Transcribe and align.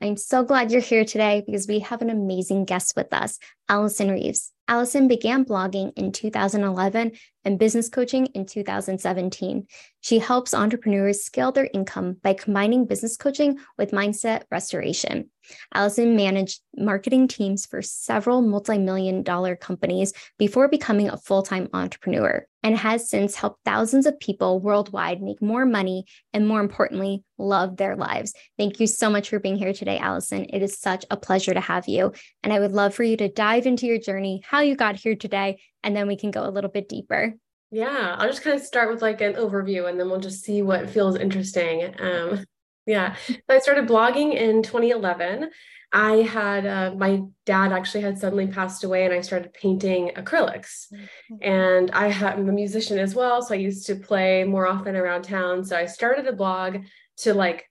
I'm 0.00 0.16
so 0.16 0.44
glad 0.44 0.70
you're 0.70 0.80
here 0.80 1.04
today 1.04 1.42
because 1.44 1.66
we 1.66 1.80
have 1.80 2.02
an 2.02 2.10
amazing 2.10 2.64
guest 2.64 2.94
with 2.96 3.12
us, 3.12 3.38
Alison 3.72 4.10
Reeves. 4.10 4.52
Alison 4.68 5.08
began 5.08 5.46
blogging 5.46 5.92
in 5.96 6.12
2011 6.12 7.12
and 7.44 7.58
business 7.58 7.88
coaching 7.88 8.26
in 8.26 8.44
2017. 8.44 9.66
She 10.02 10.18
helps 10.18 10.52
entrepreneurs 10.52 11.24
scale 11.24 11.52
their 11.52 11.68
income 11.72 12.16
by 12.22 12.34
combining 12.34 12.86
business 12.86 13.16
coaching 13.16 13.58
with 13.78 13.90
mindset 13.90 14.42
restoration. 14.50 15.30
Alison 15.74 16.16
managed 16.16 16.60
marketing 16.76 17.28
teams 17.28 17.66
for 17.66 17.82
several 17.82 18.42
multi 18.42 18.78
million 18.78 19.22
dollar 19.22 19.56
companies 19.56 20.12
before 20.38 20.68
becoming 20.68 21.08
a 21.08 21.16
full 21.16 21.42
time 21.42 21.68
entrepreneur 21.72 22.46
and 22.62 22.76
has 22.76 23.10
since 23.10 23.34
helped 23.34 23.64
thousands 23.64 24.06
of 24.06 24.20
people 24.20 24.60
worldwide 24.60 25.20
make 25.20 25.42
more 25.42 25.66
money 25.66 26.04
and, 26.32 26.46
more 26.46 26.60
importantly, 26.60 27.24
love 27.38 27.76
their 27.76 27.96
lives. 27.96 28.34
Thank 28.56 28.78
you 28.78 28.86
so 28.86 29.10
much 29.10 29.30
for 29.30 29.40
being 29.40 29.56
here 29.56 29.72
today, 29.72 29.98
Alison. 29.98 30.46
It 30.48 30.62
is 30.62 30.78
such 30.78 31.04
a 31.10 31.16
pleasure 31.16 31.54
to 31.54 31.60
have 31.60 31.88
you. 31.88 32.12
And 32.44 32.52
I 32.52 32.60
would 32.60 32.72
love 32.72 32.94
for 32.94 33.02
you 33.02 33.16
to 33.16 33.28
dive 33.28 33.61
into 33.66 33.86
your 33.86 33.98
journey, 33.98 34.42
how 34.44 34.60
you 34.60 34.76
got 34.76 34.96
here 34.96 35.16
today, 35.16 35.60
and 35.82 35.96
then 35.96 36.06
we 36.06 36.16
can 36.16 36.30
go 36.30 36.44
a 36.44 36.50
little 36.50 36.70
bit 36.70 36.88
deeper. 36.88 37.34
Yeah, 37.70 38.16
I'll 38.18 38.28
just 38.28 38.42
kind 38.42 38.54
of 38.54 38.62
start 38.62 38.90
with 38.90 39.00
like 39.00 39.22
an 39.22 39.34
overview 39.34 39.88
and 39.88 39.98
then 39.98 40.10
we'll 40.10 40.20
just 40.20 40.44
see 40.44 40.60
what 40.60 40.90
feels 40.90 41.16
interesting. 41.16 41.94
Um, 41.98 42.44
yeah, 42.86 43.16
so 43.26 43.34
I 43.48 43.58
started 43.60 43.88
blogging 43.88 44.34
in 44.34 44.62
2011. 44.62 45.50
I 45.92 46.16
had 46.22 46.66
uh, 46.66 46.94
my 46.96 47.22
dad 47.44 47.72
actually 47.72 48.02
had 48.02 48.18
suddenly 48.18 48.46
passed 48.46 48.82
away, 48.82 49.04
and 49.04 49.12
I 49.12 49.20
started 49.20 49.52
painting 49.52 50.12
acrylics. 50.16 50.86
Mm-hmm. 50.90 51.34
And 51.42 51.90
I 51.90 52.08
had, 52.08 52.38
I'm 52.38 52.48
a 52.48 52.52
musician 52.52 52.98
as 52.98 53.14
well, 53.14 53.42
so 53.42 53.54
I 53.54 53.58
used 53.58 53.86
to 53.88 53.96
play 53.96 54.42
more 54.44 54.66
often 54.66 54.96
around 54.96 55.22
town. 55.22 55.64
So 55.64 55.76
I 55.76 55.84
started 55.84 56.26
a 56.26 56.32
blog 56.32 56.78
to 57.18 57.34
like 57.34 57.68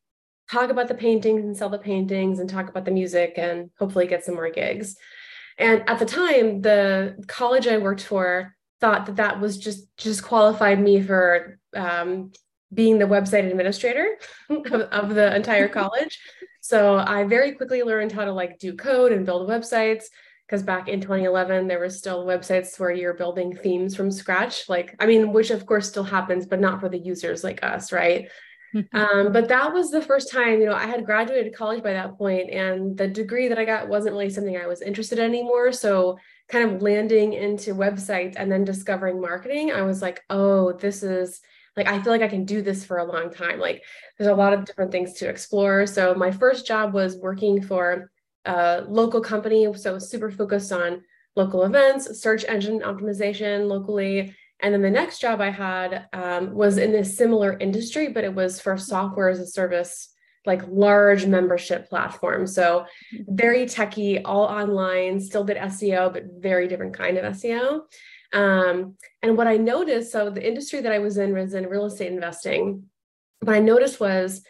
talk 0.52 0.69
about 0.69 0.88
the 0.88 0.94
paintings 0.94 1.44
and 1.44 1.58
sell 1.58 1.69
the 1.69 1.80
paintings 1.80 2.39
and 2.39 2.50
talk 2.50 2.69
about 2.69 2.86
the 2.86 2.92
music 2.92 3.34
and 3.38 3.72
hopefully 3.80 4.06
get 4.06 4.23
some 4.23 4.36
more 4.36 4.52
gigs. 4.52 4.95
And 5.61 5.87
at 5.87 5.99
the 5.99 6.05
time, 6.05 6.61
the 6.61 7.23
college 7.27 7.67
I 7.67 7.77
worked 7.77 8.01
for 8.01 8.55
thought 8.79 9.05
that 9.05 9.17
that 9.17 9.39
was 9.39 9.57
just 9.57 9.85
just 9.97 10.23
qualified 10.23 10.79
me 10.79 11.01
for 11.01 11.59
um, 11.75 12.31
being 12.73 12.97
the 12.97 13.05
website 13.05 13.49
administrator 13.49 14.17
of, 14.50 14.66
of 14.66 15.16
the 15.16 15.35
entire 15.35 15.67
college. 15.81 16.19
So 16.61 16.97
I 16.97 17.23
very 17.23 17.53
quickly 17.53 17.83
learned 17.83 18.11
how 18.11 18.25
to 18.25 18.31
like 18.31 18.59
do 18.59 18.75
code 18.75 19.11
and 19.11 19.25
build 19.25 19.50
websites 19.50 20.05
because 20.47 20.63
back 20.63 20.89
in 20.89 21.00
2011 21.00 21.67
there 21.67 21.79
were 21.79 21.89
still 21.89 22.25
websites 22.25 22.77
where 22.77 22.91
you're 22.91 23.13
building 23.13 23.55
themes 23.55 23.95
from 23.95 24.11
scratch 24.11 24.67
like 24.67 24.94
i 25.00 25.05
mean 25.05 25.31
which 25.31 25.50
of 25.50 25.66
course 25.66 25.88
still 25.88 26.03
happens 26.03 26.45
but 26.45 26.59
not 26.59 26.81
for 26.81 26.89
the 26.89 26.97
users 26.97 27.41
like 27.41 27.63
us 27.63 27.94
right 27.94 28.29
um, 28.93 29.31
but 29.31 29.47
that 29.47 29.73
was 29.73 29.91
the 29.91 30.01
first 30.01 30.31
time 30.31 30.59
you 30.59 30.65
know 30.65 30.73
i 30.73 30.85
had 30.85 31.05
graduated 31.05 31.55
college 31.55 31.83
by 31.83 31.93
that 31.93 32.17
point 32.17 32.49
and 32.49 32.97
the 32.97 33.07
degree 33.07 33.47
that 33.47 33.59
i 33.59 33.65
got 33.65 33.87
wasn't 33.87 34.13
really 34.13 34.29
something 34.29 34.57
i 34.57 34.67
was 34.67 34.81
interested 34.81 35.19
in 35.19 35.25
anymore. 35.25 35.71
So 35.71 36.17
kind 36.49 36.69
of 36.69 36.81
landing 36.81 37.33
into 37.33 37.73
websites 37.73 38.35
and 38.37 38.51
then 38.51 38.63
discovering 38.63 39.21
marketing 39.21 39.71
i 39.71 39.81
was 39.81 40.01
like 40.01 40.21
oh 40.29 40.73
this 40.73 41.01
is 41.01 41.41
like 41.77 41.87
i 41.87 42.01
feel 42.01 42.11
like 42.11 42.21
i 42.21 42.27
can 42.27 42.45
do 42.45 42.61
this 42.61 42.83
for 42.83 42.97
a 42.97 43.05
long 43.05 43.31
time. 43.31 43.59
Like 43.59 43.83
there's 44.17 44.29
a 44.29 44.35
lot 44.35 44.53
of 44.53 44.65
different 44.65 44.91
things 44.91 45.13
to 45.13 45.29
explore. 45.29 45.88
So 45.88 46.13
my 46.13 46.31
first 46.31 46.67
job 46.67 46.93
was 46.93 47.17
working 47.17 47.61
for 47.61 48.11
a 48.45 48.83
local 48.88 49.21
company 49.21 49.71
so 49.75 49.99
super 49.99 50.31
focused 50.31 50.71
on 50.71 51.01
local 51.35 51.63
events 51.63 52.19
search 52.19 52.43
engine 52.45 52.79
optimization 52.81 53.67
locally 53.67 54.35
and 54.61 54.73
then 54.73 54.81
the 54.81 54.89
next 54.89 55.19
job 55.19 55.41
I 55.41 55.49
had 55.49 56.07
um, 56.13 56.53
was 56.53 56.77
in 56.77 56.94
a 56.95 57.03
similar 57.03 57.57
industry, 57.57 58.09
but 58.09 58.23
it 58.23 58.33
was 58.33 58.61
for 58.61 58.77
software 58.77 59.29
as 59.29 59.39
a 59.39 59.47
service, 59.47 60.09
like 60.45 60.61
large 60.67 61.25
membership 61.25 61.89
platform. 61.89 62.47
So 62.47 62.85
very 63.27 63.66
techy, 63.66 64.23
all 64.23 64.44
online, 64.44 65.19
still 65.19 65.44
did 65.44 65.57
SEO, 65.57 66.13
but 66.13 66.23
very 66.39 66.67
different 66.67 66.97
kind 66.97 67.17
of 67.17 67.35
SEO. 67.35 67.81
Um, 68.33 68.95
and 69.21 69.38
what 69.38 69.47
I 69.47 69.57
noticed, 69.57 70.11
so 70.11 70.29
the 70.29 70.47
industry 70.47 70.81
that 70.81 70.91
I 70.91 71.00
was 71.00 71.17
in 71.17 71.33
was 71.33 71.53
in 71.53 71.67
real 71.67 71.85
estate 71.85 72.11
investing. 72.11 72.83
What 73.41 73.55
I 73.55 73.59
noticed 73.59 74.00
was 74.00 74.41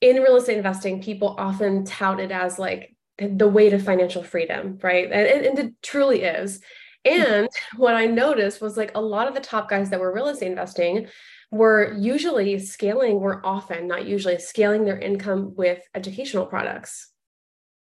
in 0.00 0.16
real 0.16 0.36
estate 0.36 0.58
investing, 0.58 1.02
people 1.02 1.34
often 1.38 1.84
tout 1.84 2.20
it 2.20 2.30
as 2.30 2.58
like 2.58 2.94
the 3.18 3.48
way 3.48 3.70
to 3.70 3.78
financial 3.78 4.22
freedom, 4.22 4.78
right? 4.82 5.10
And, 5.10 5.46
and 5.46 5.58
it 5.58 5.82
truly 5.82 6.22
is. 6.22 6.60
And 7.04 7.48
what 7.76 7.94
I 7.94 8.06
noticed 8.06 8.60
was 8.60 8.76
like 8.76 8.92
a 8.94 9.00
lot 9.00 9.28
of 9.28 9.34
the 9.34 9.40
top 9.40 9.68
guys 9.68 9.90
that 9.90 10.00
were 10.00 10.12
real 10.12 10.28
estate 10.28 10.48
investing 10.48 11.08
were 11.50 11.94
usually 11.98 12.58
scaling, 12.58 13.20
were 13.20 13.44
often, 13.44 13.86
not 13.86 14.06
usually, 14.06 14.38
scaling 14.38 14.84
their 14.84 14.98
income 14.98 15.54
with 15.54 15.80
educational 15.94 16.46
products, 16.46 17.10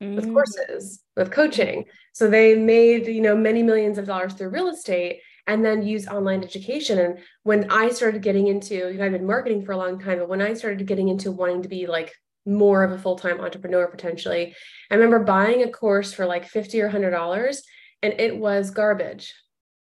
mm. 0.02 0.14
with 0.14 0.32
courses, 0.32 1.00
with 1.16 1.30
coaching. 1.30 1.84
So 2.12 2.28
they 2.28 2.54
made, 2.54 3.06
you 3.06 3.20
know, 3.20 3.36
many 3.36 3.62
millions 3.62 3.98
of 3.98 4.06
dollars 4.06 4.34
through 4.34 4.50
real 4.50 4.68
estate 4.68 5.20
and 5.46 5.64
then 5.64 5.82
use 5.82 6.06
online 6.06 6.44
education. 6.44 6.98
And 6.98 7.18
when 7.42 7.70
I 7.70 7.88
started 7.88 8.22
getting 8.22 8.48
into, 8.48 8.74
you 8.74 8.94
know, 8.94 9.06
I've 9.06 9.12
been 9.12 9.26
marketing 9.26 9.64
for 9.64 9.72
a 9.72 9.78
long 9.78 9.98
time, 9.98 10.18
but 10.18 10.28
when 10.28 10.42
I 10.42 10.52
started 10.52 10.86
getting 10.86 11.08
into 11.08 11.32
wanting 11.32 11.62
to 11.62 11.68
be 11.68 11.86
like 11.86 12.14
more 12.44 12.84
of 12.84 12.92
a 12.92 12.98
full-time 12.98 13.40
entrepreneur 13.40 13.86
potentially, 13.86 14.54
I 14.90 14.94
remember 14.94 15.20
buying 15.20 15.62
a 15.62 15.70
course 15.70 16.12
for 16.12 16.26
like 16.26 16.46
50 16.46 16.82
or 16.82 16.90
$100 16.90 17.58
and 18.02 18.14
it 18.18 18.36
was 18.36 18.70
garbage. 18.70 19.34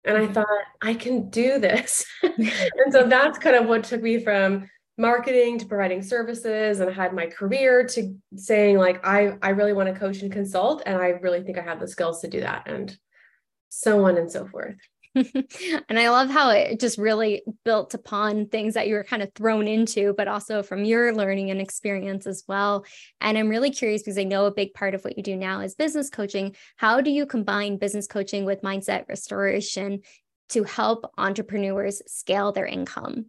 And 0.04 0.16
I 0.16 0.22
mm-hmm. 0.22 0.32
thought, 0.32 0.46
I 0.80 0.94
can 0.94 1.28
do 1.28 1.58
this. 1.58 2.06
and 2.22 2.92
so 2.92 3.06
that's 3.06 3.38
kind 3.38 3.56
of 3.56 3.66
what 3.66 3.84
took 3.84 4.02
me 4.02 4.22
from 4.22 4.69
marketing 4.98 5.58
to 5.58 5.66
providing 5.66 6.02
services 6.02 6.80
and 6.80 6.91
I 6.91 6.92
had 6.92 7.14
my 7.14 7.26
career 7.26 7.86
to 7.86 8.16
saying 8.34 8.78
like 8.78 9.06
I 9.06 9.38
I 9.41 9.50
really 9.50 9.72
want 9.72 9.88
to 9.94 9.98
coach 9.98 10.22
and 10.22 10.32
consult 10.32 10.82
and 10.86 11.00
I 11.00 11.10
really 11.10 11.41
think 11.44 11.56
I 11.56 11.62
have 11.62 11.78
the 11.78 11.86
skills 11.86 12.20
to 12.22 12.28
do 12.28 12.41
that 12.41 12.64
and 12.66 12.94
so 13.69 14.06
on 14.06 14.19
and 14.19 14.30
so 14.30 14.44
forth. 14.48 14.75
and 15.88 15.98
I 15.98 16.10
love 16.10 16.30
how 16.30 16.50
it 16.50 16.80
just 16.80 16.98
really 16.98 17.42
built 17.64 17.94
upon 17.94 18.46
things 18.46 18.74
that 18.74 18.88
you 18.88 18.94
were 18.94 19.04
kind 19.04 19.22
of 19.22 19.32
thrown 19.34 19.66
into, 19.66 20.14
but 20.16 20.28
also 20.28 20.62
from 20.62 20.84
your 20.84 21.14
learning 21.14 21.50
and 21.50 21.60
experience 21.60 22.26
as 22.26 22.44
well. 22.46 22.84
And 23.20 23.36
I'm 23.36 23.48
really 23.48 23.70
curious 23.70 24.02
because 24.02 24.18
I 24.18 24.24
know 24.24 24.46
a 24.46 24.54
big 24.54 24.74
part 24.74 24.94
of 24.94 25.04
what 25.04 25.16
you 25.16 25.22
do 25.22 25.36
now 25.36 25.60
is 25.60 25.74
business 25.74 26.10
coaching. 26.10 26.54
How 26.76 27.00
do 27.00 27.10
you 27.10 27.26
combine 27.26 27.78
business 27.78 28.06
coaching 28.06 28.44
with 28.44 28.62
mindset 28.62 29.08
restoration 29.08 30.00
to 30.50 30.64
help 30.64 31.10
entrepreneurs 31.19 32.02
scale 32.06 32.52
their 32.52 32.66
income? 32.66 33.26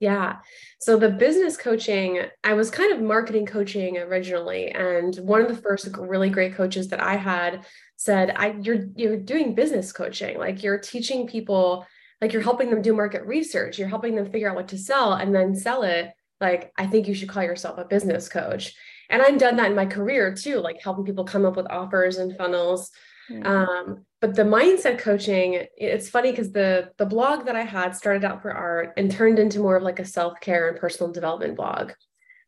Yeah. 0.00 0.36
So 0.80 0.96
the 0.96 1.10
business 1.10 1.58
coaching, 1.58 2.22
I 2.42 2.54
was 2.54 2.70
kind 2.70 2.90
of 2.90 3.02
marketing 3.02 3.44
coaching 3.44 3.98
originally. 3.98 4.70
And 4.70 5.14
one 5.16 5.42
of 5.42 5.48
the 5.48 5.60
first 5.60 5.88
really 5.94 6.30
great 6.30 6.54
coaches 6.54 6.88
that 6.88 7.02
I 7.02 7.16
had 7.16 7.66
said, 8.00 8.32
I 8.34 8.56
you're 8.62 8.86
you're 8.96 9.18
doing 9.18 9.54
business 9.54 9.92
coaching. 9.92 10.38
Like 10.38 10.62
you're 10.62 10.78
teaching 10.78 11.26
people, 11.26 11.86
like 12.22 12.32
you're 12.32 12.40
helping 12.40 12.70
them 12.70 12.80
do 12.80 12.94
market 12.94 13.26
research, 13.26 13.78
you're 13.78 13.88
helping 13.88 14.14
them 14.14 14.32
figure 14.32 14.48
out 14.48 14.56
what 14.56 14.68
to 14.68 14.78
sell 14.78 15.12
and 15.12 15.34
then 15.34 15.54
sell 15.54 15.82
it. 15.82 16.10
Like, 16.40 16.72
I 16.78 16.86
think 16.86 17.06
you 17.06 17.12
should 17.12 17.28
call 17.28 17.42
yourself 17.42 17.76
a 17.76 17.84
business 17.84 18.26
coach. 18.26 18.74
And 19.10 19.20
I've 19.20 19.36
done 19.36 19.56
that 19.56 19.68
in 19.68 19.76
my 19.76 19.84
career 19.84 20.34
too, 20.34 20.60
like 20.60 20.80
helping 20.82 21.04
people 21.04 21.24
come 21.24 21.44
up 21.44 21.56
with 21.56 21.70
offers 21.70 22.16
and 22.16 22.34
funnels. 22.38 22.90
Mm-hmm. 23.30 23.46
Um, 23.46 24.06
but 24.22 24.34
the 24.34 24.44
mindset 24.44 24.98
coaching, 24.98 25.66
it's 25.76 26.08
funny 26.08 26.30
because 26.30 26.52
the 26.52 26.92
the 26.96 27.04
blog 27.04 27.44
that 27.44 27.54
I 27.54 27.64
had 27.64 27.94
started 27.94 28.24
out 28.24 28.40
for 28.40 28.50
art 28.50 28.94
and 28.96 29.10
turned 29.10 29.38
into 29.38 29.60
more 29.60 29.76
of 29.76 29.82
like 29.82 29.98
a 29.98 30.06
self-care 30.06 30.70
and 30.70 30.80
personal 30.80 31.12
development 31.12 31.54
blog. 31.54 31.92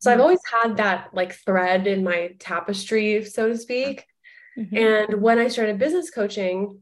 So. 0.01 0.11
I've 0.11 0.19
always 0.19 0.41
had 0.51 0.77
that 0.77 1.11
like 1.13 1.33
thread 1.45 1.85
in 1.85 2.03
my 2.03 2.31
tapestry, 2.39 3.23
so 3.23 3.49
to 3.49 3.57
speak. 3.57 4.07
Mm-hmm. 4.57 4.77
And 4.77 5.21
when 5.21 5.39
I 5.39 5.47
started 5.47 5.79
business 5.79 6.09
coaching 6.09 6.79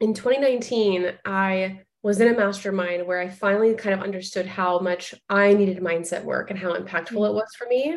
in 0.00 0.14
2019, 0.14 1.12
I 1.24 1.80
was 2.02 2.20
in 2.20 2.32
a 2.32 2.36
mastermind 2.36 3.06
where 3.06 3.20
I 3.20 3.28
finally 3.28 3.74
kind 3.74 3.94
of 3.94 4.02
understood 4.02 4.46
how 4.46 4.80
much 4.80 5.14
I 5.28 5.54
needed 5.54 5.78
mindset 5.78 6.24
work 6.24 6.50
and 6.50 6.58
how 6.58 6.74
impactful 6.74 7.12
mm-hmm. 7.12 7.24
it 7.24 7.34
was 7.34 7.54
for 7.56 7.66
me. 7.68 7.96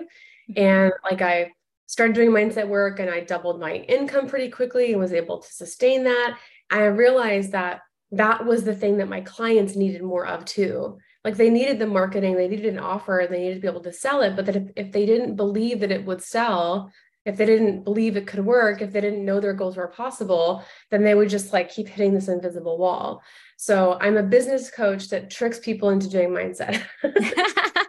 Mm-hmm. 0.50 0.54
And 0.62 0.94
like 1.04 1.22
I 1.22 1.52
started 1.88 2.16
doing 2.16 2.30
mindset 2.30 2.68
work 2.68 3.00
and 3.00 3.10
I 3.10 3.22
doubled 3.22 3.60
my 3.60 3.74
income 3.74 4.28
pretty 4.28 4.50
quickly 4.50 4.92
and 4.92 5.02
was 5.02 5.13
able 5.13 5.40
to 5.40 5.51
sustain 5.51 6.04
that. 6.04 6.38
I 6.69 6.86
realized 6.86 7.51
that 7.51 7.81
that 8.12 8.46
was 8.46 8.63
the 8.63 8.75
thing 8.75 8.98
that 8.98 9.10
my 9.10 9.22
clients 9.22 9.75
needed 9.75 10.01
more 10.01 10.25
of 10.25 10.46
too. 10.46 11.00
Like 11.24 11.38
they 11.38 11.50
needed 11.50 11.80
the 11.80 11.88
marketing, 11.88 12.36
they 12.36 12.48
needed 12.48 12.68
an 12.68 12.80
offer, 12.80 13.25
they 13.28 13.40
needed 13.40 13.56
to 13.56 13.62
be 13.62 13.68
able 13.68 13.81
to 13.81 13.94
sell 13.94 14.22
it. 14.22 14.36
But 14.36 14.46
that 14.46 14.56
if, 14.56 14.63
if 14.75 14.92
they 14.92 15.08
didn't 15.08 15.36
believe 15.36 15.80
that 15.80 15.92
it 15.92 16.06
would 16.06 16.22
sell, 16.22 16.92
if 17.25 17.38
they 17.38 17.45
didn't 17.45 17.83
believe 17.83 18.16
it 18.16 18.27
could 18.27 18.45
work, 18.45 18.81
if 18.81 18.94
they 18.94 19.01
didn't 19.01 19.25
know 19.25 19.39
their 19.39 19.54
goals 19.54 19.77
were 19.77 19.88
possible, 19.88 20.63
then 20.92 21.04
they 21.04 21.16
would 21.16 21.30
just 21.30 21.51
like 21.51 21.69
keep 21.69 21.88
hitting 21.88 22.13
this 22.13 22.27
invisible 22.27 22.77
wall. 22.77 23.22
So 23.57 23.98
I'm 24.00 24.18
a 24.18 24.24
business 24.24 24.69
coach 24.69 25.10
that 25.10 25.31
tricks 25.31 25.60
people 25.60 25.89
into 25.89 26.10
doing 26.10 26.30
mindset. 26.30 26.81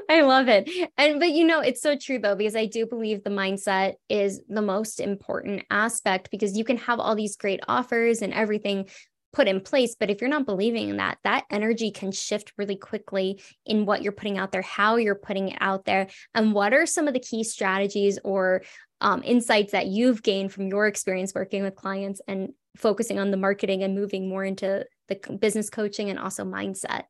I 0.08 0.22
love 0.22 0.48
it. 0.48 0.68
And 0.98 1.20
but 1.20 1.30
you 1.30 1.44
know, 1.44 1.60
it's 1.60 1.80
so 1.80 1.96
true 1.96 2.18
though, 2.18 2.34
because 2.34 2.56
I 2.56 2.66
do 2.66 2.84
believe 2.84 3.22
the 3.22 3.30
mindset 3.30 3.94
is 4.08 4.40
the 4.48 4.62
most 4.62 4.98
important 4.98 5.62
aspect 5.70 6.30
because 6.32 6.56
you 6.56 6.64
can 6.64 6.78
have 6.78 6.98
all 6.98 7.14
these 7.14 7.36
great 7.36 7.60
offers 7.68 8.20
and 8.20 8.34
everything 8.34 8.88
put 9.32 9.48
in 9.48 9.60
place 9.60 9.94
but 9.98 10.10
if 10.10 10.20
you're 10.20 10.30
not 10.30 10.46
believing 10.46 10.88
in 10.88 10.96
that 10.96 11.18
that 11.24 11.44
energy 11.50 11.90
can 11.90 12.10
shift 12.10 12.52
really 12.56 12.76
quickly 12.76 13.40
in 13.64 13.86
what 13.86 14.02
you're 14.02 14.12
putting 14.12 14.38
out 14.38 14.50
there 14.52 14.62
how 14.62 14.96
you're 14.96 15.14
putting 15.14 15.48
it 15.50 15.58
out 15.60 15.84
there 15.84 16.08
and 16.34 16.52
what 16.52 16.72
are 16.74 16.86
some 16.86 17.06
of 17.06 17.14
the 17.14 17.20
key 17.20 17.44
strategies 17.44 18.18
or 18.24 18.62
um, 19.00 19.22
insights 19.24 19.72
that 19.72 19.86
you've 19.86 20.22
gained 20.22 20.52
from 20.52 20.66
your 20.66 20.86
experience 20.86 21.32
working 21.34 21.62
with 21.62 21.74
clients 21.74 22.20
and 22.28 22.50
focusing 22.76 23.18
on 23.18 23.30
the 23.30 23.36
marketing 23.36 23.82
and 23.82 23.94
moving 23.94 24.28
more 24.28 24.44
into 24.44 24.84
the 25.08 25.16
business 25.38 25.70
coaching 25.70 26.10
and 26.10 26.18
also 26.18 26.44
mindset? 26.44 27.04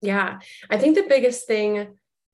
Yeah. 0.00 0.40
I 0.70 0.76
think 0.76 0.96
the 0.96 1.06
biggest 1.08 1.46
thing 1.46 1.88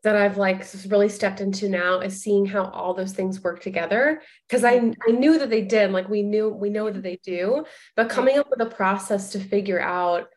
that 0.04 0.16
I've 0.16 0.36
like 0.36 0.64
really 0.86 1.08
stepped 1.08 1.40
into 1.40 1.68
now 1.68 2.00
is 2.00 2.22
seeing 2.22 2.44
how 2.44 2.66
all 2.66 2.92
those 2.92 3.12
things 3.12 3.42
work 3.42 3.62
together. 3.62 4.22
Because 4.46 4.62
I 4.62 4.92
I 5.08 5.10
knew 5.10 5.38
that 5.38 5.50
they 5.50 5.62
did 5.62 5.90
like 5.90 6.08
we 6.08 6.22
knew 6.22 6.48
we 6.48 6.70
know 6.70 6.90
that 6.90 7.02
they 7.02 7.18
do 7.24 7.64
but 7.96 8.10
coming 8.10 8.38
up 8.38 8.48
with 8.50 8.60
a 8.60 8.66
process 8.66 9.32
to 9.32 9.40
figure 9.40 9.80
out 9.80 10.28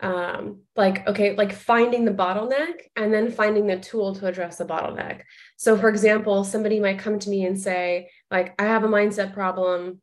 um 0.00 0.62
like 0.74 1.06
okay 1.06 1.36
like 1.36 1.52
finding 1.52 2.04
the 2.04 2.10
bottleneck 2.10 2.74
and 2.96 3.14
then 3.14 3.30
finding 3.30 3.68
the 3.68 3.78
tool 3.78 4.14
to 4.16 4.26
address 4.26 4.58
the 4.58 4.66
bottleneck. 4.66 5.22
So 5.56 5.78
for 5.78 5.88
example 5.88 6.42
somebody 6.42 6.80
might 6.80 6.98
come 6.98 7.20
to 7.20 7.30
me 7.30 7.46
and 7.46 7.58
say 7.58 8.10
like 8.30 8.54
I 8.60 8.64
have 8.64 8.82
a 8.82 8.88
mindset 8.88 9.32
problem 9.32 10.00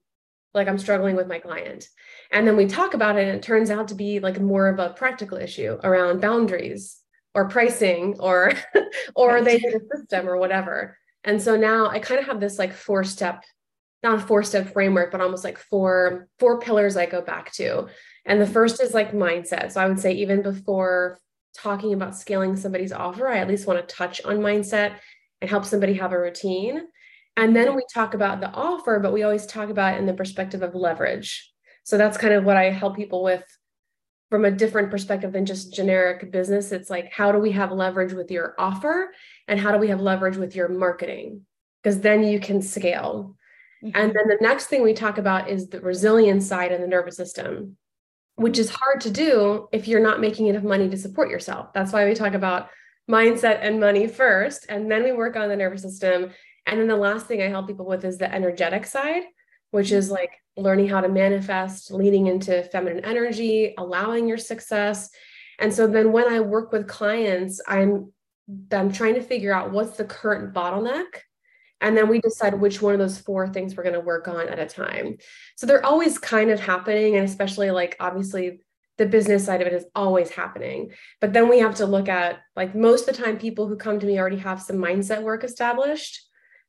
like 0.54 0.68
I'm 0.68 0.80
struggling 0.80 1.16
with 1.16 1.27
my 1.27 1.39
client. 1.39 1.88
And 2.31 2.48
then 2.48 2.57
we 2.57 2.66
talk 2.66 2.94
about 2.94 3.18
it 3.18 3.27
and 3.27 3.38
it 3.38 3.44
turns 3.44 3.69
out 3.69 3.89
to 3.89 3.95
be 3.95 4.19
like 4.19 4.39
more 4.39 4.68
of 4.68 4.80
a 4.80 4.94
practical 4.94 5.38
issue 5.38 5.77
around 5.83 6.21
boundaries 6.21 6.99
or 7.34 7.48
pricing 7.48 8.16
or 8.20 8.54
or 9.16 9.42
they 9.42 9.58
need 9.58 9.74
a 9.74 9.98
system 9.98 10.28
or 10.28 10.38
whatever. 10.38 10.98
And 11.24 11.42
so 11.42 11.56
now 11.56 11.88
i 11.88 12.00
kind 12.00 12.20
of 12.20 12.28
have 12.28 12.40
this 12.40 12.60
like 12.60 12.74
four 12.74 13.04
step 13.04 13.44
not 14.02 14.20
a 14.20 14.22
four 14.22 14.44
step 14.44 14.72
framework 14.72 15.12
but 15.12 15.22
almost 15.22 15.44
like 15.44 15.58
four 15.58 16.28
four 16.40 16.60
pillars 16.60 16.98
i 16.98 17.06
go 17.06 17.22
back 17.22 17.52
to. 17.54 17.88
And 18.26 18.42
the 18.42 18.48
first 18.48 18.81
is 18.81 18.94
like 18.94 19.12
mindset. 19.12 19.72
So 19.72 19.81
i 19.81 19.88
would 19.88 20.00
say 20.00 20.14
even 20.14 20.42
before 20.42 21.20
talking 21.58 21.94
about 21.94 22.16
scaling 22.16 22.56
somebody's 22.56 22.94
offer 22.94 23.28
i 23.28 23.38
at 23.38 23.48
least 23.48 23.68
want 23.68 23.80
to 23.80 23.96
touch 23.96 24.22
on 24.24 24.38
mindset 24.38 24.96
and 25.42 25.50
help 25.50 25.66
somebody 25.66 25.94
have 25.94 26.14
a 26.14 26.20
routine. 26.20 26.81
And 27.38 27.56
then 27.56 27.74
we 27.74 27.84
talk 27.94 28.14
about 28.14 28.42
the 28.42 28.52
offer 28.52 29.00
but 29.00 29.14
we 29.14 29.24
always 29.24 29.46
talk 29.46 29.70
about 29.70 29.96
it 29.96 30.00
in 30.00 30.06
the 30.06 30.14
perspective 30.14 30.62
of 30.62 30.76
leverage. 30.76 31.52
So 31.84 31.98
that's 31.98 32.18
kind 32.18 32.34
of 32.34 32.44
what 32.44 32.58
i 32.58 32.70
help 32.70 32.96
people 32.96 33.24
with 33.24 33.44
from 34.30 34.46
a 34.46 34.52
different 34.52 34.92
perspective 34.92 35.31
than 35.31 35.46
just 35.46 35.74
generic 35.74 36.31
business. 36.31 36.72
It's 36.72 36.90
like, 36.90 37.12
how 37.12 37.31
do 37.31 37.40
we 37.40 37.52
have 37.52 37.72
leverage 37.72 38.14
with 38.14 38.30
your 38.30 38.54
offer? 38.60 39.12
And 39.48 39.60
how 39.60 39.72
do 39.72 39.80
we 39.80 39.88
have 39.88 40.02
leverage 40.02 40.38
with 40.38 40.56
your 40.56 40.70
marketing? 40.70 41.42
Because 41.81 42.00
then 42.02 42.24
you 42.24 42.40
can 42.40 42.62
scale. 42.62 43.36
Mm-hmm. 43.84 43.98
And 44.00 44.14
then 44.14 44.28
the 44.28 44.38
next 44.42 44.68
thing 44.68 44.84
we 44.84 44.94
talk 44.94 45.18
about 45.18 45.50
is 45.50 45.70
the 45.70 45.81
resilience 45.81 46.48
side 46.48 46.72
and 46.72 46.84
the 46.84 46.88
nervous 46.88 47.16
system, 47.16 47.78
which 48.36 48.60
is 48.60 48.70
hard 48.70 49.02
to 49.02 49.10
do 49.10 49.68
if 49.72 49.88
you're 49.88 50.00
not 50.00 50.22
making 50.22 50.48
enough 50.48 50.64
money 50.64 50.90
to 50.90 50.98
support 50.98 51.30
yourself. 51.30 51.74
That's 51.74 51.92
why 51.92 52.06
we 52.06 52.14
talk 52.14 52.34
about 52.34 52.70
mindset 53.10 53.60
and 53.62 53.80
money 53.80 54.06
first. 54.08 54.66
And 54.70 54.92
then 54.92 55.04
we 55.04 55.12
work 55.12 55.36
on 55.36 55.50
the 55.50 55.56
nervous 55.56 55.81
system. 55.81 56.30
And 56.68 56.80
then 56.80 56.88
the 56.88 56.96
last 56.96 57.26
thing 57.26 57.42
I 57.42 57.48
help 57.48 57.68
people 57.68 57.88
with 57.88 58.06
is 58.06 58.20
the 58.20 58.31
energetic 58.31 58.86
side, 58.86 59.24
which 59.71 59.92
is 59.92 60.06
mm-hmm. 60.06 60.16
like 60.16 60.31
learning 60.57 60.89
how 60.89 61.01
to 61.01 61.10
manifest, 61.10 61.92
leaning 61.92 62.27
into 62.27 62.63
feminine 62.63 63.06
energy, 63.06 63.74
allowing 63.77 64.27
your 64.27 64.38
success. 64.38 65.10
And 65.57 65.74
so 65.74 65.88
then 65.88 66.12
when 66.12 66.31
I 66.31 66.39
work 66.39 66.71
with 66.71 66.88
clients, 66.88 67.62
I'm 67.68 68.12
I'm 68.71 68.92
trying 68.92 69.13
to 69.13 69.21
figure 69.21 69.54
out 69.54 69.71
what's 69.71 69.98
the 69.98 70.06
current 70.06 70.54
bottleneck. 70.54 71.06
And 71.81 71.95
then 71.95 72.10
we 72.10 72.19
decide 72.19 72.56
which 72.56 72.81
one 72.81 72.94
of 72.94 73.00
those 73.00 73.19
four 73.19 73.48
things 73.48 73.75
we're 73.75 73.83
going 73.83 73.94
to 73.94 74.00
work 74.01 74.27
on 74.27 74.50
at 74.50 74.60
a 74.60 74.66
time. 74.66 75.18
So 75.56 75.66
they're 75.66 75.86
always 75.86 76.18
kind 76.18 76.50
of 76.50 76.60
happening. 76.60 77.16
And 77.16 77.25
especially 77.25 77.71
like 77.71 77.95
obviously 78.00 78.62
the 78.98 79.06
business 79.06 79.45
side 79.45 79.62
of 79.62 79.68
it 79.68 79.74
is 79.74 79.86
always 79.95 80.30
happening. 80.30 80.92
But 81.21 81.31
then 81.31 81.48
we 81.48 81.60
have 81.60 81.75
to 81.75 81.86
look 81.86 82.10
at 82.10 82.39
like 82.56 82.75
most 82.75 83.07
of 83.07 83.16
the 83.16 83.24
time, 83.24 83.38
people 83.38 83.68
who 83.68 83.77
come 83.77 84.00
to 84.00 84.06
me 84.06 84.19
already 84.19 84.38
have 84.38 84.62
some 84.62 84.77
mindset 84.77 85.21
work 85.21 85.44
established, 85.44 86.21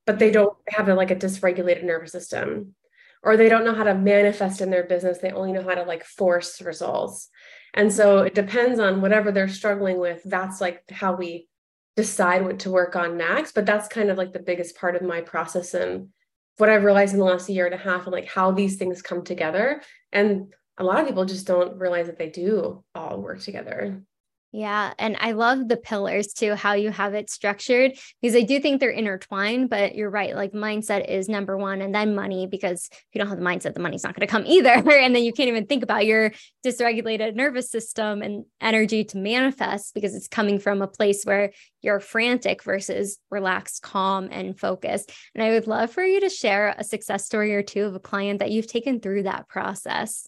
but 0.07 0.19
they 0.19 0.27
mm-hmm. 0.27 0.35
don't 0.35 0.57
have 0.69 0.89
a, 0.89 0.95
like 0.95 1.11
a 1.11 1.17
dysregulated 1.17 1.83
nervous 1.83 2.13
system 2.13 2.75
or 3.23 3.37
they 3.37 3.49
don't 3.49 3.65
know 3.65 3.75
how 3.75 3.85
to 3.85 3.95
manifest 3.95 4.61
in 4.61 4.71
their 4.71 4.85
business 4.85 5.19
they 5.19 5.31
only 5.31 5.53
know 5.53 5.63
how 5.63 5.75
to 5.75 5.83
like 5.83 6.05
force 6.05 6.61
results. 6.63 7.29
And 7.75 7.93
so 7.93 8.19
it 8.19 8.35
depends 8.35 8.81
on 8.81 9.01
whatever 9.01 9.31
they're 9.31 9.49
struggling 9.49 9.99
with 9.99 10.21
that's 10.25 10.61
like 10.61 10.83
how 10.91 11.15
we 11.15 11.49
decide 11.97 12.45
what 12.45 12.61
to 12.61 12.71
work 12.71 12.97
on 12.97 13.17
next. 13.17 13.53
But 13.53 13.67
that's 13.67 13.89
kind 13.89 14.11
of 14.11 14.19
like 14.19 14.33
the 14.33 14.39
biggest 14.39 14.77
part 14.77 14.97
of 14.97 15.03
my 15.03 15.21
process 15.21 15.75
and 15.75 16.09
what 16.57 16.69
i've 16.69 16.85
realized 16.85 17.15
in 17.15 17.19
the 17.19 17.25
last 17.25 17.49
year 17.49 17.65
and 17.65 17.75
a 17.75 17.79
half 17.79 18.05
and 18.05 18.13
like 18.13 18.29
how 18.29 18.51
these 18.51 18.77
things 18.77 19.03
come 19.03 19.23
together. 19.25 19.83
And 20.13 20.53
a 20.79 20.85
lot 20.85 21.01
of 21.01 21.07
people 21.07 21.25
just 21.25 21.47
don't 21.47 21.79
realize 21.79 22.07
that 22.07 22.19
they 22.19 22.31
do 22.31 22.85
all 22.95 23.21
work 23.21 23.41
together 23.41 24.03
yeah. 24.53 24.93
And 24.99 25.17
I 25.21 25.33
love 25.33 25.69
the 25.69 25.77
pillars 25.77 26.33
too, 26.33 26.57
how 26.57 26.73
you 26.73 26.91
have 26.91 27.15
it 27.15 27.31
structured, 27.31 27.93
because 28.21 28.35
I 28.35 28.41
do 28.41 28.59
think 28.59 28.81
they're 28.81 28.91
intertwined, 28.91 29.71
but 29.71 29.95
you're 29.95 30.11
right. 30.11 30.35
Like 30.35 30.53
mindset 30.53 31.09
is 31.09 31.29
number 31.29 31.57
one, 31.57 31.81
and 31.81 31.95
then 31.95 32.17
money, 32.17 32.49
because 32.49 32.89
if 32.91 33.07
you 33.13 33.21
don't 33.21 33.29
have 33.29 33.39
the 33.39 33.45
mindset, 33.45 33.75
the 33.75 33.81
money's 33.81 34.03
not 34.03 34.17
going 34.17 34.27
to 34.27 34.31
come 34.31 34.45
either. 34.47 34.71
and 34.71 35.15
then 35.15 35.23
you 35.23 35.33
can't 35.33 35.49
even 35.49 35.67
think 35.67 35.85
about 35.85 36.05
your 36.05 36.33
dysregulated 36.67 37.37
nervous 37.37 37.71
system 37.71 38.23
and 38.23 38.45
energy 38.61 39.05
to 39.05 39.19
manifest 39.19 39.95
because 39.95 40.17
it's 40.17 40.27
coming 40.27 40.59
from 40.59 40.83
a 40.83 40.89
place 40.89 41.23
where 41.23 41.53
you're 41.81 42.01
frantic 42.01 42.65
versus 42.65 43.19
relaxed, 43.31 43.83
calm, 43.83 44.29
and 44.33 44.59
focused. 44.59 45.13
And 45.33 45.45
I 45.45 45.51
would 45.51 45.69
love 45.69 45.93
for 45.93 46.03
you 46.03 46.21
to 46.21 46.29
share 46.29 46.75
a 46.77 46.83
success 46.83 47.25
story 47.25 47.55
or 47.55 47.63
two 47.63 47.85
of 47.85 47.95
a 47.95 48.01
client 48.01 48.41
that 48.41 48.51
you've 48.51 48.67
taken 48.67 48.99
through 48.99 49.23
that 49.25 49.49
process. 49.49 50.27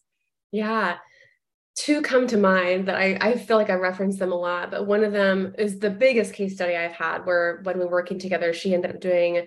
Yeah 0.52 0.98
two 1.74 2.02
come 2.02 2.26
to 2.28 2.36
mind 2.36 2.88
that 2.88 2.96
I, 2.96 3.16
I 3.20 3.36
feel 3.36 3.56
like 3.56 3.70
I 3.70 3.74
reference 3.74 4.18
them 4.18 4.32
a 4.32 4.36
lot, 4.36 4.70
but 4.70 4.86
one 4.86 5.04
of 5.04 5.12
them 5.12 5.54
is 5.58 5.78
the 5.78 5.90
biggest 5.90 6.34
case 6.34 6.54
study 6.54 6.76
I've 6.76 6.92
had 6.92 7.24
where 7.24 7.60
when 7.62 7.78
we 7.78 7.84
were 7.84 7.90
working 7.90 8.18
together, 8.18 8.52
she 8.52 8.74
ended 8.74 8.94
up 8.94 9.00
doing, 9.00 9.46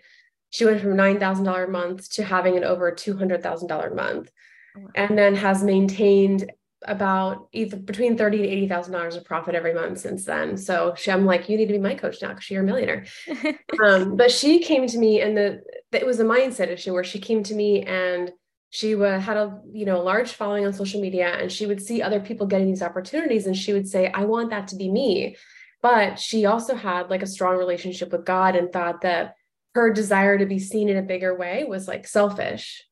she 0.49 0.65
went 0.65 0.81
from 0.81 0.95
$9,000 0.95 1.63
a 1.63 1.67
month 1.67 2.11
to 2.13 2.23
having 2.23 2.57
an 2.57 2.63
over 2.63 2.91
$200,000 2.91 3.91
a 3.91 3.95
month 3.95 4.31
oh, 4.77 4.87
and 4.95 5.17
then 5.17 5.35
has 5.35 5.63
maintained 5.63 6.51
about 6.87 7.47
either 7.51 7.77
between 7.77 8.17
thirty 8.17 8.37
to 8.37 8.47
eighty 8.47 8.67
thousand 8.67 8.93
dollars 8.93 9.15
of 9.15 9.25
profit 9.25 9.55
every 9.55 9.73
month 9.73 9.99
since 9.99 10.25
then. 10.25 10.57
So 10.57 10.93
she, 10.95 11.11
I'm 11.11 11.25
like, 11.25 11.49
you 11.49 11.57
need 11.57 11.67
to 11.67 11.73
be 11.73 11.79
my 11.79 11.95
coach 11.95 12.21
now 12.21 12.29
because 12.29 12.49
you're 12.49 12.61
a 12.61 12.65
millionaire. 12.65 13.05
um, 13.83 14.15
but 14.15 14.31
she 14.31 14.59
came 14.59 14.87
to 14.87 14.97
me, 14.97 15.21
and 15.21 15.35
the 15.35 15.61
it 15.91 16.05
was 16.05 16.19
a 16.19 16.25
mindset 16.25 16.67
issue 16.67 16.93
where 16.93 17.03
she 17.03 17.19
came 17.19 17.43
to 17.43 17.55
me 17.55 17.83
and 17.83 18.31
she 18.75 18.93
would, 18.93 19.21
had 19.21 19.37
a 19.37 19.57
you 19.71 19.85
know 19.85 20.01
large 20.01 20.33
following 20.33 20.65
on 20.65 20.73
social 20.73 20.99
media 20.99 21.29
and 21.39 21.49
she 21.49 21.65
would 21.65 21.81
see 21.81 22.01
other 22.01 22.19
people 22.19 22.45
getting 22.45 22.67
these 22.67 22.81
opportunities 22.81 23.47
and 23.47 23.55
she 23.55 23.71
would 23.71 23.87
say 23.87 24.11
i 24.13 24.25
want 24.25 24.49
that 24.49 24.67
to 24.67 24.75
be 24.75 24.89
me. 24.91 25.37
But 25.81 26.19
she 26.19 26.45
also 26.45 26.73
had 26.75 27.09
like 27.09 27.21
a 27.21 27.27
strong 27.35 27.57
relationship 27.57 28.11
with 28.11 28.25
god 28.25 28.57
and 28.57 28.73
thought 28.73 29.01
that 29.01 29.35
her 29.75 29.93
desire 29.93 30.37
to 30.37 30.45
be 30.45 30.59
seen 30.59 30.89
in 30.89 30.97
a 30.97 31.01
bigger 31.01 31.33
way 31.37 31.63
was 31.63 31.87
like 31.87 32.05
selfish. 32.05 32.83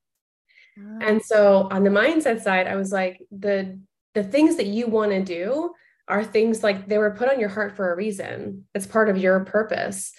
Oh. 0.79 0.99
and 1.01 1.21
so 1.21 1.67
on 1.69 1.83
the 1.83 1.91
mindset 1.91 2.41
side 2.41 2.65
i 2.65 2.75
was 2.75 2.91
like 2.91 3.21
the 3.29 3.79
the 4.15 4.23
things 4.23 4.55
that 4.55 4.65
you 4.65 4.87
want 4.87 5.11
to 5.11 5.21
do 5.21 5.73
are 6.07 6.23
things 6.23 6.63
like 6.63 6.87
they 6.87 6.97
were 6.97 7.11
put 7.19 7.29
on 7.29 7.39
your 7.39 7.49
heart 7.49 7.75
for 7.75 7.91
a 7.91 7.95
reason. 7.95 8.65
It's 8.73 8.87
part 8.87 9.09
of 9.09 9.17
your 9.17 9.45
purpose. 9.45 10.13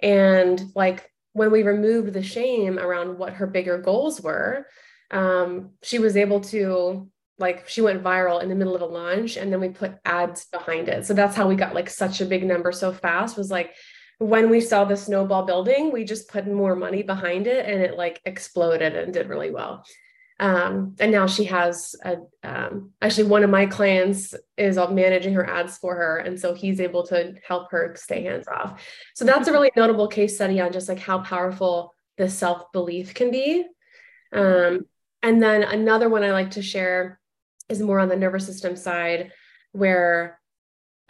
And 0.00 0.62
like 0.74 1.10
when 1.32 1.50
we 1.50 1.62
removed 1.62 2.12
the 2.12 2.22
shame 2.22 2.78
around 2.78 3.18
what 3.18 3.34
her 3.34 3.46
bigger 3.46 3.78
goals 3.78 4.20
were 4.20 4.66
um, 5.10 5.70
she 5.82 5.98
was 5.98 6.16
able 6.16 6.40
to 6.40 7.10
like 7.38 7.68
she 7.68 7.80
went 7.80 8.02
viral 8.02 8.42
in 8.42 8.48
the 8.48 8.54
middle 8.54 8.74
of 8.74 8.82
a 8.82 8.86
launch 8.86 9.36
and 9.36 9.52
then 9.52 9.60
we 9.60 9.68
put 9.68 9.94
ads 10.04 10.46
behind 10.46 10.88
it 10.88 11.06
so 11.06 11.14
that's 11.14 11.36
how 11.36 11.46
we 11.46 11.54
got 11.54 11.74
like 11.74 11.88
such 11.88 12.20
a 12.20 12.26
big 12.26 12.44
number 12.44 12.72
so 12.72 12.92
fast 12.92 13.36
was 13.36 13.50
like 13.50 13.74
when 14.18 14.50
we 14.50 14.60
saw 14.60 14.84
the 14.84 14.96
snowball 14.96 15.44
building, 15.44 15.92
we 15.92 16.04
just 16.04 16.28
put 16.28 16.46
more 16.46 16.74
money 16.74 17.02
behind 17.02 17.46
it 17.46 17.66
and 17.66 17.80
it 17.80 17.96
like 17.96 18.20
exploded 18.24 18.96
and 18.96 19.12
did 19.12 19.28
really 19.28 19.50
well. 19.50 19.84
Um, 20.40 20.94
and 21.00 21.10
now 21.10 21.26
she 21.26 21.44
has 21.44 21.96
a, 22.04 22.16
um, 22.44 22.92
actually 23.02 23.28
one 23.28 23.42
of 23.42 23.50
my 23.50 23.66
clients 23.66 24.34
is 24.56 24.76
managing 24.76 25.34
her 25.34 25.48
ads 25.48 25.78
for 25.78 25.94
her. 25.96 26.18
And 26.18 26.38
so 26.38 26.54
he's 26.54 26.80
able 26.80 27.04
to 27.08 27.34
help 27.46 27.70
her 27.70 27.94
stay 27.96 28.24
hands 28.24 28.46
off. 28.48 28.84
So 29.14 29.24
that's 29.24 29.48
a 29.48 29.52
really 29.52 29.70
notable 29.76 30.08
case 30.08 30.34
study 30.34 30.60
on 30.60 30.72
just 30.72 30.88
like 30.88 31.00
how 31.00 31.18
powerful 31.18 31.94
the 32.18 32.28
self-belief 32.28 33.14
can 33.14 33.30
be. 33.30 33.64
Um, 34.32 34.86
and 35.22 35.42
then 35.42 35.62
another 35.62 36.08
one 36.08 36.22
I 36.22 36.32
like 36.32 36.52
to 36.52 36.62
share 36.62 37.20
is 37.68 37.80
more 37.80 37.98
on 37.98 38.08
the 38.08 38.16
nervous 38.16 38.46
system 38.46 38.76
side 38.76 39.32
where 39.72 40.40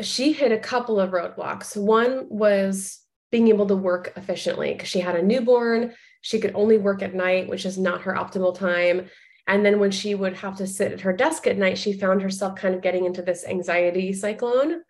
she 0.00 0.32
hit 0.32 0.52
a 0.52 0.58
couple 0.58 1.00
of 1.00 1.10
roadblocks. 1.10 1.76
One 1.76 2.26
was 2.28 3.00
being 3.30 3.48
able 3.48 3.66
to 3.66 3.76
work 3.76 4.12
efficiently 4.16 4.72
because 4.72 4.88
she 4.88 5.00
had 5.00 5.16
a 5.16 5.22
newborn. 5.22 5.94
She 6.20 6.40
could 6.40 6.54
only 6.54 6.78
work 6.78 7.02
at 7.02 7.14
night, 7.14 7.48
which 7.48 7.66
is 7.66 7.78
not 7.78 8.02
her 8.02 8.14
optimal 8.14 8.56
time. 8.56 9.08
And 9.46 9.64
then 9.64 9.80
when 9.80 9.90
she 9.90 10.14
would 10.14 10.34
have 10.34 10.56
to 10.56 10.66
sit 10.66 10.92
at 10.92 11.00
her 11.00 11.12
desk 11.12 11.46
at 11.46 11.58
night, 11.58 11.78
she 11.78 11.92
found 11.92 12.22
herself 12.22 12.56
kind 12.56 12.74
of 12.74 12.82
getting 12.82 13.06
into 13.06 13.22
this 13.22 13.44
anxiety 13.46 14.12
cyclone. 14.12 14.82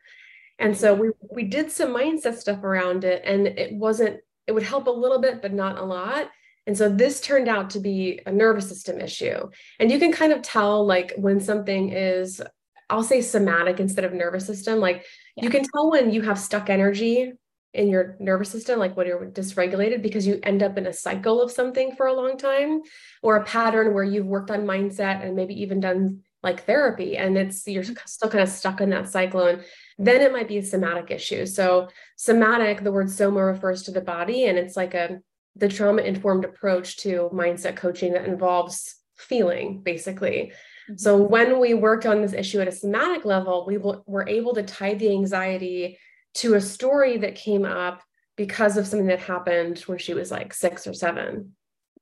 And 0.58 0.76
so 0.76 0.94
we 0.94 1.10
we 1.32 1.44
did 1.44 1.70
some 1.70 1.94
mindset 1.94 2.36
stuff 2.36 2.64
around 2.64 3.04
it 3.04 3.22
and 3.24 3.46
it 3.46 3.72
wasn't 3.72 4.18
it 4.46 4.52
would 4.52 4.64
help 4.64 4.88
a 4.88 4.90
little 4.90 5.20
bit 5.20 5.40
but 5.40 5.52
not 5.52 5.78
a 5.78 5.84
lot. 5.84 6.28
And 6.68 6.76
so 6.76 6.90
this 6.90 7.22
turned 7.22 7.48
out 7.48 7.70
to 7.70 7.80
be 7.80 8.20
a 8.26 8.30
nervous 8.30 8.68
system 8.68 9.00
issue. 9.00 9.48
And 9.80 9.90
you 9.90 9.98
can 9.98 10.12
kind 10.12 10.34
of 10.34 10.42
tell 10.42 10.86
like 10.86 11.14
when 11.16 11.40
something 11.40 11.88
is 11.88 12.42
I'll 12.90 13.02
say 13.02 13.22
somatic 13.22 13.80
instead 13.80 14.04
of 14.04 14.12
nervous 14.12 14.46
system. 14.46 14.78
Like 14.78 15.04
yeah. 15.36 15.44
you 15.44 15.50
can 15.50 15.64
tell 15.64 15.90
when 15.90 16.12
you 16.12 16.22
have 16.22 16.38
stuck 16.38 16.68
energy 16.68 17.32
in 17.72 17.88
your 17.88 18.16
nervous 18.20 18.50
system, 18.50 18.78
like 18.78 18.96
when 18.96 19.06
you're 19.06 19.30
dysregulated, 19.30 20.02
because 20.02 20.26
you 20.26 20.40
end 20.42 20.62
up 20.62 20.76
in 20.76 20.86
a 20.86 20.92
cycle 20.92 21.40
of 21.40 21.50
something 21.50 21.96
for 21.96 22.06
a 22.06 22.14
long 22.14 22.36
time, 22.36 22.80
or 23.22 23.36
a 23.36 23.44
pattern 23.44 23.94
where 23.94 24.04
you've 24.04 24.26
worked 24.26 24.50
on 24.50 24.66
mindset 24.66 25.24
and 25.24 25.36
maybe 25.36 25.62
even 25.62 25.80
done 25.80 26.20
like 26.42 26.64
therapy, 26.64 27.16
and 27.16 27.36
it's 27.36 27.66
you're 27.66 27.82
mm-hmm. 27.82 27.94
still 28.06 28.30
kind 28.30 28.42
of 28.42 28.48
stuck 28.48 28.80
in 28.80 28.90
that 28.90 29.08
cyclone. 29.08 29.62
Then 29.98 30.20
it 30.20 30.32
might 30.32 30.48
be 30.48 30.58
a 30.58 30.62
somatic 30.62 31.10
issue. 31.10 31.44
So 31.46 31.88
somatic, 32.16 32.82
the 32.82 32.92
word 32.92 33.10
soma 33.10 33.44
refers 33.44 33.82
to 33.84 33.90
the 33.90 34.00
body, 34.00 34.44
and 34.44 34.58
it's 34.58 34.76
like 34.76 34.94
a 34.94 35.20
the 35.58 35.68
trauma 35.68 36.02
informed 36.02 36.44
approach 36.44 36.96
to 36.98 37.30
mindset 37.32 37.76
coaching 37.76 38.12
that 38.12 38.24
involves 38.24 38.96
feeling 39.16 39.82
basically 39.82 40.52
so 40.96 41.18
mm-hmm. 41.18 41.30
when 41.30 41.60
we 41.60 41.74
worked 41.74 42.06
on 42.06 42.22
this 42.22 42.32
issue 42.32 42.60
at 42.60 42.68
a 42.68 42.72
somatic 42.72 43.24
level, 43.24 43.66
we 43.66 43.76
were 43.76 44.28
able 44.28 44.54
to 44.54 44.62
tie 44.62 44.94
the 44.94 45.10
anxiety 45.10 45.98
to 46.34 46.54
a 46.54 46.60
story 46.60 47.18
that 47.18 47.34
came 47.34 47.64
up 47.64 48.02
because 48.36 48.76
of 48.76 48.86
something 48.86 49.08
that 49.08 49.20
happened 49.20 49.80
when 49.80 49.98
she 49.98 50.14
was 50.14 50.30
like 50.30 50.54
six 50.54 50.86
or 50.86 50.94
7 50.94 51.52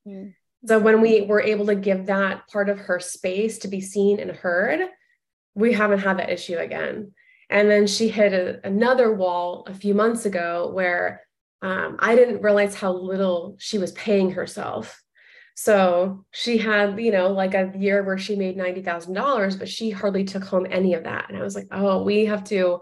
mm-hmm. 0.06 0.28
So 0.66 0.80
when 0.80 1.00
we 1.00 1.20
were 1.20 1.40
able 1.40 1.66
to 1.66 1.76
give 1.76 2.06
that 2.06 2.48
part 2.48 2.68
of 2.68 2.78
her 2.78 2.98
space 2.98 3.58
to 3.58 3.68
be 3.68 3.80
seen 3.80 4.18
and 4.18 4.32
heard, 4.32 4.80
we 5.54 5.72
haven't 5.72 6.00
had 6.00 6.18
that 6.18 6.30
issue 6.30 6.56
again. 6.56 7.12
And 7.50 7.70
then 7.70 7.86
she 7.86 8.08
hit 8.08 8.32
a, 8.32 8.66
another 8.66 9.12
wall 9.12 9.64
a 9.68 9.74
few 9.74 9.94
months 9.94 10.26
ago 10.26 10.72
where 10.72 11.22
um, 11.62 11.96
I 11.98 12.14
didn't 12.14 12.42
realize 12.42 12.74
how 12.74 12.92
little 12.92 13.56
she 13.58 13.78
was 13.78 13.92
paying 13.92 14.32
herself 14.32 15.02
so 15.56 16.26
she 16.32 16.58
had, 16.58 17.00
you 17.00 17.10
know, 17.10 17.32
like 17.32 17.54
a 17.54 17.72
year 17.76 18.02
where 18.02 18.18
she 18.18 18.36
made 18.36 18.58
$90,000, 18.58 19.58
but 19.58 19.68
she 19.68 19.88
hardly 19.88 20.22
took 20.22 20.44
home 20.44 20.66
any 20.70 20.92
of 20.92 21.04
that. 21.04 21.26
And 21.28 21.38
I 21.38 21.42
was 21.42 21.54
like, 21.54 21.68
oh, 21.72 22.02
we 22.02 22.26
have 22.26 22.44
to, 22.44 22.80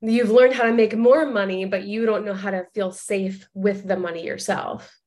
you've 0.00 0.32
learned 0.32 0.54
how 0.54 0.64
to 0.64 0.72
make 0.72 0.96
more 0.96 1.26
money, 1.26 1.64
but 1.64 1.84
you 1.84 2.04
don't 2.04 2.24
know 2.24 2.34
how 2.34 2.50
to 2.50 2.66
feel 2.74 2.90
safe 2.90 3.48
with 3.54 3.86
the 3.86 3.96
money 3.96 4.26
yourself. 4.26 4.98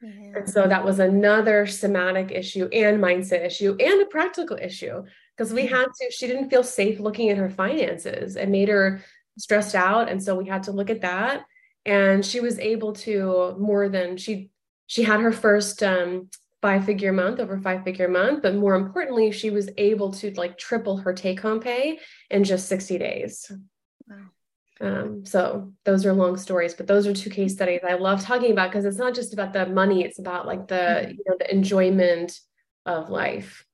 Yeah. 0.00 0.38
And 0.38 0.48
so 0.48 0.66
that 0.66 0.82
was 0.82 0.98
another 0.98 1.66
somatic 1.66 2.30
issue 2.30 2.70
and 2.72 3.02
mindset 3.02 3.44
issue 3.44 3.76
and 3.78 4.00
a 4.00 4.06
practical 4.06 4.56
issue 4.56 5.04
because 5.36 5.52
we 5.52 5.66
had 5.66 5.88
to, 6.00 6.10
she 6.10 6.26
didn't 6.26 6.48
feel 6.48 6.64
safe 6.64 7.00
looking 7.00 7.28
at 7.28 7.36
her 7.36 7.50
finances. 7.50 8.36
It 8.36 8.48
made 8.48 8.70
her 8.70 9.02
stressed 9.36 9.74
out. 9.74 10.08
And 10.08 10.22
so 10.22 10.36
we 10.36 10.48
had 10.48 10.62
to 10.64 10.72
look 10.72 10.88
at 10.88 11.02
that. 11.02 11.44
And 11.88 12.24
she 12.24 12.40
was 12.40 12.58
able 12.58 12.92
to 12.92 13.56
more 13.58 13.88
than 13.88 14.16
she 14.16 14.50
she 14.86 15.02
had 15.02 15.20
her 15.20 15.32
first 15.32 15.82
um, 15.82 16.28
five 16.60 16.84
figure 16.84 17.12
month 17.12 17.38
over 17.38 17.58
five 17.58 17.84
figure 17.84 18.08
month 18.08 18.42
but 18.42 18.54
more 18.54 18.74
importantly 18.74 19.30
she 19.30 19.50
was 19.50 19.70
able 19.76 20.12
to 20.12 20.32
like 20.32 20.58
triple 20.58 20.96
her 20.96 21.12
take 21.12 21.40
home 21.40 21.60
pay 21.60 21.98
in 22.30 22.42
just 22.42 22.68
60 22.68 22.98
days 22.98 23.52
wow. 24.08 24.16
um, 24.80 25.24
so 25.24 25.72
those 25.84 26.04
are 26.04 26.12
long 26.12 26.36
stories 26.36 26.74
but 26.74 26.88
those 26.88 27.06
are 27.06 27.14
two 27.14 27.30
case 27.30 27.52
studies 27.52 27.80
i 27.88 27.94
love 27.94 28.20
talking 28.20 28.50
about 28.50 28.70
because 28.70 28.84
it's 28.84 28.98
not 28.98 29.14
just 29.14 29.32
about 29.32 29.52
the 29.52 29.66
money 29.66 30.02
it's 30.02 30.18
about 30.18 30.46
like 30.46 30.66
the 30.66 30.74
mm-hmm. 30.74 31.10
you 31.10 31.24
know 31.26 31.36
the 31.38 31.52
enjoyment 31.52 32.40
of 32.86 33.08
life 33.08 33.64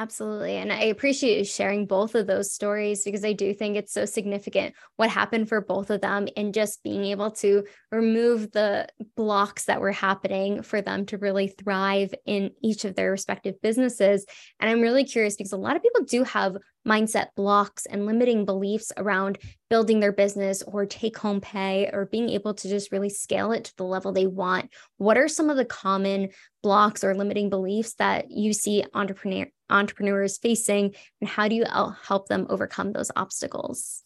Absolutely. 0.00 0.56
And 0.56 0.72
I 0.72 0.84
appreciate 0.84 1.36
you 1.36 1.44
sharing 1.44 1.84
both 1.84 2.14
of 2.14 2.26
those 2.26 2.54
stories 2.54 3.04
because 3.04 3.22
I 3.22 3.34
do 3.34 3.52
think 3.52 3.76
it's 3.76 3.92
so 3.92 4.06
significant 4.06 4.74
what 4.96 5.10
happened 5.10 5.50
for 5.50 5.60
both 5.60 5.90
of 5.90 6.00
them 6.00 6.26
and 6.38 6.54
just 6.54 6.82
being 6.82 7.04
able 7.04 7.32
to 7.32 7.64
remove 7.92 8.50
the 8.50 8.88
blocks 9.14 9.66
that 9.66 9.82
were 9.82 9.92
happening 9.92 10.62
for 10.62 10.80
them 10.80 11.04
to 11.04 11.18
really 11.18 11.48
thrive 11.48 12.14
in 12.24 12.52
each 12.62 12.86
of 12.86 12.94
their 12.94 13.10
respective 13.10 13.60
businesses. 13.60 14.24
And 14.58 14.70
I'm 14.70 14.80
really 14.80 15.04
curious 15.04 15.36
because 15.36 15.52
a 15.52 15.58
lot 15.58 15.76
of 15.76 15.82
people 15.82 16.04
do 16.04 16.24
have 16.24 16.56
mindset 16.88 17.26
blocks 17.36 17.84
and 17.84 18.06
limiting 18.06 18.46
beliefs 18.46 18.92
around 18.96 19.36
building 19.68 20.00
their 20.00 20.12
business 20.12 20.62
or 20.62 20.86
take 20.86 21.18
home 21.18 21.42
pay 21.42 21.90
or 21.92 22.06
being 22.06 22.30
able 22.30 22.54
to 22.54 22.70
just 22.70 22.90
really 22.90 23.10
scale 23.10 23.52
it 23.52 23.64
to 23.64 23.76
the 23.76 23.84
level 23.84 24.12
they 24.12 24.26
want. 24.26 24.72
What 24.96 25.18
are 25.18 25.28
some 25.28 25.50
of 25.50 25.58
the 25.58 25.66
common 25.66 26.30
blocks 26.62 27.04
or 27.04 27.14
limiting 27.14 27.50
beliefs 27.50 27.96
that 27.96 28.30
you 28.30 28.54
see 28.54 28.82
entrepreneur 28.94 29.46
entrepreneurs 29.70 30.38
facing 30.38 30.94
and 31.20 31.30
how 31.30 31.48
do 31.48 31.54
you 31.54 31.64
help 32.02 32.28
them 32.28 32.46
overcome 32.50 32.92
those 32.92 33.10
obstacles? 33.16 34.02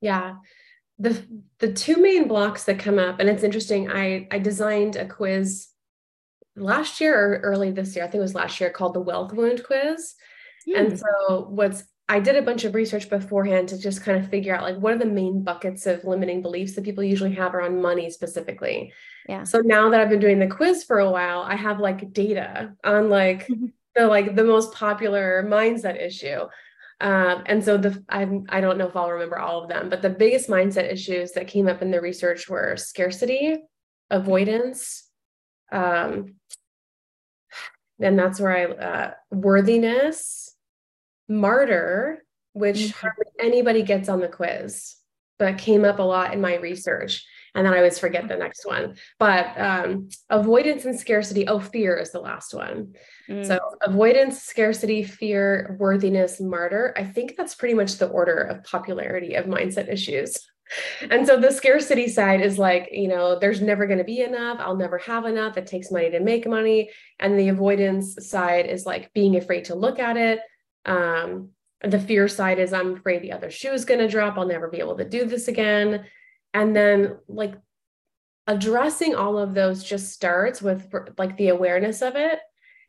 Yeah. 0.00 0.36
The 0.98 1.22
the 1.58 1.72
two 1.72 1.96
main 2.02 2.26
blocks 2.26 2.64
that 2.64 2.78
come 2.78 2.98
up 2.98 3.20
and 3.20 3.28
it's 3.28 3.44
interesting 3.44 3.90
I 3.90 4.26
I 4.30 4.38
designed 4.38 4.96
a 4.96 5.06
quiz 5.06 5.68
last 6.56 7.00
year 7.00 7.16
or 7.16 7.38
early 7.40 7.70
this 7.70 7.94
year 7.94 8.04
I 8.04 8.08
think 8.08 8.20
it 8.20 8.22
was 8.22 8.34
last 8.34 8.60
year 8.60 8.70
called 8.70 8.94
the 8.94 9.00
wealth 9.00 9.32
wound 9.32 9.62
quiz. 9.64 10.14
And 10.74 10.90
hmm. 10.90 10.96
so 10.96 11.46
what's 11.50 11.84
I 12.10 12.20
did 12.20 12.36
a 12.36 12.42
bunch 12.42 12.64
of 12.64 12.74
research 12.74 13.10
beforehand 13.10 13.68
to 13.68 13.78
just 13.78 14.02
kind 14.02 14.18
of 14.18 14.30
figure 14.30 14.56
out 14.56 14.62
like 14.62 14.78
what 14.78 14.94
are 14.94 14.98
the 14.98 15.04
main 15.04 15.42
buckets 15.42 15.86
of 15.86 16.04
limiting 16.04 16.40
beliefs 16.40 16.74
that 16.74 16.84
people 16.84 17.04
usually 17.04 17.34
have 17.34 17.54
around 17.54 17.82
money 17.82 18.08
specifically. 18.10 18.92
Yeah. 19.28 19.44
So 19.44 19.60
now 19.60 19.90
that 19.90 20.00
I've 20.00 20.08
been 20.08 20.20
doing 20.20 20.38
the 20.38 20.46
quiz 20.46 20.84
for 20.84 21.00
a 21.00 21.10
while, 21.10 21.42
I 21.42 21.54
have 21.54 21.80
like 21.80 22.14
data 22.14 22.74
on 22.82 23.10
like 23.10 23.46
the 23.98 24.06
like 24.06 24.36
the 24.36 24.44
most 24.44 24.72
popular 24.72 25.44
mindset 25.46 26.00
issue. 26.00 26.46
Um, 27.00 27.44
and 27.46 27.64
so 27.64 27.76
the 27.76 28.02
I 28.08 28.28
I 28.48 28.60
don't 28.60 28.78
know 28.78 28.88
if 28.88 28.96
I'll 28.96 29.10
remember 29.10 29.38
all 29.38 29.62
of 29.62 29.68
them, 29.68 29.88
but 29.88 30.02
the 30.02 30.10
biggest 30.10 30.48
mindset 30.48 30.92
issues 30.92 31.32
that 31.32 31.48
came 31.48 31.68
up 31.68 31.82
in 31.82 31.90
the 31.90 32.00
research 32.00 32.48
were 32.48 32.76
scarcity, 32.76 33.56
avoidance, 34.10 35.08
um, 35.70 36.34
and 38.00 38.18
that's 38.18 38.40
where 38.40 38.56
I 38.56 38.64
uh, 38.64 39.14
worthiness 39.30 40.54
martyr, 41.28 42.24
which 42.52 42.76
mm-hmm. 42.76 42.98
hardly 42.98 43.26
anybody 43.38 43.82
gets 43.82 44.08
on 44.08 44.20
the 44.20 44.28
quiz, 44.28 44.96
but 45.38 45.58
came 45.58 45.84
up 45.84 45.98
a 45.98 46.02
lot 46.02 46.32
in 46.32 46.40
my 46.40 46.56
research. 46.56 47.24
And 47.54 47.66
then 47.66 47.72
I 47.72 47.78
always 47.78 47.98
forget 47.98 48.28
the 48.28 48.36
next 48.36 48.66
one. 48.66 48.96
But 49.18 49.58
um, 49.58 50.08
avoidance 50.30 50.84
and 50.84 50.98
scarcity. 50.98 51.46
Oh, 51.46 51.60
fear 51.60 51.96
is 51.96 52.12
the 52.12 52.20
last 52.20 52.54
one. 52.54 52.94
Mm. 53.28 53.46
So 53.46 53.58
avoidance, 53.82 54.42
scarcity, 54.42 55.02
fear, 55.02 55.76
worthiness, 55.78 56.40
martyr. 56.40 56.94
I 56.96 57.04
think 57.04 57.36
that's 57.36 57.54
pretty 57.54 57.74
much 57.74 57.96
the 57.96 58.08
order 58.08 58.36
of 58.36 58.64
popularity 58.64 59.34
of 59.34 59.46
mindset 59.46 59.92
issues. 59.92 60.36
And 61.10 61.26
so 61.26 61.40
the 61.40 61.50
scarcity 61.50 62.08
side 62.08 62.42
is 62.42 62.58
like, 62.58 62.90
you 62.92 63.08
know, 63.08 63.38
there's 63.38 63.62
never 63.62 63.86
going 63.86 63.98
to 63.98 64.04
be 64.04 64.20
enough. 64.20 64.58
I'll 64.60 64.76
never 64.76 64.98
have 64.98 65.24
enough. 65.24 65.56
It 65.56 65.66
takes 65.66 65.90
money 65.90 66.10
to 66.10 66.20
make 66.20 66.46
money. 66.46 66.90
And 67.18 67.38
the 67.38 67.48
avoidance 67.48 68.28
side 68.28 68.66
is 68.66 68.84
like 68.84 69.12
being 69.14 69.36
afraid 69.36 69.64
to 69.66 69.74
look 69.74 69.98
at 69.98 70.16
it, 70.16 70.40
um, 70.84 71.50
the 71.82 72.00
fear 72.00 72.26
side 72.26 72.58
is 72.58 72.72
I'm 72.72 72.94
afraid 72.94 73.22
the 73.22 73.32
other 73.32 73.50
shoe 73.50 73.70
is 73.70 73.84
going 73.84 74.00
to 74.00 74.08
drop. 74.08 74.36
I'll 74.36 74.46
never 74.46 74.68
be 74.68 74.78
able 74.78 74.96
to 74.96 75.08
do 75.08 75.24
this 75.26 75.48
again. 75.48 76.04
And 76.54 76.74
then, 76.74 77.18
like, 77.28 77.54
addressing 78.48 79.14
all 79.14 79.38
of 79.38 79.54
those 79.54 79.84
just 79.84 80.10
starts 80.10 80.62
with 80.62 80.92
like 81.18 81.36
the 81.36 81.48
awareness 81.48 82.00
of 82.00 82.16
it. 82.16 82.40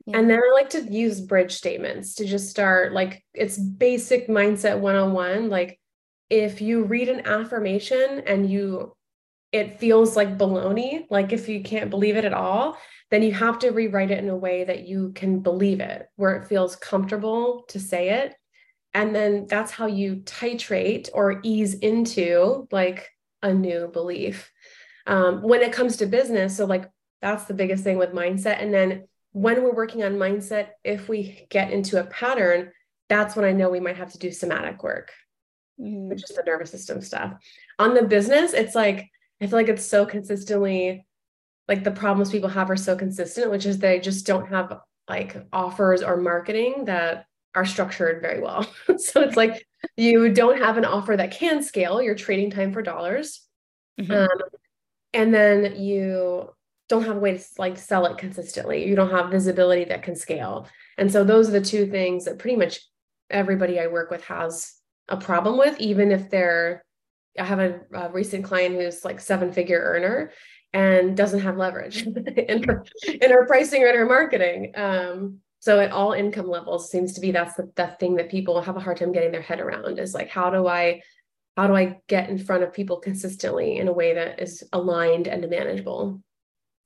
Yeah. 0.05 0.17
And 0.17 0.29
then 0.29 0.39
I 0.39 0.53
like 0.53 0.69
to 0.69 0.81
use 0.81 1.19
bridge 1.19 1.51
statements 1.51 2.15
to 2.15 2.25
just 2.25 2.49
start 2.49 2.93
like 2.93 3.23
it's 3.33 3.57
basic 3.57 4.29
mindset 4.29 4.79
one 4.79 4.95
on 4.95 5.11
one. 5.11 5.49
Like, 5.49 5.77
if 6.29 6.61
you 6.61 6.85
read 6.85 7.09
an 7.09 7.27
affirmation 7.27 8.23
and 8.25 8.49
you 8.49 8.95
it 9.51 9.79
feels 9.79 10.15
like 10.15 10.37
baloney, 10.37 11.05
like 11.09 11.33
if 11.33 11.49
you 11.49 11.61
can't 11.61 11.89
believe 11.89 12.15
it 12.15 12.25
at 12.25 12.33
all, 12.33 12.77
then 13.09 13.23
you 13.23 13.33
have 13.33 13.57
to 13.59 13.71
rewrite 13.71 14.11
it 14.11 14.19
in 14.19 14.29
a 14.29 14.37
way 14.37 14.63
that 14.63 14.87
you 14.87 15.11
can 15.13 15.39
believe 15.39 15.79
it, 15.79 16.07
where 16.15 16.35
it 16.35 16.47
feels 16.47 16.75
comfortable 16.75 17.63
to 17.67 17.79
say 17.79 18.09
it. 18.09 18.35
And 18.93 19.13
then 19.13 19.47
that's 19.47 19.71
how 19.71 19.87
you 19.87 20.17
titrate 20.17 21.09
or 21.13 21.39
ease 21.43 21.73
into 21.73 22.67
like 22.71 23.09
a 23.41 23.53
new 23.53 23.87
belief. 23.87 24.51
um, 25.07 25.41
when 25.41 25.61
it 25.61 25.73
comes 25.73 25.97
to 25.97 26.05
business 26.05 26.55
so 26.57 26.65
like 26.65 26.89
that's 27.21 27.45
the 27.45 27.53
biggest 27.53 27.83
thing 27.83 27.97
with 27.97 28.13
mindset 28.13 28.61
and 28.61 28.73
then 28.73 29.07
when 29.31 29.63
we're 29.63 29.75
working 29.75 30.03
on 30.03 30.13
mindset 30.13 30.69
if 30.83 31.07
we 31.07 31.47
get 31.49 31.71
into 31.71 31.99
a 31.99 32.05
pattern 32.05 32.71
that's 33.07 33.35
when 33.35 33.45
i 33.45 33.51
know 33.51 33.69
we 33.69 33.79
might 33.79 33.97
have 33.97 34.11
to 34.11 34.19
do 34.19 34.31
somatic 34.31 34.83
work 34.83 35.11
mm. 35.79 36.09
which 36.09 36.23
is 36.23 36.35
the 36.35 36.43
nervous 36.45 36.71
system 36.71 37.01
stuff 37.01 37.33
on 37.77 37.93
the 37.93 38.03
business 38.03 38.53
it's 38.53 38.75
like 38.75 39.07
i 39.41 39.47
feel 39.47 39.59
like 39.59 39.69
it's 39.69 39.85
so 39.85 40.05
consistently 40.05 41.05
like 41.67 41.83
the 41.83 41.91
problems 41.91 42.31
people 42.31 42.49
have 42.49 42.69
are 42.69 42.77
so 42.77 42.95
consistent 42.95 43.51
which 43.51 43.65
is 43.65 43.77
they 43.77 43.99
just 43.99 44.25
don't 44.25 44.49
have 44.49 44.79
like 45.07 45.35
offers 45.51 46.01
or 46.01 46.17
marketing 46.17 46.85
that 46.85 47.25
are 47.55 47.65
structured 47.65 48.21
very 48.21 48.41
well 48.41 48.63
so 48.97 49.21
it's 49.21 49.37
like 49.37 49.65
you 49.97 50.33
don't 50.33 50.59
have 50.59 50.77
an 50.77 50.85
offer 50.85 51.15
that 51.15 51.31
can 51.31 51.63
scale 51.63 52.01
you're 52.01 52.15
trading 52.15 52.51
time 52.51 52.73
for 52.73 52.81
dollars. 52.81 53.45
Mm-hmm. 53.99 54.11
um, 54.11 54.49
and 55.13 55.33
then 55.33 55.75
you 55.81 56.53
don't 56.87 57.03
have 57.03 57.17
a 57.17 57.19
way 57.19 57.37
to 57.37 57.43
like 57.57 57.77
sell 57.77 58.05
it 58.05 58.17
consistently. 58.17 58.87
You 58.87 58.95
don't 58.95 59.11
have 59.11 59.29
visibility 59.29 59.83
that 59.85 60.03
can 60.03 60.15
scale. 60.15 60.67
And 60.97 61.11
so 61.11 61.23
those 61.23 61.49
are 61.49 61.53
the 61.53 61.61
two 61.61 61.87
things 61.87 62.25
that 62.25 62.39
pretty 62.39 62.55
much 62.55 62.79
everybody 63.29 63.79
i 63.79 63.85
work 63.85 64.09
with 64.09 64.23
has 64.23 64.73
a 65.07 65.15
problem 65.15 65.55
with 65.55 65.79
even 65.79 66.11
if 66.11 66.31
they're 66.31 66.83
i 67.37 67.43
have 67.43 67.59
a, 67.59 67.79
a 67.93 68.09
recent 68.09 68.43
client 68.43 68.73
who's 68.73 69.05
like 69.05 69.19
seven 69.19 69.51
figure 69.51 69.79
earner 69.79 70.31
and 70.73 71.17
doesn't 71.17 71.41
have 71.41 71.57
leverage 71.57 72.05
in 72.37 72.63
her 72.63 72.83
in 73.07 73.31
her 73.31 73.45
pricing 73.45 73.83
or 73.83 73.87
in 73.87 73.95
her 73.95 74.05
marketing. 74.05 74.71
Um, 74.75 75.39
so 75.59 75.79
at 75.79 75.91
all 75.91 76.13
income 76.13 76.47
levels 76.47 76.89
seems 76.89 77.13
to 77.13 77.21
be 77.21 77.31
that's 77.31 77.55
the, 77.55 77.71
the 77.75 77.87
thing 77.99 78.15
that 78.15 78.31
people 78.31 78.61
have 78.61 78.77
a 78.77 78.79
hard 78.79 78.97
time 78.97 79.11
getting 79.11 79.31
their 79.31 79.41
head 79.41 79.59
around 79.59 79.99
is 79.99 80.13
like 80.13 80.29
how 80.29 80.49
do 80.49 80.67
i 80.67 81.01
how 81.57 81.67
do 81.67 81.75
i 81.75 81.97
get 82.07 82.29
in 82.29 82.37
front 82.37 82.63
of 82.63 82.73
people 82.73 82.99
consistently 82.99 83.77
in 83.77 83.87
a 83.87 83.93
way 83.93 84.13
that 84.13 84.39
is 84.39 84.63
aligned 84.73 85.27
and 85.27 85.47
manageable 85.49 86.21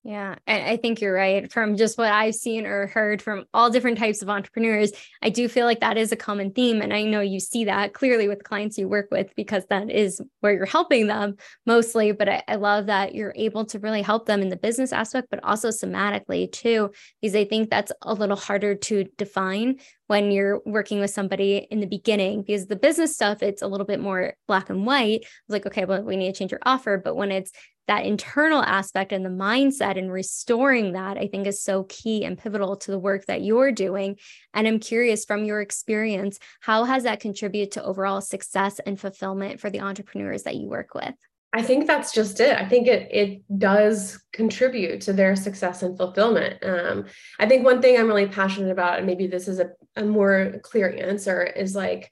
yeah, 0.06 0.36
I 0.46 0.76
think 0.76 1.00
you're 1.00 1.14
right. 1.14 1.50
From 1.50 1.78
just 1.78 1.98
what 1.98 2.12
I've 2.12 2.36
seen 2.36 2.66
or 2.66 2.88
heard 2.88 3.22
from 3.22 3.46
all 3.54 3.70
different 3.70 3.98
types 3.98 4.22
of 4.22 4.30
entrepreneurs, 4.30 4.92
I 5.22 5.30
do 5.30 5.48
feel 5.48 5.66
like 5.66 5.80
that 5.80 5.98
is 5.98 6.12
a 6.12 6.18
common 6.18 6.52
theme. 6.52 6.82
And 6.82 6.94
I 6.94 7.04
know 7.04 7.22
you 7.22 7.40
see 7.40 7.64
that 7.66 7.94
clearly 7.94 8.28
with 8.28 8.44
clients 8.44 8.78
you 8.78 8.90
work 8.90 9.08
with 9.12 9.34
because 9.38 9.66
that 9.68 9.90
is 9.90 10.20
where 10.42 10.52
you're 10.52 10.66
helping 10.66 11.08
them 11.08 11.38
mostly. 11.66 12.12
But 12.12 12.28
I, 12.28 12.44
I 12.50 12.56
love 12.56 12.88
that 12.88 13.16
you're 13.16 13.34
able 13.38 13.64
to 13.68 13.80
really 13.80 14.02
help 14.02 14.26
them 14.26 14.42
in 14.42 14.50
the 14.50 14.58
business 14.58 14.92
aspect, 14.92 15.30
but 15.32 15.42
also 15.42 15.70
somatically 15.70 16.52
too, 16.52 16.92
because 17.22 17.34
I 17.34 17.46
think 17.46 17.70
that's 17.70 17.94
a 18.02 18.14
little 18.14 18.36
harder 18.36 18.76
to 18.76 19.06
define 19.18 19.80
when 20.08 20.32
you're 20.32 20.62
working 20.66 21.00
with 21.00 21.10
somebody 21.10 21.68
in 21.72 21.80
the 21.80 21.88
beginning 21.88 22.42
because 22.42 22.68
the 22.68 22.76
business 22.76 23.14
stuff 23.14 23.42
it's 23.42 23.62
a 23.62 23.68
little 23.68 23.86
bit 23.86 24.00
more 24.00 24.34
black 24.48 24.70
and 24.70 24.86
white 24.86 25.22
it's 25.22 25.50
like 25.50 25.66
okay 25.66 25.86
well 25.86 26.02
we 26.02 26.18
need 26.18 26.34
to 26.34 26.38
change 26.38 26.52
your 26.52 26.60
offer 26.66 27.02
but 27.04 27.16
when 27.16 27.32
it's 27.32 27.52
that 27.88 28.06
internal 28.06 28.64
aspect 28.64 29.12
and 29.12 29.26
the 29.26 29.30
mindset 29.30 29.98
and 29.98 30.12
restoring 30.12 30.94
that 30.94 31.18
i 31.18 31.28
think 31.28 31.48
is 31.48 31.62
so 31.62 31.84
key 31.84 32.24
and 32.26 32.38
pivotal 32.38 32.76
to 32.76 32.92
the 32.92 33.00
work 33.00 33.26
that 33.26 33.42
you're 33.42 33.72
doing 33.72 34.18
and 34.54 34.68
i'm 34.68 34.80
curious 34.80 35.26
from 35.26 35.46
your 35.46 35.62
experience 35.62 36.40
how 36.62 36.84
has 36.84 37.04
that 37.04 37.20
contributed 37.20 37.72
to 37.72 37.84
overall 37.84 38.22
success 38.22 38.80
and 38.86 39.00
fulfillment 39.00 39.60
for 39.60 39.70
the 39.70 39.82
entrepreneurs 39.82 40.44
that 40.44 40.56
you 40.56 40.68
work 40.68 40.94
with 40.94 41.16
I 41.56 41.62
think 41.62 41.86
that's 41.86 42.12
just 42.12 42.40
it. 42.40 42.58
I 42.58 42.68
think 42.68 42.88
it 42.88 43.08
it 43.12 43.60
does 43.60 44.20
contribute 44.34 45.02
to 45.02 45.14
their 45.14 45.36
success 45.36 45.84
and 45.84 45.96
fulfillment. 45.96 46.58
Um, 46.64 47.06
I 47.40 47.46
think 47.46 47.64
one 47.64 47.80
thing 47.80 47.96
I'm 47.96 48.08
really 48.08 48.28
passionate 48.28 48.72
about, 48.72 48.98
and 48.98 49.06
maybe 49.06 49.28
this 49.28 49.48
is 49.48 49.60
a, 49.60 49.70
a 49.96 50.04
more 50.04 50.60
clear 50.64 50.90
answer, 50.90 51.44
is 51.44 51.76
like 51.76 52.12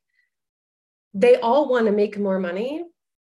they 1.13 1.37
all 1.37 1.69
want 1.69 1.87
to 1.87 1.91
make 1.91 2.17
more 2.17 2.39
money, 2.39 2.83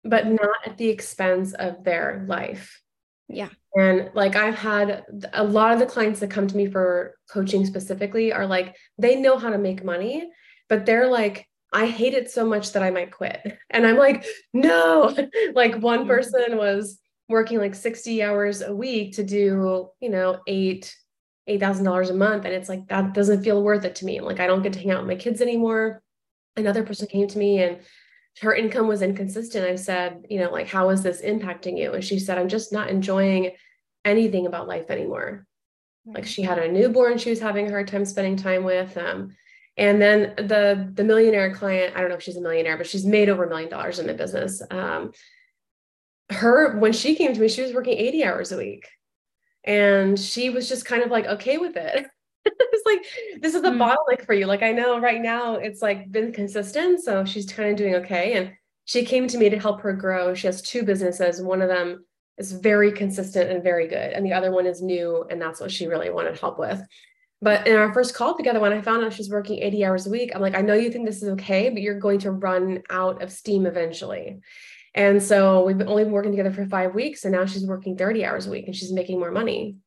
but 0.03 0.27
not 0.27 0.57
at 0.65 0.77
the 0.77 0.89
expense 0.89 1.53
of 1.53 1.83
their 1.83 2.25
life. 2.27 2.81
Yeah. 3.29 3.49
And 3.75 4.09
like 4.13 4.35
I've 4.35 4.55
had 4.55 5.03
a 5.33 5.43
lot 5.43 5.73
of 5.73 5.79
the 5.79 5.85
clients 5.85 6.19
that 6.21 6.31
come 6.31 6.47
to 6.47 6.57
me 6.57 6.67
for 6.67 7.15
coaching 7.29 7.65
specifically 7.65 8.31
are 8.31 8.47
like, 8.47 8.75
they 8.97 9.15
know 9.17 9.37
how 9.37 9.49
to 9.49 9.57
make 9.57 9.83
money, 9.83 10.29
but 10.69 10.85
they're 10.85 11.07
like, 11.07 11.47
I 11.73 11.85
hate 11.85 12.13
it 12.13 12.31
so 12.31 12.45
much 12.45 12.71
that 12.71 12.83
I 12.83 12.89
might 12.89 13.11
quit. 13.11 13.59
And 13.69 13.85
I'm 13.85 13.97
like, 13.97 14.25
no. 14.53 15.15
like 15.53 15.75
one 15.75 16.07
person 16.07 16.57
was 16.57 16.99
working 17.29 17.59
like 17.59 17.75
60 17.75 18.23
hours 18.23 18.61
a 18.61 18.73
week 18.73 19.15
to 19.15 19.23
do, 19.23 19.89
you 19.99 20.09
know, 20.09 20.39
eight, 20.47 20.95
eight 21.47 21.59
thousand 21.59 21.85
dollars 21.85 22.09
a 22.09 22.13
month. 22.13 22.45
And 22.45 22.53
it's 22.53 22.69
like 22.69 22.87
that 22.87 23.13
doesn't 23.13 23.43
feel 23.43 23.63
worth 23.63 23.85
it 23.85 23.95
to 23.95 24.05
me. 24.05 24.19
Like 24.19 24.39
I 24.39 24.47
don't 24.47 24.61
get 24.61 24.73
to 24.73 24.79
hang 24.79 24.91
out 24.91 24.99
with 24.99 25.09
my 25.09 25.15
kids 25.15 25.41
anymore. 25.41 26.01
Another 26.55 26.83
person 26.83 27.07
came 27.07 27.27
to 27.27 27.37
me 27.37 27.61
and 27.61 27.79
her 28.41 28.53
income 28.53 28.87
was 28.87 29.01
inconsistent. 29.01 29.65
I 29.65 29.75
said, 29.75 30.25
you 30.29 30.39
know, 30.39 30.51
like, 30.51 30.67
how 30.67 30.89
is 30.89 31.01
this 31.01 31.21
impacting 31.21 31.77
you? 31.77 31.93
And 31.93 32.03
she 32.03 32.19
said, 32.19 32.37
I'm 32.37 32.49
just 32.49 32.71
not 32.71 32.89
enjoying 32.89 33.51
anything 34.05 34.45
about 34.45 34.67
life 34.67 34.89
anymore. 34.89 35.45
Like 36.05 36.25
she 36.25 36.41
had 36.41 36.57
a 36.57 36.71
newborn 36.71 37.17
she 37.17 37.29
was 37.29 37.39
having 37.39 37.67
a 37.67 37.69
hard 37.69 37.87
time 37.87 38.05
spending 38.05 38.37
time 38.37 38.63
with. 38.63 38.97
Um, 38.97 39.35
and 39.75 40.01
then 40.01 40.33
the 40.37 40.89
the 40.93 41.03
millionaire 41.03 41.53
client, 41.53 41.95
I 41.95 41.99
don't 41.99 42.09
know 42.09 42.15
if 42.15 42.23
she's 42.23 42.37
a 42.37 42.41
millionaire, 42.41 42.77
but 42.77 42.87
she's 42.87 43.05
made 43.05 43.29
over 43.29 43.43
a 43.43 43.49
million 43.49 43.69
dollars 43.69 43.99
in 43.99 44.07
the 44.07 44.13
business. 44.13 44.61
Um, 44.71 45.11
her 46.29 46.77
when 46.77 46.93
she 46.93 47.15
came 47.15 47.33
to 47.33 47.39
me, 47.39 47.47
she 47.47 47.61
was 47.61 47.73
working 47.73 47.97
80 47.97 48.23
hours 48.23 48.51
a 48.51 48.57
week. 48.57 48.87
And 49.67 50.19
she 50.19 50.49
was 50.49 50.67
just 50.67 50.85
kind 50.85 51.03
of 51.03 51.11
like 51.11 51.25
okay 51.25 51.57
with 51.57 51.75
it. 51.75 52.07
it's 52.45 52.85
like 52.85 53.41
this 53.41 53.53
is 53.53 53.63
a 53.63 53.69
mm. 53.69 53.77
bottleneck 53.77 54.25
for 54.25 54.33
you. 54.33 54.45
Like 54.45 54.63
I 54.63 54.71
know 54.71 54.99
right 54.99 55.21
now 55.21 55.55
it's 55.55 55.81
like 55.81 56.11
been 56.11 56.31
consistent, 56.31 57.03
so 57.03 57.25
she's 57.25 57.51
kind 57.51 57.69
of 57.69 57.75
doing 57.75 57.95
okay. 57.95 58.33
And 58.33 58.53
she 58.85 59.03
came 59.03 59.27
to 59.27 59.37
me 59.37 59.49
to 59.49 59.59
help 59.59 59.81
her 59.81 59.93
grow. 59.93 60.33
She 60.33 60.47
has 60.47 60.61
two 60.61 60.83
businesses. 60.83 61.41
One 61.41 61.61
of 61.61 61.67
them 61.67 62.05
is 62.37 62.53
very 62.53 62.91
consistent 62.91 63.51
and 63.51 63.61
very 63.61 63.87
good, 63.87 64.13
and 64.13 64.25
the 64.25 64.33
other 64.33 64.51
one 64.51 64.65
is 64.65 64.81
new, 64.81 65.25
and 65.29 65.41
that's 65.41 65.59
what 65.59 65.71
she 65.71 65.87
really 65.87 66.09
wanted 66.09 66.39
help 66.39 66.57
with. 66.57 66.81
But 67.41 67.67
in 67.67 67.75
our 67.75 67.93
first 67.93 68.15
call 68.15 68.35
together, 68.35 68.59
when 68.59 68.73
I 68.73 68.81
found 68.81 69.03
out 69.03 69.13
she's 69.13 69.29
working 69.29 69.59
80 69.59 69.85
hours 69.85 70.07
a 70.07 70.09
week, 70.09 70.31
I'm 70.33 70.41
like, 70.41 70.55
I 70.55 70.61
know 70.61 70.73
you 70.73 70.91
think 70.91 71.05
this 71.05 71.21
is 71.21 71.29
okay, 71.29 71.69
but 71.69 71.81
you're 71.81 71.99
going 71.99 72.19
to 72.19 72.31
run 72.31 72.81
out 72.89 73.21
of 73.21 73.31
steam 73.31 73.67
eventually. 73.67 74.39
And 74.95 75.21
so 75.21 75.63
we've 75.63 75.79
only 75.81 76.03
been 76.03 76.13
working 76.13 76.31
together 76.31 76.51
for 76.51 76.65
five 76.65 76.95
weeks, 76.95 77.23
and 77.23 77.33
now 77.33 77.45
she's 77.45 77.65
working 77.65 77.97
30 77.97 78.25
hours 78.25 78.47
a 78.47 78.51
week 78.51 78.65
and 78.65 78.75
she's 78.75 78.91
making 78.91 79.19
more 79.19 79.31
money. 79.31 79.77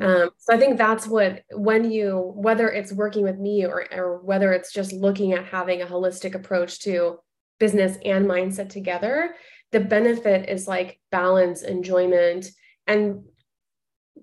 Um, 0.00 0.30
so 0.38 0.52
I 0.52 0.58
think 0.58 0.76
that's 0.76 1.06
what 1.06 1.42
when 1.52 1.90
you 1.90 2.32
whether 2.34 2.68
it's 2.68 2.92
working 2.92 3.22
with 3.22 3.38
me 3.38 3.64
or 3.64 3.86
or 3.92 4.18
whether 4.22 4.52
it's 4.52 4.72
just 4.72 4.92
looking 4.92 5.34
at 5.34 5.44
having 5.44 5.82
a 5.82 5.86
holistic 5.86 6.34
approach 6.34 6.80
to 6.80 7.18
business 7.60 7.96
and 8.04 8.26
mindset 8.26 8.70
together, 8.70 9.36
the 9.70 9.80
benefit 9.80 10.48
is 10.48 10.66
like 10.66 11.00
balance, 11.12 11.62
enjoyment, 11.62 12.46
and 12.86 13.22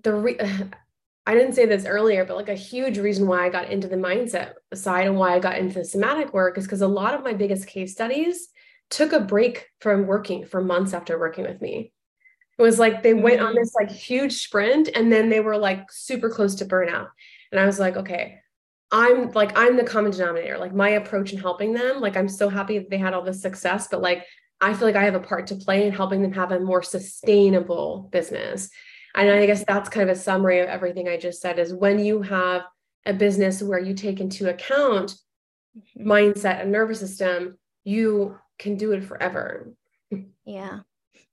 the 0.02 0.14
re- 0.14 0.38
I 1.26 1.34
didn't 1.34 1.52
say 1.52 1.66
this 1.66 1.86
earlier, 1.86 2.24
but 2.24 2.36
like 2.36 2.48
a 2.48 2.54
huge 2.54 2.98
reason 2.98 3.28
why 3.28 3.46
I 3.46 3.48
got 3.48 3.70
into 3.70 3.86
the 3.86 3.96
mindset 3.96 4.54
side 4.74 5.06
and 5.06 5.16
why 5.16 5.36
I 5.36 5.38
got 5.38 5.56
into 5.56 5.78
the 5.78 5.84
somatic 5.84 6.34
work 6.34 6.58
is 6.58 6.64
because 6.64 6.82
a 6.82 6.88
lot 6.88 7.14
of 7.14 7.22
my 7.22 7.32
biggest 7.32 7.68
case 7.68 7.92
studies 7.92 8.48
took 8.92 9.12
a 9.12 9.20
break 9.20 9.68
from 9.80 10.06
working 10.06 10.44
for 10.44 10.62
months 10.62 10.92
after 10.92 11.18
working 11.18 11.44
with 11.44 11.60
me. 11.60 11.92
It 12.58 12.62
was 12.62 12.78
like 12.78 13.02
they 13.02 13.14
went 13.14 13.40
on 13.40 13.54
mm. 13.54 13.56
this 13.56 13.74
like 13.74 13.90
huge 13.90 14.34
sprint 14.34 14.90
and 14.94 15.10
then 15.10 15.30
they 15.30 15.40
were 15.40 15.56
like 15.56 15.90
super 15.90 16.28
close 16.28 16.54
to 16.56 16.66
burnout. 16.66 17.08
And 17.50 17.58
I 17.58 17.64
was 17.64 17.80
like, 17.80 17.96
okay, 17.96 18.38
I'm 18.90 19.32
like, 19.32 19.58
I'm 19.58 19.76
the 19.76 19.84
common 19.84 20.12
denominator. 20.12 20.58
Like 20.58 20.74
my 20.74 20.90
approach 20.90 21.32
in 21.32 21.38
helping 21.38 21.72
them, 21.72 22.00
like 22.00 22.16
I'm 22.16 22.28
so 22.28 22.50
happy 22.50 22.78
that 22.78 22.90
they 22.90 22.98
had 22.98 23.14
all 23.14 23.22
this 23.22 23.40
success, 23.40 23.88
but 23.90 24.02
like 24.02 24.26
I 24.60 24.74
feel 24.74 24.86
like 24.86 24.96
I 24.96 25.04
have 25.04 25.14
a 25.14 25.20
part 25.20 25.46
to 25.48 25.56
play 25.56 25.86
in 25.86 25.92
helping 25.92 26.22
them 26.22 26.32
have 26.32 26.52
a 26.52 26.60
more 26.60 26.82
sustainable 26.82 28.08
business. 28.12 28.68
And 29.14 29.30
I 29.30 29.46
guess 29.46 29.64
that's 29.66 29.88
kind 29.88 30.08
of 30.08 30.16
a 30.16 30.20
summary 30.20 30.60
of 30.60 30.68
everything 30.68 31.08
I 31.08 31.16
just 31.16 31.40
said 31.40 31.58
is 31.58 31.74
when 31.74 31.98
you 31.98 32.22
have 32.22 32.62
a 33.06 33.14
business 33.14 33.62
where 33.62 33.80
you 33.80 33.94
take 33.94 34.20
into 34.20 34.50
account 34.50 35.14
mm-hmm. 35.76 36.10
mindset 36.10 36.60
and 36.60 36.70
nervous 36.70 37.00
system, 37.00 37.58
you 37.84 38.38
can 38.58 38.76
do 38.76 38.92
it 38.92 39.04
forever. 39.04 39.72
Yeah. 40.44 40.80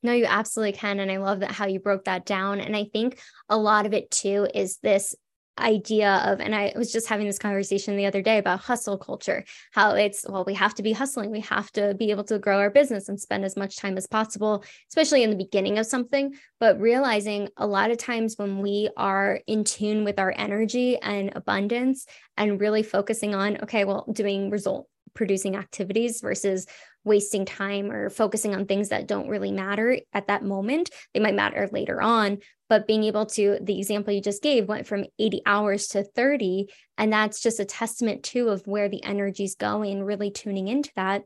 No, 0.01 0.13
you 0.13 0.25
absolutely 0.25 0.77
can. 0.77 0.99
And 0.99 1.11
I 1.11 1.17
love 1.17 1.41
that 1.41 1.51
how 1.51 1.67
you 1.67 1.79
broke 1.79 2.05
that 2.05 2.25
down. 2.25 2.59
And 2.59 2.75
I 2.75 2.85
think 2.85 3.19
a 3.49 3.57
lot 3.57 3.85
of 3.85 3.93
it 3.93 4.09
too 4.09 4.47
is 4.53 4.77
this 4.77 5.15
idea 5.59 6.21
of, 6.25 6.39
and 6.39 6.55
I 6.55 6.71
was 6.77 6.91
just 6.91 7.09
having 7.09 7.27
this 7.27 7.37
conversation 7.37 7.97
the 7.97 8.05
other 8.05 8.21
day 8.21 8.37
about 8.37 8.61
hustle 8.61 8.97
culture, 8.97 9.43
how 9.71 9.91
it's, 9.91 10.25
well, 10.27 10.45
we 10.45 10.53
have 10.53 10.73
to 10.75 10.83
be 10.83 10.93
hustling. 10.93 11.31
We 11.31 11.41
have 11.41 11.69
to 11.73 11.93
be 11.95 12.11
able 12.11 12.23
to 12.25 12.39
grow 12.39 12.59
our 12.59 12.69
business 12.69 13.09
and 13.09 13.19
spend 13.19 13.43
as 13.43 13.57
much 13.57 13.75
time 13.75 13.97
as 13.97 14.07
possible, 14.07 14.63
especially 14.89 15.23
in 15.23 15.29
the 15.29 15.35
beginning 15.35 15.77
of 15.77 15.85
something. 15.85 16.33
But 16.61 16.79
realizing 16.79 17.49
a 17.57 17.67
lot 17.67 17.91
of 17.91 17.97
times 17.97 18.35
when 18.37 18.59
we 18.59 18.89
are 18.95 19.41
in 19.47 19.65
tune 19.65 20.05
with 20.05 20.17
our 20.17 20.33
energy 20.37 20.97
and 20.97 21.33
abundance 21.35 22.05
and 22.37 22.61
really 22.61 22.83
focusing 22.83 23.35
on, 23.35 23.57
okay, 23.63 23.83
well, 23.83 24.05
doing 24.11 24.49
result 24.49 24.87
producing 25.15 25.55
activities 25.55 26.21
versus 26.21 26.67
wasting 27.03 27.45
time 27.45 27.91
or 27.91 28.09
focusing 28.09 28.53
on 28.53 28.65
things 28.65 28.89
that 28.89 29.07
don't 29.07 29.29
really 29.29 29.51
matter 29.51 29.99
at 30.13 30.27
that 30.27 30.43
moment. 30.43 30.89
They 31.13 31.19
might 31.19 31.35
matter 31.35 31.69
later 31.71 32.01
on, 32.01 32.39
but 32.67 32.87
being 32.87 33.03
able 33.03 33.25
to, 33.27 33.57
the 33.61 33.79
example 33.79 34.13
you 34.13 34.21
just 34.21 34.43
gave 34.43 34.67
went 34.67 34.87
from 34.87 35.05
80 35.17 35.41
hours 35.45 35.87
to 35.89 36.03
30. 36.03 36.67
And 36.97 37.11
that's 37.11 37.41
just 37.41 37.59
a 37.59 37.65
testament 37.65 38.23
too 38.23 38.49
of 38.49 38.65
where 38.65 38.89
the 38.89 39.03
energy 39.03 39.43
is 39.43 39.55
going, 39.55 40.03
really 40.03 40.31
tuning 40.31 40.67
into 40.67 40.91
that 40.95 41.23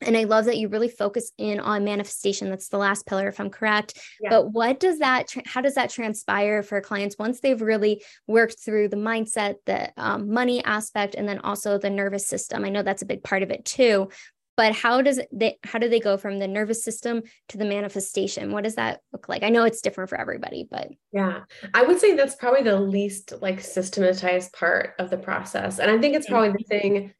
and 0.00 0.16
I 0.16 0.24
love 0.24 0.44
that 0.44 0.58
you 0.58 0.68
really 0.68 0.88
focus 0.88 1.32
in 1.38 1.58
on 1.58 1.84
manifestation. 1.84 2.50
That's 2.50 2.68
the 2.68 2.78
last 2.78 3.06
pillar, 3.06 3.28
if 3.28 3.40
I'm 3.40 3.50
correct. 3.50 3.98
Yeah. 4.20 4.30
But 4.30 4.52
what 4.52 4.78
does 4.78 5.00
that, 5.00 5.26
how 5.44 5.60
does 5.60 5.74
that 5.74 5.90
transpire 5.90 6.62
for 6.62 6.80
clients 6.80 7.16
once 7.18 7.40
they've 7.40 7.60
really 7.60 8.04
worked 8.26 8.60
through 8.64 8.88
the 8.88 8.96
mindset, 8.96 9.56
the 9.66 9.90
um, 9.96 10.32
money 10.32 10.62
aspect, 10.64 11.14
and 11.16 11.28
then 11.28 11.40
also 11.40 11.78
the 11.78 11.90
nervous 11.90 12.26
system? 12.26 12.64
I 12.64 12.68
know 12.68 12.82
that's 12.82 13.02
a 13.02 13.06
big 13.06 13.24
part 13.24 13.42
of 13.42 13.50
it 13.50 13.64
too. 13.64 14.08
But 14.58 14.74
how 14.74 15.02
does 15.02 15.20
they, 15.30 15.56
how 15.62 15.78
do 15.78 15.88
they 15.88 16.00
go 16.00 16.16
from 16.16 16.40
the 16.40 16.48
nervous 16.48 16.82
system 16.82 17.22
to 17.50 17.56
the 17.56 17.64
manifestation? 17.64 18.50
What 18.50 18.64
does 18.64 18.74
that 18.74 19.02
look 19.12 19.28
like? 19.28 19.44
I 19.44 19.50
know 19.50 19.62
it's 19.62 19.80
different 19.80 20.10
for 20.10 20.20
everybody, 20.20 20.66
but 20.68 20.88
yeah, 21.12 21.42
I 21.74 21.84
would 21.84 22.00
say 22.00 22.16
that's 22.16 22.34
probably 22.34 22.64
the 22.64 22.80
least 22.80 23.34
like 23.40 23.60
systematized 23.60 24.52
part 24.52 24.94
of 24.98 25.10
the 25.10 25.16
process. 25.16 25.78
And 25.78 25.88
I 25.88 25.98
think 25.98 26.16
it's 26.16 26.28
probably 26.28 26.50
the 26.50 26.64
thing 26.64 27.14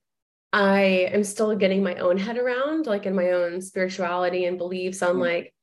I 0.52 0.80
am 1.12 1.22
still 1.22 1.54
getting 1.54 1.84
my 1.84 1.94
own 1.94 2.18
head 2.18 2.38
around, 2.38 2.86
like 2.86 3.06
in 3.06 3.14
my 3.14 3.30
own 3.30 3.60
spirituality 3.60 4.46
and 4.46 4.58
beliefs 4.58 5.00
on 5.00 5.10
mm-hmm. 5.10 5.20
like 5.20 5.54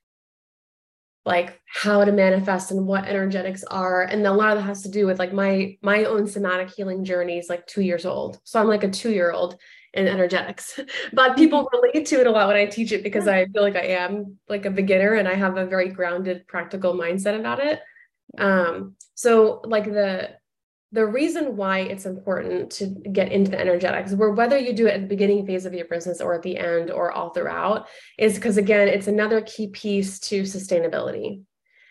like 1.26 1.60
how 1.66 2.06
to 2.06 2.12
manifest 2.12 2.72
and 2.72 2.86
what 2.86 3.06
energetics 3.06 3.64
are 3.66 4.04
and 4.04 4.26
a 4.28 4.32
lot 4.32 4.52
of 4.52 4.58
that 4.58 4.64
has 4.64 4.84
to 4.84 4.90
do 4.90 5.08
with 5.08 5.18
like 5.18 5.34
my 5.34 5.76
my 5.82 6.06
own 6.06 6.28
somatic 6.28 6.70
healing 6.70 7.04
journey 7.04 7.40
is 7.40 7.50
like 7.50 7.66
two 7.66 7.82
years 7.82 8.06
old 8.06 8.40
so 8.44 8.60
i'm 8.62 8.68
like 8.68 8.84
a 8.84 8.90
two 8.90 9.10
year 9.10 9.32
old 9.32 9.58
in 9.96 10.08
energetics. 10.08 10.80
But 11.14 11.36
people 11.36 11.66
mm-hmm. 11.66 11.78
relate 11.82 12.06
to 12.08 12.20
it 12.20 12.28
a 12.28 12.32
lot 12.32 12.48
when 12.48 12.58
i 12.58 12.66
teach 12.66 12.92
it 12.92 13.04
because 13.04 13.28
i 13.28 13.46
feel 13.46 13.64
like 13.64 13.76
i 13.76 13.88
am 14.04 14.38
like 14.50 14.66
a 14.66 14.72
beginner 14.72 15.14
and 15.14 15.28
i 15.28 15.34
have 15.34 15.58
a 15.58 15.66
very 15.66 15.90
grounded 15.90 16.48
practical 16.48 16.94
mindset 16.94 17.40
about 17.40 17.60
it. 17.60 17.80
Um 18.38 18.96
so 19.16 19.62
like 19.66 19.86
the 19.86 20.36
the 20.92 21.06
reason 21.06 21.58
why 21.58 21.80
it's 21.80 22.06
important 22.06 22.72
to 22.72 22.88
get 22.88 23.32
into 23.32 23.52
the 23.52 23.60
energetics, 23.60 24.14
where 24.14 24.32
whether 24.32 24.58
you 24.58 24.72
do 24.72 24.88
it 24.88 24.94
at 24.94 25.02
the 25.02 25.08
beginning 25.08 25.46
phase 25.46 25.66
of 25.66 25.74
your 25.74 25.88
business 25.88 26.22
or 26.22 26.34
at 26.34 26.42
the 26.42 26.58
end 26.58 26.90
or 26.90 27.12
all 27.12 27.32
throughout, 27.32 27.88
is 28.18 28.36
because 28.36 28.56
again, 28.56 28.88
it's 28.88 29.08
another 29.08 29.42
key 29.42 29.68
piece 29.68 30.20
to 30.20 30.44
sustainability. 30.44 31.42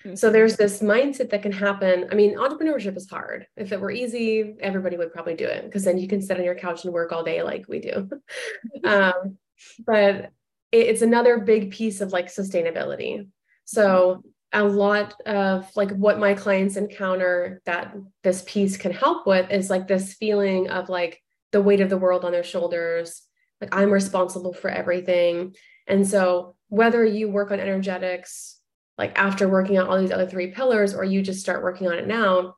Mm-hmm. 0.05 0.17
So 0.17 0.31
there's 0.31 0.57
this 0.57 0.81
mindset 0.81 1.31
that 1.31 1.43
can 1.43 1.53
happen. 1.53 2.09
I 2.11 2.15
mean, 2.15 2.37
entrepreneurship 2.37 2.97
is 2.97 3.09
hard. 3.09 3.47
If 3.57 3.73
it 3.73 3.81
were 3.81 3.91
easy, 3.91 4.55
everybody 4.61 4.97
would 4.97 5.13
probably 5.13 5.35
do 5.35 5.47
it 5.47 5.65
because 5.65 5.85
then 5.85 5.99
you 5.99 6.09
can 6.09 6.21
sit 6.21 6.39
on 6.39 6.45
your 6.45 6.55
couch 6.55 6.85
and 6.85 6.93
work 6.93 7.13
all 7.13 7.25
day 7.25 7.43
like 7.43 7.67
we 7.69 7.81
do. 7.81 8.11
um, 8.85 9.39
but 9.87 10.31
it's 10.73 11.03
another 11.03 11.39
big 11.39 11.71
piece 11.71 12.01
of 12.01 12.13
like 12.13 12.27
sustainability. 12.27 13.29
So 13.65 14.23
a 14.55 14.63
lot 14.63 15.21
of 15.27 15.69
like 15.75 15.91
what 15.91 16.19
my 16.19 16.33
clients 16.35 16.77
encounter 16.77 17.61
that 17.67 17.95
this 18.23 18.43
piece 18.47 18.77
can 18.77 18.93
help 18.93 19.27
with 19.27 19.51
is 19.51 19.69
like 19.69 19.89
this 19.89 20.15
feeling 20.15 20.71
of 20.71 20.89
like 20.89 21.21
the 21.51 21.61
weight 21.61 21.81
of 21.81 21.91
the 21.91 21.99
world 21.99 22.25
on 22.25 22.33
their 22.33 22.45
shoulders 22.45 23.23
like 23.61 23.75
i'm 23.75 23.91
responsible 23.91 24.53
for 24.53 24.71
everything 24.71 25.55
and 25.89 26.07
so 26.07 26.55
whether 26.69 27.05
you 27.05 27.29
work 27.29 27.51
on 27.51 27.59
energetics 27.59 28.61
like 28.99 29.19
after 29.19 29.49
working 29.49 29.79
on 29.79 29.87
all 29.87 30.01
these 30.01 30.13
other 30.13 30.27
three 30.27 30.49
pillars 30.49 30.95
or 30.95 31.05
you 31.05 31.23
just 31.23 31.41
start 31.41 31.63
working 31.63 31.87
on 31.87 31.95
it 31.95 32.07
now 32.07 32.55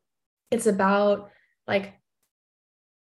it's 0.50 0.66
about 0.66 1.30
like 1.66 1.94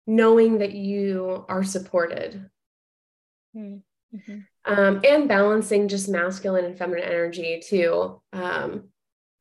knowing 0.07 0.59
that 0.59 0.73
you 0.73 1.45
are 1.49 1.65
supported 1.65 2.51
hmm. 3.53 3.77
mm-hmm 4.15 4.39
um, 4.65 5.01
and 5.05 5.29
balancing 5.29 5.89
just 5.89 6.09
masculine 6.09 6.65
and 6.65 6.79
feminine 6.79 7.05
energy 7.05 7.61
too. 7.67 8.21
Um, 8.33 8.89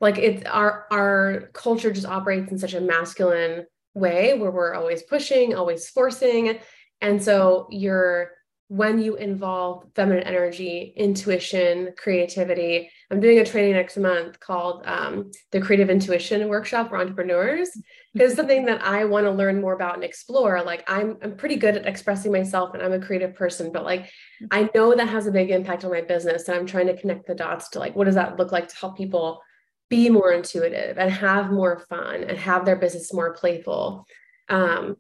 like 0.01 0.17
it's 0.17 0.45
our 0.45 0.85
our 0.91 1.49
culture 1.53 1.91
just 1.91 2.07
operates 2.07 2.51
in 2.51 2.57
such 2.57 2.73
a 2.73 2.81
masculine 2.81 3.65
way 3.93 4.37
where 4.37 4.51
we're 4.51 4.73
always 4.73 5.03
pushing, 5.03 5.55
always 5.55 5.89
forcing, 5.89 6.59
and 6.99 7.23
so 7.23 7.67
you're 7.71 8.31
when 8.67 8.99
you 8.99 9.15
involve 9.15 9.85
feminine 9.95 10.23
energy, 10.23 10.93
intuition, 10.97 11.93
creativity. 11.97 12.89
I'm 13.13 13.19
doing 13.19 13.37
a 13.37 13.45
training 13.45 13.73
next 13.73 13.95
month 13.97 14.39
called 14.39 14.81
um, 14.87 15.29
the 15.51 15.61
Creative 15.61 15.91
Intuition 15.91 16.47
Workshop 16.49 16.89
for 16.89 16.97
Entrepreneurs. 16.97 17.69
Because 18.15 18.35
something 18.35 18.65
that 18.65 18.83
I 18.83 19.05
want 19.05 19.25
to 19.25 19.31
learn 19.31 19.59
more 19.59 19.73
about 19.73 19.95
and 19.95 20.03
explore. 20.03 20.61
Like 20.63 20.83
I'm, 20.87 21.17
I'm 21.23 21.35
pretty 21.35 21.55
good 21.55 21.77
at 21.77 21.87
expressing 21.87 22.31
myself, 22.31 22.75
and 22.75 22.83
I'm 22.83 22.93
a 22.93 22.99
creative 22.99 23.33
person. 23.33 23.71
But 23.71 23.85
like, 23.85 24.07
I 24.51 24.69
know 24.75 24.93
that 24.93 25.09
has 25.09 25.25
a 25.25 25.31
big 25.31 25.49
impact 25.49 25.83
on 25.83 25.89
my 25.89 26.01
business, 26.01 26.47
and 26.47 26.55
I'm 26.55 26.67
trying 26.67 26.85
to 26.85 26.95
connect 26.95 27.25
the 27.25 27.33
dots 27.33 27.69
to 27.69 27.79
like, 27.79 27.95
what 27.95 28.03
does 28.03 28.13
that 28.13 28.37
look 28.37 28.51
like 28.51 28.67
to 28.67 28.75
help 28.75 28.97
people 28.97 29.41
be 29.89 30.11
more 30.11 30.31
intuitive 30.31 30.99
and 30.99 31.11
have 31.11 31.51
more 31.51 31.79
fun 31.89 32.23
and 32.23 32.37
have 32.37 32.65
their 32.65 32.75
business 32.75 33.11
more 33.11 33.33
playful. 33.33 34.05
Um, 34.47 34.97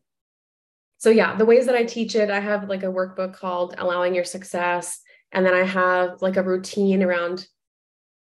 so 1.03 1.09
yeah 1.09 1.35
the 1.35 1.45
ways 1.45 1.65
that 1.65 1.75
i 1.75 1.83
teach 1.83 2.15
it 2.15 2.29
i 2.31 2.39
have 2.39 2.69
like 2.69 2.83
a 2.83 2.87
workbook 2.87 3.35
called 3.35 3.75
allowing 3.77 4.15
your 4.15 4.23
success 4.23 5.01
and 5.33 5.45
then 5.45 5.53
i 5.53 5.63
have 5.63 6.21
like 6.21 6.37
a 6.37 6.41
routine 6.41 7.03
around 7.03 7.45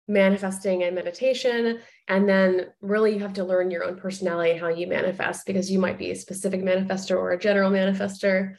manifesting 0.09 0.83
and 0.83 0.95
meditation 0.95 1.81
and 2.09 2.29
then 2.29 2.67
really 2.81 3.15
you 3.15 3.21
have 3.21 3.33
to 3.33 3.45
learn 3.45 3.71
your 3.71 3.85
own 3.85 3.97
personality 3.97 4.57
how 4.57 4.69
you 4.69 4.87
manifest 4.87 5.47
because 5.47 5.71
you 5.71 5.79
might 5.79 5.99
be 5.99 6.11
a 6.11 6.17
specific 6.17 6.63
manifester 6.63 7.17
or 7.17 7.33
a 7.33 7.39
general 7.39 7.71
manifester 7.71 8.55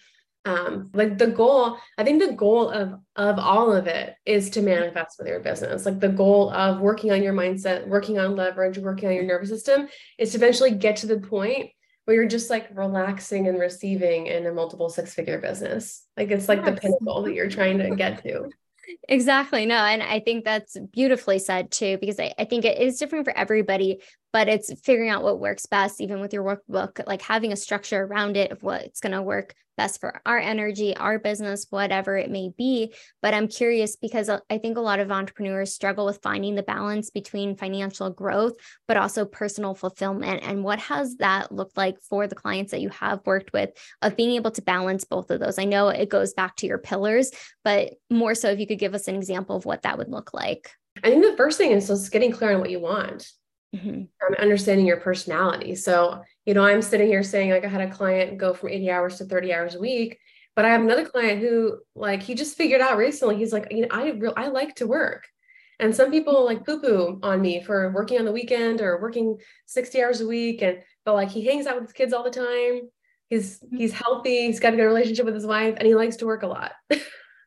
um, 0.45 0.89
like 0.93 1.17
the 1.17 1.27
goal 1.27 1.77
i 1.97 2.03
think 2.03 2.21
the 2.21 2.33
goal 2.33 2.69
of 2.69 2.93
of 3.15 3.39
all 3.39 3.73
of 3.73 3.87
it 3.87 4.15
is 4.25 4.49
to 4.49 4.61
manifest 4.61 5.17
with 5.19 5.27
your 5.27 5.39
business 5.39 5.85
like 5.85 5.99
the 5.99 6.09
goal 6.09 6.49
of 6.51 6.81
working 6.81 7.11
on 7.11 7.23
your 7.23 7.33
mindset 7.33 7.87
working 7.87 8.19
on 8.19 8.35
leverage 8.35 8.77
working 8.77 9.09
on 9.09 9.15
your 9.15 9.23
nervous 9.23 9.49
system 9.49 9.87
is 10.17 10.31
to 10.31 10.37
eventually 10.37 10.71
get 10.71 10.97
to 10.97 11.07
the 11.07 11.19
point 11.19 11.69
where 12.07 12.15
you're 12.15 12.25
just 12.25 12.49
like 12.49 12.69
relaxing 12.73 13.49
and 13.49 13.59
receiving 13.59 14.27
in 14.27 14.45
a 14.45 14.51
multiple 14.53 14.87
six 14.87 15.13
figure 15.13 15.41
business. 15.41 16.05
Like 16.15 16.31
it's 16.31 16.47
like 16.47 16.59
yes. 16.59 16.69
the 16.69 16.79
pinnacle 16.79 17.21
that 17.23 17.33
you're 17.33 17.49
trying 17.49 17.79
to 17.79 17.97
get 17.97 18.23
to. 18.23 18.49
Exactly. 19.09 19.65
No, 19.65 19.75
and 19.75 20.01
I 20.03 20.19
think 20.19 20.45
that's 20.45 20.77
beautifully 20.93 21.39
said 21.39 21.71
too, 21.71 21.97
because 21.99 22.19
I, 22.19 22.33
I 22.37 22.45
think 22.45 22.65
it 22.65 22.79
is 22.79 22.97
different 22.97 23.25
for 23.25 23.37
everybody 23.37 24.01
but 24.33 24.47
it's 24.47 24.71
figuring 24.81 25.09
out 25.09 25.23
what 25.23 25.39
works 25.39 25.65
best 25.65 26.01
even 26.01 26.19
with 26.19 26.33
your 26.33 26.43
workbook 26.43 27.05
like 27.07 27.21
having 27.21 27.51
a 27.51 27.57
structure 27.57 28.03
around 28.03 28.37
it 28.37 28.51
of 28.51 28.63
what's 28.63 28.99
going 28.99 29.13
to 29.13 29.21
work 29.21 29.53
best 29.77 30.01
for 30.01 30.19
our 30.25 30.39
energy 30.39 30.95
our 30.97 31.19
business 31.19 31.67
whatever 31.69 32.17
it 32.17 32.29
may 32.29 32.49
be. 32.57 32.93
But 33.21 33.33
i'm 33.33 33.47
curious 33.47 33.95
because 33.95 34.27
uh, 34.27 34.39
i 34.49 34.57
think 34.57 34.77
a 34.77 34.81
lot 34.81 34.99
of 34.99 35.11
entrepreneurs 35.11 35.73
struggle 35.73 36.05
with 36.05 36.19
finding 36.21 36.55
the 36.55 36.63
balance 36.63 37.09
between 37.09 37.55
financial 37.55 38.09
growth 38.09 38.53
but 38.87 38.97
also 38.97 39.23
personal 39.23 39.75
fulfillment. 39.75 40.43
And 40.43 40.63
what 40.63 40.79
has 40.79 41.17
that 41.17 41.51
looked 41.51 41.77
like 41.77 42.01
for 42.01 42.27
the 42.27 42.35
clients 42.35 42.71
that 42.71 42.81
you 42.81 42.89
have 42.89 43.21
worked 43.25 43.53
with 43.53 43.69
of 44.01 44.17
being 44.17 44.31
able 44.31 44.51
to 44.51 44.61
balance 44.61 45.03
both 45.03 45.29
of 45.29 45.39
those? 45.39 45.59
I 45.59 45.65
know 45.65 45.89
it 45.89 46.09
goes 46.09 46.33
back 46.33 46.55
to 46.57 46.67
your 46.67 46.79
pillars 46.79 47.31
but 47.63 47.93
more 48.09 48.33
so 48.33 48.49
if 48.49 48.59
you 48.59 48.67
could 48.67 48.79
give 48.79 48.95
us 48.95 49.07
an 49.07 49.15
example 49.15 49.55
of 49.55 49.65
what 49.65 49.83
that 49.83 49.97
would 49.97 50.09
look 50.09 50.33
like. 50.33 50.71
I 51.03 51.09
think 51.09 51.23
the 51.23 51.37
first 51.37 51.57
thing 51.57 51.71
is 51.71 51.87
just 51.87 52.11
getting 52.11 52.31
clear 52.31 52.53
on 52.53 52.59
what 52.59 52.71
you 52.71 52.79
want 52.79 53.29
mm-hmm. 53.75 54.33
understanding 54.41 54.85
your 54.85 54.97
personality. 54.97 55.75
So, 55.75 56.21
you 56.45 56.53
know, 56.53 56.63
I'm 56.63 56.81
sitting 56.81 57.07
here 57.07 57.23
saying, 57.23 57.51
like, 57.51 57.65
I 57.65 57.69
had 57.69 57.81
a 57.81 57.91
client 57.91 58.37
go 58.37 58.53
from 58.53 58.69
80 58.69 58.91
hours 58.91 59.17
to 59.17 59.25
30 59.25 59.53
hours 59.53 59.75
a 59.75 59.79
week, 59.79 60.19
but 60.55 60.65
I 60.65 60.69
have 60.69 60.81
another 60.81 61.05
client 61.05 61.41
who, 61.41 61.79
like, 61.95 62.23
he 62.23 62.35
just 62.35 62.57
figured 62.57 62.81
out 62.81 62.97
recently, 62.97 63.37
he's 63.37 63.53
like, 63.53 63.67
you 63.71 63.81
know, 63.81 63.87
I 63.91 64.09
real 64.11 64.33
I 64.35 64.47
like 64.47 64.75
to 64.75 64.87
work. 64.87 65.27
And 65.79 65.95
some 65.95 66.09
people 66.09 66.43
like 66.43 66.65
poo 66.65 66.81
poo 66.81 67.19
on 67.21 67.39
me 67.39 67.61
for 67.61 67.91
working 67.91 68.17
on 68.17 68.25
the 68.25 68.31
weekend 68.31 68.81
or 68.81 68.99
working 68.99 69.37
60 69.67 70.01
hours 70.01 70.21
a 70.21 70.27
week. 70.27 70.63
And, 70.63 70.79
but 71.05 71.13
like, 71.13 71.29
he 71.29 71.45
hangs 71.45 71.67
out 71.67 71.75
with 71.75 71.83
his 71.83 71.93
kids 71.93 72.13
all 72.13 72.23
the 72.23 72.31
time. 72.31 72.89
He's, 73.29 73.59
mm-hmm. 73.59 73.77
he's 73.77 73.93
healthy. 73.93 74.47
He's 74.47 74.59
got 74.59 74.73
a 74.73 74.75
good 74.75 74.85
relationship 74.85 75.25
with 75.25 75.35
his 75.35 75.45
wife 75.45 75.75
and 75.77 75.87
he 75.87 75.93
likes 75.93 76.15
to 76.17 76.25
work 76.25 76.41
a 76.43 76.47
lot. 76.47 76.71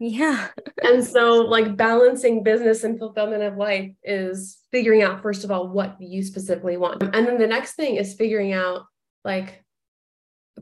Yeah. 0.02 0.48
and 0.82 1.04
so, 1.04 1.42
like, 1.42 1.76
balancing 1.76 2.42
business 2.42 2.84
and 2.84 2.98
fulfillment 2.98 3.42
of 3.42 3.58
life 3.58 3.92
is 4.02 4.58
figuring 4.72 5.02
out, 5.02 5.20
first 5.20 5.44
of 5.44 5.50
all, 5.50 5.68
what 5.68 6.00
you 6.00 6.22
specifically 6.22 6.78
want. 6.78 7.02
And 7.02 7.26
then 7.26 7.38
the 7.38 7.46
next 7.46 7.74
thing 7.74 7.96
is 7.96 8.14
figuring 8.14 8.54
out, 8.54 8.86
like, 9.24 9.62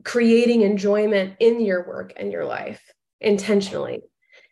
creating 0.03 0.61
enjoyment 0.61 1.35
in 1.39 1.61
your 1.61 1.87
work 1.87 2.11
and 2.17 2.33
your 2.33 2.45
life 2.45 2.81
intentionally. 3.21 4.01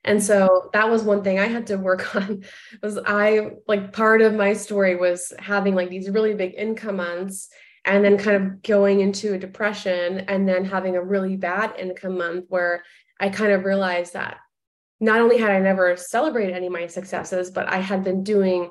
And 0.05 0.23
so 0.23 0.69
that 0.71 0.89
was 0.89 1.03
one 1.03 1.21
thing 1.21 1.37
I 1.37 1.47
had 1.47 1.67
to 1.67 1.77
work 1.77 2.15
on 2.15 2.45
was 2.81 2.97
I 3.05 3.51
like 3.67 3.91
part 3.91 4.21
of 4.21 4.33
my 4.33 4.53
story 4.53 4.95
was 4.95 5.33
having 5.37 5.75
like 5.75 5.89
these 5.89 6.09
really 6.09 6.33
big 6.33 6.53
income 6.55 6.97
months 6.97 7.49
and 7.83 8.03
then 8.03 8.17
kind 8.17 8.35
of 8.37 8.61
going 8.63 9.01
into 9.01 9.33
a 9.33 9.37
depression 9.37 10.19
and 10.21 10.47
then 10.47 10.65
having 10.65 10.95
a 10.95 11.03
really 11.03 11.35
bad 11.35 11.73
income 11.77 12.17
month 12.17 12.45
where 12.49 12.83
I 13.19 13.29
kind 13.29 13.51
of 13.51 13.65
realized 13.65 14.13
that 14.13 14.37
not 14.99 15.21
only 15.21 15.37
had 15.37 15.51
I 15.51 15.59
never 15.59 15.95
celebrated 15.95 16.55
any 16.55 16.67
of 16.67 16.73
my 16.73 16.87
successes, 16.87 17.51
but 17.51 17.67
I 17.67 17.77
had 17.77 18.03
been 18.03 18.23
doing, 18.23 18.69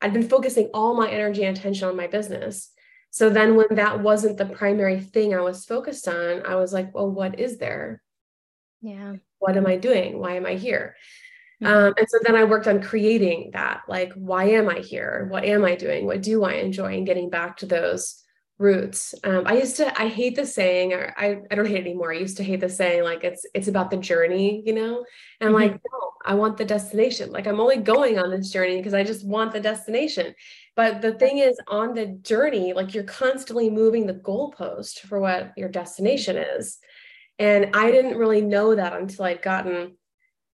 I'd 0.00 0.12
been 0.12 0.28
focusing 0.28 0.70
all 0.74 0.94
my 0.94 1.10
energy 1.10 1.44
and 1.44 1.56
attention 1.56 1.88
on 1.88 1.96
my 1.96 2.06
business. 2.06 2.70
So 3.10 3.30
then 3.30 3.56
when 3.56 3.68
that 3.72 4.00
wasn't 4.00 4.36
the 4.36 4.46
primary 4.46 5.00
thing 5.00 5.34
I 5.34 5.40
was 5.40 5.64
focused 5.64 6.08
on, 6.08 6.44
I 6.44 6.56
was 6.56 6.72
like, 6.72 6.94
well, 6.94 7.10
what 7.10 7.38
is 7.38 7.58
there? 7.58 8.02
Yeah. 8.80 9.14
What 9.38 9.56
am 9.56 9.66
I 9.66 9.76
doing? 9.76 10.18
Why 10.18 10.36
am 10.36 10.46
I 10.46 10.54
here? 10.54 10.96
Mm-hmm. 11.62 11.72
Um, 11.72 11.94
and 11.96 12.06
so 12.08 12.18
then 12.24 12.36
I 12.36 12.44
worked 12.44 12.68
on 12.68 12.82
creating 12.82 13.50
that, 13.54 13.82
like, 13.88 14.12
why 14.14 14.44
am 14.50 14.68
I 14.68 14.80
here? 14.80 15.26
What 15.30 15.44
am 15.44 15.64
I 15.64 15.74
doing? 15.74 16.06
What 16.06 16.22
do 16.22 16.44
I 16.44 16.54
enjoy? 16.54 16.96
And 16.96 17.06
getting 17.06 17.30
back 17.30 17.58
to 17.58 17.66
those 17.66 18.22
roots. 18.58 19.14
Um, 19.22 19.44
I 19.46 19.54
used 19.54 19.76
to, 19.76 20.00
I 20.00 20.08
hate 20.08 20.34
the 20.34 20.44
saying, 20.44 20.92
or 20.92 21.14
I, 21.16 21.38
I 21.50 21.54
don't 21.54 21.66
hate 21.66 21.76
it 21.76 21.86
anymore. 21.86 22.12
I 22.12 22.18
used 22.18 22.36
to 22.38 22.44
hate 22.44 22.60
the 22.60 22.68
saying, 22.68 23.04
like 23.04 23.22
it's, 23.22 23.46
it's 23.54 23.68
about 23.68 23.90
the 23.90 23.96
journey, 23.96 24.62
you 24.66 24.74
know? 24.74 25.04
And 25.40 25.50
mm-hmm. 25.50 25.54
like, 25.54 25.72
no, 25.72 26.12
I 26.24 26.34
want 26.34 26.56
the 26.56 26.64
destination. 26.64 27.30
Like 27.30 27.46
I'm 27.46 27.60
only 27.60 27.76
going 27.76 28.18
on 28.18 28.30
this 28.30 28.50
journey 28.50 28.76
because 28.76 28.94
I 28.94 29.04
just 29.04 29.26
want 29.26 29.52
the 29.52 29.60
destination. 29.60 30.34
But 30.74 31.00
the 31.02 31.14
thing 31.14 31.38
is, 31.38 31.58
on 31.68 31.94
the 31.94 32.06
journey, 32.22 32.72
like 32.72 32.94
you're 32.94 33.04
constantly 33.04 33.70
moving 33.70 34.06
the 34.06 34.14
goalpost 34.14 35.00
for 35.00 35.20
what 35.20 35.52
your 35.56 35.68
destination 35.68 36.36
is. 36.36 36.78
And 37.38 37.70
I 37.74 37.92
didn't 37.92 38.18
really 38.18 38.40
know 38.40 38.74
that 38.74 38.92
until 38.94 39.24
I'd 39.24 39.42
gotten, 39.42 39.96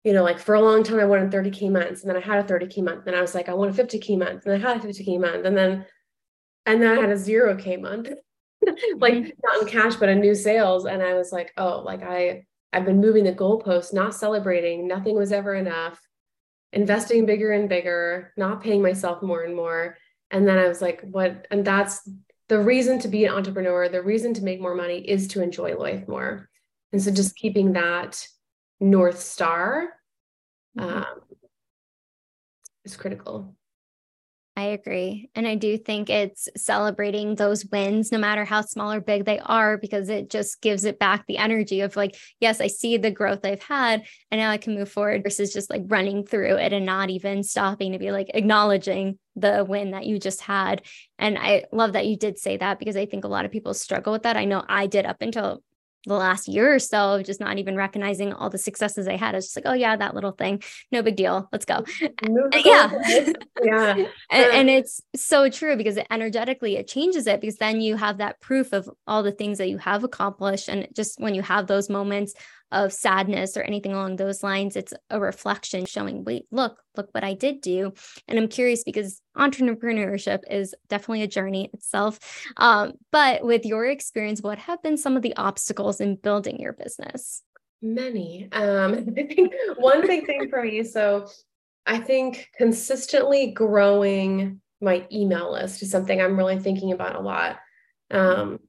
you 0.03 0.13
know, 0.13 0.23
like 0.23 0.39
for 0.39 0.55
a 0.55 0.61
long 0.61 0.83
time, 0.83 1.01
I 1.01 1.07
wanted 1.07 1.31
30 1.31 1.51
key 1.51 1.71
months 1.71 2.03
and 2.03 2.11
then 2.11 2.23
I 2.23 2.25
had 2.25 2.45
a 2.45 2.47
30 2.47 2.67
key 2.67 2.83
month. 2.83 3.07
And 3.07 3.17
I 3.17 3.23
was 3.23 3.35
like, 3.35 3.49
I 3.49 3.55
want 3.55 3.71
a 3.71 3.75
50 3.75 3.99
key 3.99 4.17
month. 4.17 4.45
And 4.45 4.55
I 4.55 4.59
had 4.59 4.77
a 4.77 4.81
50 4.81 5.03
key 5.03 5.17
month. 5.17 5.47
And 5.47 5.57
then 5.57 5.87
and 6.67 6.83
then 6.83 6.97
I 6.97 7.01
had 7.01 7.11
a 7.11 7.17
zero 7.17 7.57
K 7.57 7.77
month, 7.77 8.09
like 8.97 9.15
mm-hmm. 9.15 9.31
not 9.43 9.63
in 9.63 9.69
cash, 9.69 9.97
but 9.97 10.09
in 10.09 10.21
new 10.21 10.35
sales. 10.35 10.87
And 10.87 11.03
I 11.03 11.15
was 11.15 11.33
like, 11.33 11.53
oh, 11.57 11.83
like 11.85 12.03
I, 12.03 12.45
I've 12.73 12.85
been 12.85 13.01
moving 13.01 13.25
the 13.25 13.33
goalposts, 13.33 13.93
not 13.93 14.15
celebrating. 14.15 14.89
Nothing 14.89 15.17
was 15.17 15.33
ever 15.33 15.55
enough. 15.55 16.01
Investing 16.73 17.27
bigger 17.27 17.53
and 17.53 17.69
bigger, 17.69 18.33
not 18.37 18.63
paying 18.63 18.83
myself 18.83 19.23
more 19.23 19.43
and 19.43 19.55
more. 19.55 19.97
And 20.31 20.49
then 20.49 20.59
I 20.59 20.67
was 20.67 20.83
like, 20.83 21.01
what? 21.03 21.47
And 21.51 21.65
that's 21.65 22.09
the 22.49 22.61
reason 22.61 22.99
to 23.01 23.09
be 23.09 23.25
an 23.25 23.35
entrepreneur, 23.35 23.89
the 23.89 24.03
reason 24.03 24.35
to 24.35 24.43
make 24.43 24.61
more 24.61 24.75
money 24.75 24.99
is 24.99 25.29
to 25.29 25.43
enjoy 25.43 25.77
life 25.77 26.09
more. 26.09 26.49
And 26.93 27.03
so 27.03 27.11
just 27.11 27.37
keeping 27.37 27.75
that 27.75 28.27
North 28.81 29.21
Star 29.21 29.91
mm-hmm. 30.79 30.99
um, 30.99 31.21
is 32.85 32.97
critical. 32.97 33.55
I 34.57 34.67
agree. 34.67 35.31
And 35.35 35.49
I 35.49 35.57
do 35.57 35.77
think 35.77 36.09
it's 36.09 36.49
celebrating 36.57 37.35
those 37.35 37.67
wins, 37.67 38.13
no 38.13 38.19
matter 38.19 38.45
how 38.45 38.61
small 38.61 38.93
or 38.93 39.01
big 39.01 39.25
they 39.25 39.41
are, 39.41 39.77
because 39.77 40.09
it 40.09 40.31
just 40.31 40.61
gives 40.61 40.85
it 40.85 41.01
back 41.01 41.27
the 41.27 41.39
energy 41.39 41.81
of 41.81 41.97
like, 41.97 42.17
yes, 42.39 42.61
I 42.61 42.69
see 42.69 42.97
the 42.97 43.11
growth 43.11 43.45
I've 43.45 43.65
had 43.65 44.05
and 44.31 44.39
now 44.39 44.51
I 44.51 44.59
can 44.59 44.77
move 44.77 44.89
forward 44.89 45.25
versus 45.25 45.53
just 45.53 45.71
like 45.71 45.83
running 45.89 46.25
through 46.25 46.55
it 46.59 46.73
and 46.73 46.87
not 46.87 47.11
even 47.11 47.43
stopping 47.43 47.93
to 47.93 47.99
be 47.99 48.13
like 48.13 48.31
acknowledging 48.33 49.19
the 49.35 49.67
win 49.69 49.91
that 49.91 50.07
you 50.07 50.21
just 50.21 50.41
had. 50.41 50.83
And 51.19 51.37
I 51.37 51.65
love 51.73 51.95
that 51.95 52.07
you 52.07 52.17
did 52.17 52.39
say 52.39 52.57
that 52.57 52.79
because 52.79 52.97
I 52.97 53.07
think 53.07 53.25
a 53.25 53.29
lot 53.29 53.45
of 53.45 53.51
people 53.51 53.75
struggle 53.75 54.13
with 54.13 54.23
that. 54.23 54.37
I 54.37 54.45
know 54.45 54.65
I 54.69 54.87
did 54.87 55.05
up 55.05 55.21
until 55.21 55.65
the 56.07 56.15
last 56.15 56.49
year 56.49 56.75
or 56.75 56.79
so 56.79 57.15
of 57.15 57.25
just 57.25 57.41
not 57.41 57.59
even 57.59 57.77
recognizing 57.77 58.33
all 58.33 58.51
the 58.51 58.59
successes 58.59 59.09
I 59.09 59.17
had. 59.17 59.35
It's 59.35 59.47
just 59.47 59.57
like, 59.57 59.67
oh 59.67 59.75
yeah, 59.75 59.97
that 59.97 60.15
little 60.15 60.33
thing, 60.33 60.63
no 60.93 61.03
big 61.03 61.17
deal. 61.17 61.49
Let's 61.53 61.65
go. 61.65 61.85
yeah. 62.65 62.91
yeah. 63.63 63.95
and, 64.31 64.53
and, 64.53 64.71
it's 64.71 65.01
so 65.15 65.49
true 65.49 65.77
because 65.77 65.97
it 65.97 66.07
energetically 66.11 66.77
it 66.77 66.89
changes 66.89 67.27
it 67.27 67.41
because 67.41 67.57
then 67.57 67.81
you 67.81 67.97
have 67.97 68.19
that 68.19 68.41
proof 68.41 68.73
of 68.73 68.91
all 69.07 69.23
the 69.23 69.33
things 69.33 69.59
that 69.59 69.69
you 69.69 69.79
have 69.79 70.05
accomplished. 70.05 70.69
And 70.69 70.89
just 70.93 71.21
when 71.21 71.35
you 71.35 71.43
have 71.43 71.67
those 71.67 71.89
moments 71.89 72.35
of 72.73 72.93
sadness 72.93 73.57
or 73.57 73.63
anything 73.63 73.93
along 73.93 74.17
those 74.17 74.43
lines. 74.43 74.77
It's 74.77 74.93
a 75.11 75.21
reflection 75.21 75.87
showing, 75.87 76.25
wait, 76.25 76.47
look, 76.51 76.83
look 76.97 77.09
what 77.13 77.25
I 77.25 77.35
did 77.35 77.61
do. 77.61 77.93
And 78.27 78.39
I'm 78.39 78.49
curious 78.49 78.85
because 78.85 79.21
entrepreneurship 79.37 80.41
is 80.51 80.75
definitely 80.89 81.23
a 81.23 81.29
journey 81.29 81.71
itself. 81.73 82.19
Um, 82.57 82.95
but 83.13 83.45
with 83.45 83.65
your 83.65 83.87
experience, 83.87 84.43
what 84.43 84.59
have 84.59 84.83
been 84.83 84.97
some 84.97 85.17
of 85.17 85.23
the 85.23 85.37
obstacles 85.37 86.01
in 86.01 86.17
building 86.17 86.59
your 86.61 86.73
business? 86.73 87.43
Many. 87.81 88.49
Um, 88.53 88.95
I 89.17 89.23
think 89.23 89.53
one 89.77 90.07
big 90.07 90.27
thing 90.27 90.49
for 90.49 90.63
me. 90.63 90.83
So 90.85 91.29
I 91.87 91.99
think 91.99 92.51
consistently 92.57 93.53
growing 93.53 94.61
my 94.81 95.07
email 95.13 95.53
list 95.53 95.83
is 95.83 95.91
something 95.91 96.21
I'm 96.21 96.37
really 96.37 96.59
thinking 96.59 96.93
about 96.93 97.17
a 97.17 97.21
lot. 97.21 97.59
Um, 98.11 98.61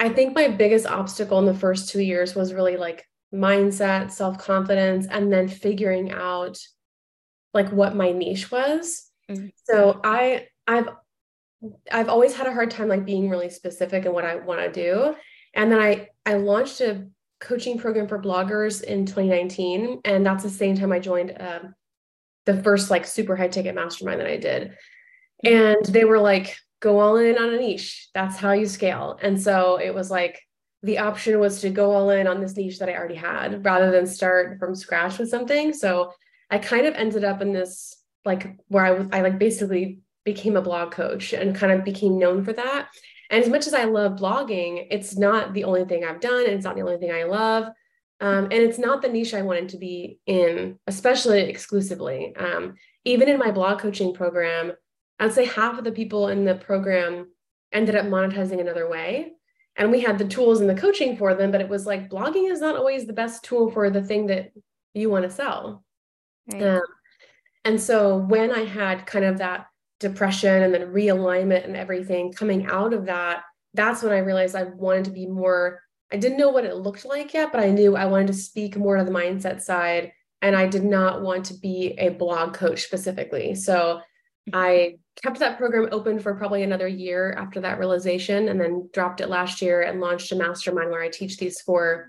I 0.00 0.08
think 0.08 0.34
my 0.34 0.48
biggest 0.48 0.86
obstacle 0.86 1.38
in 1.38 1.44
the 1.44 1.54
first 1.54 1.90
two 1.90 2.00
years 2.00 2.34
was 2.34 2.54
really 2.54 2.78
like 2.78 3.06
mindset, 3.32 4.10
self 4.10 4.38
confidence, 4.38 5.06
and 5.06 5.30
then 5.30 5.46
figuring 5.46 6.10
out 6.10 6.58
like 7.52 7.70
what 7.70 7.94
my 7.94 8.10
niche 8.10 8.50
was. 8.50 9.10
Mm-hmm. 9.30 9.48
So 9.64 10.00
I 10.02 10.46
I've 10.66 10.88
I've 11.92 12.08
always 12.08 12.34
had 12.34 12.46
a 12.46 12.52
hard 12.52 12.70
time 12.70 12.88
like 12.88 13.04
being 13.04 13.28
really 13.28 13.50
specific 13.50 14.06
in 14.06 14.12
what 14.14 14.24
I 14.24 14.36
want 14.36 14.60
to 14.60 14.72
do. 14.72 15.14
And 15.54 15.70
then 15.70 15.80
I 15.80 16.08
I 16.24 16.34
launched 16.34 16.80
a 16.80 17.06
coaching 17.38 17.78
program 17.78 18.08
for 18.08 18.20
bloggers 18.20 18.82
in 18.82 19.04
2019, 19.04 20.00
and 20.06 20.24
that's 20.24 20.42
the 20.42 20.50
same 20.50 20.76
time 20.76 20.92
I 20.92 20.98
joined 20.98 21.36
uh, 21.38 21.60
the 22.46 22.62
first 22.62 22.90
like 22.90 23.06
super 23.06 23.36
high 23.36 23.48
ticket 23.48 23.74
mastermind 23.74 24.20
that 24.20 24.26
I 24.26 24.38
did. 24.38 24.72
Mm-hmm. 25.44 25.54
And 25.54 25.84
they 25.86 26.04
were 26.04 26.18
like, 26.18 26.56
go 26.80 27.00
all 27.00 27.16
in 27.16 27.38
on 27.38 27.54
a 27.54 27.58
niche. 27.58 28.08
That's 28.14 28.36
how 28.36 28.52
you 28.52 28.66
scale. 28.66 29.18
And 29.22 29.40
so 29.40 29.76
it 29.76 29.94
was 29.94 30.10
like 30.10 30.40
the 30.82 30.98
option 30.98 31.38
was 31.38 31.60
to 31.60 31.70
go 31.70 31.92
all 31.92 32.10
in 32.10 32.26
on 32.26 32.40
this 32.40 32.56
niche 32.56 32.78
that 32.78 32.88
I 32.88 32.96
already 32.96 33.14
had 33.14 33.64
rather 33.64 33.90
than 33.90 34.06
start 34.06 34.58
from 34.58 34.74
scratch 34.74 35.18
with 35.18 35.28
something. 35.28 35.72
So 35.74 36.12
I 36.50 36.58
kind 36.58 36.86
of 36.86 36.94
ended 36.94 37.24
up 37.24 37.42
in 37.42 37.52
this 37.52 37.96
like 38.24 38.56
where 38.68 38.84
I 38.84 38.90
was 38.92 39.06
I 39.12 39.20
like 39.20 39.38
basically 39.38 40.00
became 40.24 40.56
a 40.56 40.62
blog 40.62 40.92
coach 40.92 41.32
and 41.32 41.54
kind 41.54 41.72
of 41.72 41.84
became 41.84 42.18
known 42.18 42.44
for 42.44 42.52
that. 42.52 42.88
And 43.30 43.42
as 43.42 43.48
much 43.48 43.66
as 43.66 43.74
I 43.74 43.84
love 43.84 44.18
blogging, 44.18 44.86
it's 44.90 45.16
not 45.16 45.52
the 45.54 45.64
only 45.64 45.84
thing 45.84 46.04
I've 46.04 46.20
done. 46.20 46.44
And 46.44 46.54
it's 46.54 46.64
not 46.64 46.74
the 46.74 46.82
only 46.82 46.98
thing 46.98 47.12
I 47.12 47.24
love. 47.24 47.68
Um, 48.20 48.44
and 48.44 48.52
it's 48.52 48.78
not 48.78 49.00
the 49.00 49.08
niche 49.08 49.32
I 49.32 49.42
wanted 49.42 49.70
to 49.70 49.78
be 49.78 50.18
in, 50.26 50.78
especially 50.86 51.40
exclusively. 51.42 52.34
Um, 52.36 52.74
even 53.04 53.28
in 53.28 53.38
my 53.38 53.50
blog 53.50 53.78
coaching 53.78 54.12
program, 54.12 54.72
I'd 55.20 55.34
say 55.34 55.44
half 55.44 55.78
of 55.78 55.84
the 55.84 55.92
people 55.92 56.28
in 56.28 56.44
the 56.44 56.54
program 56.54 57.28
ended 57.72 57.94
up 57.94 58.06
monetizing 58.06 58.60
another 58.60 58.88
way. 58.88 59.32
And 59.76 59.90
we 59.90 60.00
had 60.00 60.18
the 60.18 60.26
tools 60.26 60.60
and 60.60 60.68
the 60.68 60.74
coaching 60.74 61.16
for 61.16 61.34
them, 61.34 61.52
but 61.52 61.60
it 61.60 61.68
was 61.68 61.86
like 61.86 62.10
blogging 62.10 62.50
is 62.50 62.60
not 62.60 62.76
always 62.76 63.06
the 63.06 63.12
best 63.12 63.44
tool 63.44 63.70
for 63.70 63.88
the 63.90 64.02
thing 64.02 64.26
that 64.26 64.52
you 64.94 65.10
want 65.10 65.24
to 65.24 65.30
sell. 65.30 65.84
Right. 66.52 66.62
Um, 66.62 66.82
and 67.64 67.80
so 67.80 68.16
when 68.16 68.50
I 68.50 68.64
had 68.64 69.06
kind 69.06 69.24
of 69.24 69.38
that 69.38 69.66
depression 70.00 70.62
and 70.62 70.74
then 70.74 70.92
realignment 70.92 71.64
and 71.64 71.76
everything 71.76 72.32
coming 72.32 72.66
out 72.66 72.92
of 72.92 73.06
that, 73.06 73.42
that's 73.74 74.02
when 74.02 74.12
I 74.12 74.18
realized 74.18 74.56
I 74.56 74.64
wanted 74.64 75.04
to 75.04 75.10
be 75.12 75.26
more. 75.26 75.82
I 76.12 76.16
didn't 76.16 76.38
know 76.38 76.50
what 76.50 76.64
it 76.64 76.76
looked 76.76 77.04
like 77.04 77.32
yet, 77.34 77.52
but 77.52 77.60
I 77.60 77.70
knew 77.70 77.94
I 77.94 78.06
wanted 78.06 78.28
to 78.28 78.34
speak 78.34 78.76
more 78.76 78.96
to 78.96 79.04
the 79.04 79.10
mindset 79.10 79.60
side. 79.60 80.12
And 80.42 80.56
I 80.56 80.66
did 80.66 80.84
not 80.84 81.22
want 81.22 81.44
to 81.46 81.54
be 81.54 81.94
a 81.98 82.08
blog 82.08 82.54
coach 82.54 82.82
specifically. 82.82 83.54
So 83.54 84.00
Mm-hmm. 84.50 84.56
I 84.56 84.96
kept 85.22 85.38
that 85.40 85.58
program 85.58 85.88
open 85.92 86.18
for 86.18 86.34
probably 86.34 86.62
another 86.62 86.88
year 86.88 87.34
after 87.38 87.60
that 87.60 87.78
realization 87.78 88.48
and 88.48 88.60
then 88.60 88.88
dropped 88.92 89.20
it 89.20 89.28
last 89.28 89.60
year 89.60 89.82
and 89.82 90.00
launched 90.00 90.32
a 90.32 90.36
mastermind 90.36 90.90
where 90.90 91.02
I 91.02 91.08
teach 91.08 91.36
these 91.36 91.60
four 91.60 92.08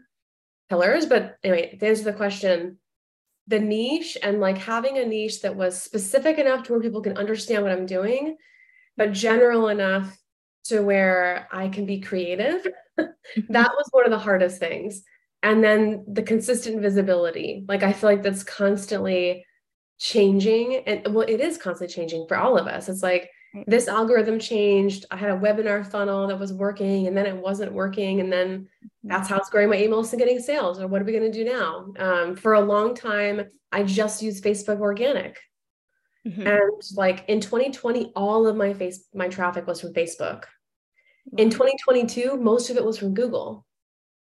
pillars. 0.69 1.05
But 1.05 1.37
anyway, 1.43 1.75
to 1.77 1.87
answer 1.87 2.03
the 2.03 2.13
question, 2.13 2.77
the 3.47 3.59
niche 3.59 4.17
and 4.21 4.39
like 4.39 4.57
having 4.57 4.97
a 4.97 5.05
niche 5.05 5.41
that 5.41 5.55
was 5.55 5.81
specific 5.81 6.37
enough 6.37 6.63
to 6.63 6.73
where 6.73 6.81
people 6.81 7.01
can 7.01 7.17
understand 7.17 7.63
what 7.63 7.71
I'm 7.71 7.85
doing, 7.85 8.37
but 8.97 9.11
general 9.11 9.67
enough 9.67 10.17
to 10.65 10.81
where 10.81 11.47
I 11.51 11.69
can 11.69 11.85
be 11.85 11.99
creative. 12.01 12.65
Mm-hmm. 13.37 13.53
that 13.53 13.71
was 13.77 13.87
one 13.91 14.03
of 14.03 14.11
the 14.11 14.19
hardest 14.19 14.59
things. 14.59 15.03
And 15.41 15.63
then 15.63 16.03
the 16.07 16.21
consistent 16.21 16.81
visibility. 16.81 17.63
Like 17.65 17.81
I 17.81 17.93
feel 17.93 18.09
like 18.09 18.21
that's 18.21 18.43
constantly 18.43 19.45
changing 20.01 20.77
and 20.87 21.13
well 21.13 21.27
it 21.27 21.39
is 21.39 21.59
constantly 21.59 21.93
changing 21.93 22.25
for 22.27 22.35
all 22.35 22.57
of 22.57 22.65
us. 22.65 22.89
It's 22.89 23.03
like 23.03 23.29
this 23.67 23.87
algorithm 23.87 24.39
changed. 24.39 25.05
I 25.11 25.15
had 25.15 25.29
a 25.29 25.37
webinar 25.37 25.85
funnel 25.89 26.25
that 26.27 26.39
was 26.39 26.51
working 26.51 27.05
and 27.05 27.15
then 27.15 27.27
it 27.27 27.37
wasn't 27.37 27.71
working 27.71 28.19
and 28.19 28.33
then 28.33 28.67
that's 29.03 29.29
how 29.29 29.37
it's 29.37 29.51
growing. 29.51 29.69
My 29.69 29.77
emails 29.77 30.11
and 30.11 30.19
getting 30.19 30.39
sales 30.39 30.79
or 30.79 30.87
what 30.87 31.03
are 31.03 31.05
we 31.05 31.11
going 31.11 31.31
to 31.31 31.43
do 31.43 31.45
now? 31.45 31.93
Um, 31.99 32.35
for 32.35 32.53
a 32.53 32.61
long 32.61 32.95
time 32.95 33.43
i 33.71 33.83
just 33.83 34.21
used 34.23 34.43
facebook 34.43 34.79
organic. 34.79 35.37
Mm-hmm. 36.27 36.47
and 36.47 36.81
like 36.95 37.25
in 37.29 37.39
2020 37.39 38.11
all 38.15 38.45
of 38.47 38.55
my 38.55 38.73
face 38.73 39.07
my 39.13 39.27
traffic 39.27 39.67
was 39.67 39.81
from 39.81 39.93
facebook. 39.93 40.45
In 41.37 41.51
2022 41.51 42.37
most 42.37 42.71
of 42.71 42.77
it 42.77 42.83
was 42.83 42.97
from 42.97 43.13
google. 43.13 43.67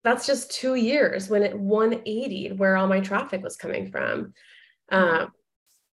That's 0.03 0.27
just 0.27 0.51
two 0.51 0.75
years 0.75 1.29
when 1.29 1.43
it 1.43 1.57
180 1.57 2.57
where 2.57 2.75
all 2.75 2.88
my 2.88 2.99
traffic 2.99 3.41
was 3.41 3.55
coming 3.55 3.89
from. 3.89 4.34
Um, 4.91 5.31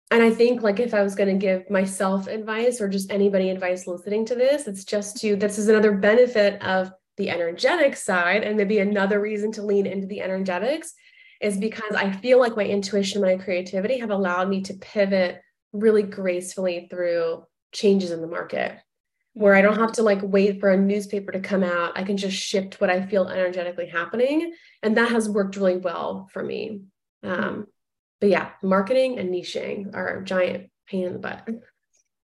and 0.09 0.23
I 0.23 0.29
think 0.29 0.61
like 0.61 0.79
if 0.79 0.93
I 0.93 1.03
was 1.03 1.15
going 1.15 1.29
to 1.29 1.45
give 1.45 1.69
myself 1.69 2.27
advice 2.27 2.79
or 2.79 2.87
just 2.87 3.11
anybody 3.11 3.49
advice 3.49 3.87
listening 3.87 4.25
to 4.25 4.35
this, 4.35 4.67
it's 4.67 4.85
just 4.85 5.17
to 5.17 5.35
this 5.35 5.57
is 5.57 5.67
another 5.67 5.91
benefit 5.91 6.61
of 6.61 6.91
the 7.17 7.29
energetic 7.29 7.95
side 7.95 8.43
and 8.43 8.55
maybe 8.57 8.79
another 8.79 9.19
reason 9.19 9.51
to 9.53 9.63
lean 9.63 9.85
into 9.85 10.07
the 10.07 10.21
energetics 10.21 10.93
is 11.41 11.57
because 11.57 11.93
I 11.95 12.11
feel 12.11 12.39
like 12.39 12.55
my 12.55 12.63
intuition, 12.63 13.21
my 13.21 13.35
creativity 13.35 13.99
have 13.99 14.11
allowed 14.11 14.49
me 14.49 14.61
to 14.61 14.73
pivot 14.75 15.41
really 15.73 16.03
gracefully 16.03 16.87
through 16.89 17.43
changes 17.73 18.11
in 18.11 18.21
the 18.21 18.27
market 18.27 18.77
where 19.33 19.53
I 19.53 19.61
don't 19.61 19.77
have 19.77 19.91
to 19.93 20.03
like 20.03 20.19
wait 20.23 20.59
for 20.59 20.71
a 20.71 20.77
newspaper 20.77 21.31
to 21.31 21.39
come 21.39 21.63
out. 21.63 21.91
I 21.95 22.03
can 22.03 22.17
just 22.17 22.35
shift 22.35 22.81
what 22.81 22.89
I 22.89 23.05
feel 23.05 23.27
energetically 23.27 23.87
happening. 23.87 24.53
And 24.81 24.97
that 24.97 25.11
has 25.11 25.29
worked 25.29 25.57
really 25.57 25.77
well 25.77 26.27
for 26.33 26.43
me. 26.43 26.81
Um, 27.21 27.67
but 28.19 28.30
yeah, 28.30 28.49
marketing 28.63 29.19
and 29.19 29.30
niching 29.30 29.95
are 29.95 30.19
a 30.19 30.23
giant 30.23 30.69
pain 30.88 31.06
in 31.06 31.13
the 31.13 31.19
butt. 31.19 31.47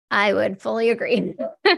I 0.09 0.33
would 0.33 0.61
fully 0.61 0.89
agree. 0.89 1.33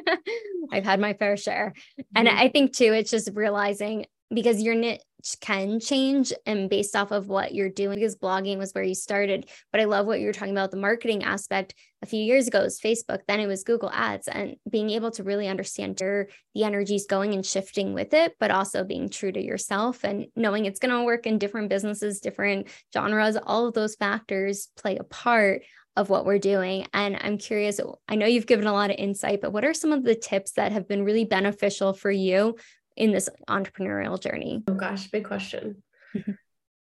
I've 0.72 0.84
had 0.84 1.00
my 1.00 1.14
fair 1.14 1.38
share. 1.38 1.74
And 2.16 2.28
mm-hmm. 2.28 2.38
I 2.38 2.50
think 2.50 2.76
too, 2.76 2.94
it's 2.94 3.12
just 3.12 3.30
realizing 3.34 4.06
because 4.34 4.62
your 4.62 4.76
niche 4.76 5.02
can 5.42 5.80
change 5.80 6.32
and 6.46 6.70
based 6.70 6.96
off 6.96 7.12
of 7.12 7.28
what 7.28 7.54
you're 7.54 7.70
doing 7.70 7.96
because 7.96 8.16
blogging 8.16 8.58
was 8.58 8.72
where 8.74 8.84
you 8.84 8.94
started 8.94 9.50
but 9.72 9.82
i 9.82 9.86
love 9.86 10.06
what 10.06 10.20
you 10.20 10.28
were 10.28 10.34
talking 10.34 10.54
about 10.54 10.72
the 10.72 10.78
marketing 10.78 11.24
aspect 11.24 11.74
a 12.04 12.06
few 12.06 12.22
years 12.22 12.48
ago 12.48 12.60
it 12.60 12.64
was 12.64 12.80
facebook 12.80 13.20
then 13.28 13.40
it 13.40 13.48
was 13.48 13.64
google 13.64 13.90
ads 13.92 14.28
and 14.28 14.56
being 14.70 14.90
able 14.92 15.10
to 15.10 15.24
really 15.24 15.48
understand 15.48 15.98
where 16.00 16.28
the 16.54 16.64
energy 16.64 16.96
is 16.96 17.08
going 17.08 17.34
and 17.34 17.46
shifting 17.46 17.94
with 17.94 18.14
it 18.14 18.36
but 18.40 18.52
also 18.52 18.84
being 18.84 19.10
true 19.10 19.32
to 19.32 19.44
yourself 19.44 20.04
and 20.04 20.28
knowing 20.36 20.66
it's 20.66 20.80
going 20.80 20.94
to 20.94 21.04
work 21.04 21.26
in 21.26 21.40
different 21.40 21.70
businesses 21.70 22.20
different 22.20 22.68
genres 22.94 23.38
all 23.38 23.68
of 23.68 23.74
those 23.74 23.96
factors 23.96 24.70
play 24.78 24.98
a 24.98 25.04
part 25.04 25.64
of 25.98 26.10
what 26.10 26.26
we're 26.26 26.40
doing. 26.40 26.86
And 26.94 27.18
I'm 27.22 27.38
curious, 27.38 27.80
I 28.10 28.16
know 28.16 28.26
you've 28.26 28.48
given 28.48 28.68
a 28.68 28.74
lot 28.74 28.90
of 28.90 28.98
insight, 28.98 29.40
but 29.42 29.54
what 29.54 29.64
are 29.64 29.74
some 29.74 29.94
of 29.94 30.04
the 30.04 30.16
tips 30.16 30.52
that 30.54 30.74
have 30.74 30.88
been 30.88 31.06
really 31.06 31.24
beneficial 31.24 31.94
for 31.94 32.12
you 32.12 32.58
in 32.96 33.12
this 33.12 33.30
entrepreneurial 33.50 34.20
journey? 34.20 34.64
Oh 34.68 34.74
gosh, 34.74 35.08
big 35.08 35.26
question. 35.26 35.84
Mm-hmm. 36.16 36.32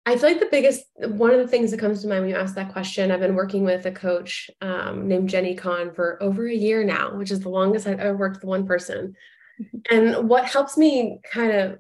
I 0.04 0.16
feel 0.16 0.30
like 0.30 0.40
the 0.40 0.48
biggest 0.50 0.84
one 0.96 1.30
of 1.30 1.38
the 1.38 1.46
things 1.46 1.70
that 1.70 1.78
comes 1.78 2.02
to 2.02 2.08
mind 2.08 2.22
when 2.22 2.30
you 2.30 2.36
ask 2.36 2.56
that 2.56 2.72
question, 2.72 3.10
I've 3.10 3.20
been 3.20 3.36
working 3.36 3.64
with 3.64 3.86
a 3.86 3.92
coach 3.92 4.50
um, 4.60 5.06
named 5.06 5.28
Jenny 5.28 5.54
Kahn 5.54 5.94
for 5.94 6.20
over 6.20 6.46
a 6.46 6.54
year 6.54 6.82
now, 6.82 7.14
which 7.14 7.30
is 7.30 7.40
the 7.40 7.48
longest 7.48 7.86
I've 7.86 8.00
ever 8.00 8.16
worked 8.16 8.36
with 8.36 8.44
one 8.44 8.66
person. 8.66 9.14
Mm-hmm. 9.60 9.96
And 9.96 10.28
what 10.28 10.46
helps 10.46 10.76
me 10.76 11.20
kind 11.32 11.52
of 11.52 11.78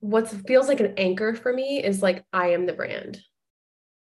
what 0.00 0.28
feels 0.28 0.68
like 0.68 0.80
an 0.80 0.94
anchor 0.96 1.34
for 1.34 1.52
me 1.52 1.82
is 1.82 2.02
like 2.02 2.24
I 2.32 2.48
am 2.48 2.66
the 2.66 2.72
brand. 2.72 3.20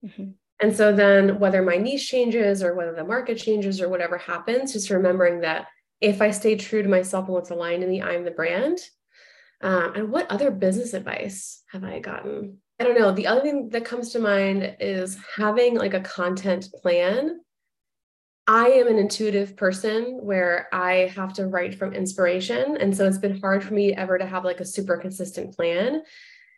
Mm-hmm. 0.06 0.32
And 0.62 0.76
so 0.76 0.94
then 0.94 1.40
whether 1.40 1.64
my 1.64 1.78
niche 1.78 2.08
changes 2.08 2.62
or 2.62 2.76
whether 2.76 2.94
the 2.94 3.04
market 3.04 3.40
changes 3.40 3.82
or 3.82 3.90
whatever 3.90 4.20
happens, 4.20 4.74
just 4.74 4.92
remembering 4.92 5.42
that 5.42 5.66
if 6.00 6.22
I 6.22 6.30
stay 6.32 6.56
true 6.56 6.84
to 6.84 6.90
myself 6.90 7.26
and 7.26 7.34
what's 7.34 7.50
aligned 7.50 7.84
in 7.84 7.90
the 7.90 8.04
I'm 8.04 8.24
the 8.24 8.32
brand, 8.32 8.78
um, 9.62 9.93
and 9.95 10.12
what 10.12 10.30
other 10.30 10.52
business 10.52 10.93
advice 10.93 11.63
have 11.71 11.84
I 11.84 12.00
gotten? 12.00 12.58
I 12.80 12.84
don't 12.84 12.97
know. 12.97 13.12
The 13.12 13.28
other 13.28 13.41
thing 13.41 13.69
that 13.69 13.86
comes 13.86 14.12
to 14.12 14.19
mind 14.19 14.78
is 14.80 15.17
having 15.38 15.76
like 15.76 15.93
a 15.93 16.02
content 16.02 16.69
plan. 16.82 17.39
I 18.47 18.67
am 18.69 18.88
an 18.88 18.97
intuitive 18.97 19.56
person 19.56 20.19
where 20.21 20.67
I 20.74 21.12
have 21.15 21.34
to 21.34 21.45
write 21.45 21.76
from 21.76 21.93
inspiration. 21.93 22.78
And 22.78 22.95
so 22.95 23.06
it's 23.06 23.19
been 23.19 23.39
hard 23.39 23.63
for 23.63 23.74
me 23.74 23.93
ever 23.93 24.17
to 24.17 24.26
have 24.26 24.43
like 24.43 24.60
a 24.60 24.65
super 24.65 24.97
consistent 24.97 25.56
plan. 25.56 26.02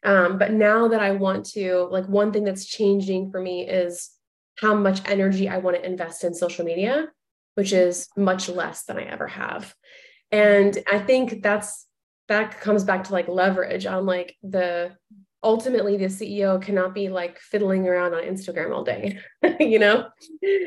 Um, 0.05 0.37
but 0.37 0.51
now 0.51 0.87
that 0.89 1.01
I 1.01 1.11
want 1.11 1.45
to, 1.51 1.87
like, 1.89 2.05
one 2.07 2.33
thing 2.33 2.43
that's 2.43 2.65
changing 2.65 3.31
for 3.31 3.39
me 3.41 3.67
is 3.67 4.11
how 4.57 4.75
much 4.75 5.01
energy 5.07 5.47
I 5.47 5.57
want 5.57 5.77
to 5.77 5.85
invest 5.85 6.23
in 6.23 6.33
social 6.33 6.65
media, 6.65 7.07
which 7.55 7.73
is 7.73 8.09
much 8.17 8.49
less 8.49 8.83
than 8.83 8.97
I 8.97 9.03
ever 9.03 9.27
have. 9.27 9.73
And 10.31 10.77
I 10.91 10.99
think 10.99 11.41
that's 11.41 11.85
that 12.34 12.60
comes 12.60 12.84
back 12.84 13.06
to 13.06 13.13
like 13.13 13.28
leverage 13.28 13.86
on 13.86 14.06
like 14.06 14.36
the 14.43 14.96
ultimately 15.43 15.98
the 15.98 16.06
CEO 16.06 16.62
cannot 16.62 16.93
be 16.93 17.10
like 17.10 17.38
fiddling 17.39 17.88
around 17.88 18.13
on 18.13 18.24
Instagram 18.24 18.74
all 18.74 18.84
day, 18.84 19.19
you 19.60 19.78
know? 19.78 20.08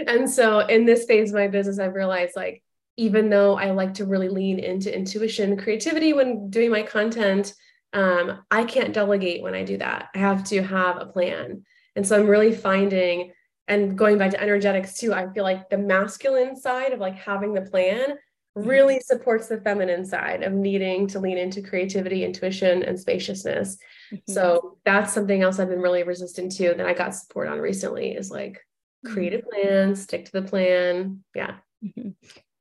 And 0.06 0.30
so 0.30 0.60
in 0.60 0.84
this 0.84 1.06
phase 1.06 1.30
of 1.30 1.36
my 1.36 1.48
business, 1.48 1.78
I've 1.78 1.94
realized 1.94 2.36
like, 2.36 2.62
even 2.98 3.30
though 3.30 3.56
I 3.56 3.70
like 3.70 3.94
to 3.94 4.06
really 4.06 4.28
lean 4.28 4.58
into 4.58 4.94
intuition, 4.94 5.56
creativity 5.56 6.12
when 6.12 6.50
doing 6.50 6.70
my 6.70 6.82
content, 6.82 7.54
um, 7.92 8.44
I 8.50 8.64
can't 8.64 8.92
delegate 8.92 9.42
when 9.42 9.54
I 9.54 9.64
do 9.64 9.78
that. 9.78 10.08
I 10.14 10.18
have 10.18 10.44
to 10.44 10.62
have 10.62 10.98
a 10.98 11.06
plan. 11.06 11.64
And 11.94 12.06
so 12.06 12.18
I'm 12.18 12.26
really 12.26 12.54
finding, 12.54 13.32
and 13.68 13.96
going 13.96 14.18
back 14.18 14.32
to 14.32 14.40
energetics 14.40 14.98
too, 14.98 15.14
I 15.14 15.32
feel 15.32 15.44
like 15.44 15.70
the 15.70 15.78
masculine 15.78 16.56
side 16.56 16.92
of 16.92 17.00
like 17.00 17.16
having 17.16 17.54
the 17.54 17.62
plan. 17.62 18.16
Really 18.56 19.00
supports 19.00 19.48
the 19.48 19.60
feminine 19.60 20.04
side 20.04 20.42
of 20.42 20.52
needing 20.52 21.06
to 21.08 21.20
lean 21.20 21.38
into 21.38 21.62
creativity, 21.62 22.24
intuition, 22.24 22.82
and 22.82 22.98
spaciousness. 22.98 23.76
Mm-hmm. 24.12 24.32
So 24.32 24.78
that's 24.84 25.12
something 25.12 25.42
else 25.42 25.58
I've 25.58 25.68
been 25.68 25.80
really 25.80 26.02
resistant 26.02 26.52
to 26.56 26.74
that 26.74 26.86
I 26.86 26.94
got 26.94 27.14
support 27.14 27.48
on 27.48 27.58
recently 27.58 28.12
is 28.12 28.30
like 28.30 28.60
create 29.04 29.34
a 29.34 29.38
mm-hmm. 29.38 29.48
plan, 29.48 29.96
stick 29.96 30.24
to 30.24 30.32
the 30.32 30.42
plan. 30.42 31.22
Yeah. 31.34 31.56
Mm-hmm. 31.84 32.10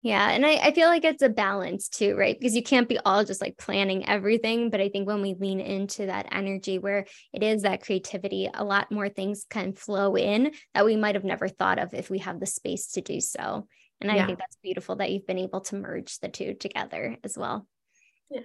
Yeah. 0.06 0.30
And 0.30 0.46
I, 0.46 0.58
I 0.58 0.72
feel 0.72 0.88
like 0.88 1.04
it's 1.04 1.24
a 1.24 1.30
balance 1.30 1.90
too, 1.90 2.16
right? 2.16 2.38
Because 2.40 2.56
you 2.56 2.62
can't 2.62 2.88
be 2.88 3.00
all 3.00 3.26
just 3.26 3.42
like 3.42 3.58
planning 3.58 4.08
everything. 4.08 4.70
But 4.70 4.80
I 4.80 4.90
think 4.90 5.08
when 5.08 5.24
we 5.24 5.34
lean 5.34 5.60
into 5.60 6.06
that 6.06 6.28
energy 6.32 6.78
where 6.78 7.08
it 7.34 7.42
is 7.42 7.64
that 7.64 7.82
creativity, 7.84 8.48
a 8.54 8.64
lot 8.64 8.92
more 8.92 9.10
things 9.10 9.48
can 9.50 9.74
flow 9.74 10.16
in 10.16 10.52
that 10.76 10.86
we 10.86 10.96
might 10.96 11.16
have 11.16 11.24
never 11.24 11.48
thought 11.48 11.80
of 11.80 11.96
if 11.96 12.12
we 12.12 12.20
have 12.20 12.40
the 12.40 12.46
space 12.46 12.92
to 12.92 13.02
do 13.02 13.20
so. 13.20 13.66
And 14.02 14.12
I 14.12 14.16
yeah. 14.16 14.26
think 14.26 14.40
that's 14.40 14.58
beautiful 14.62 14.98
that 14.98 15.12
you've 15.12 15.28
been 15.28 15.38
able 15.38 15.62
to 15.62 15.76
merge 15.76 16.20
the 16.20 16.28
two 16.28 16.54
together 16.54 17.18
as 17.24 17.38
well. 17.38 17.68
Yeah. 18.30 18.42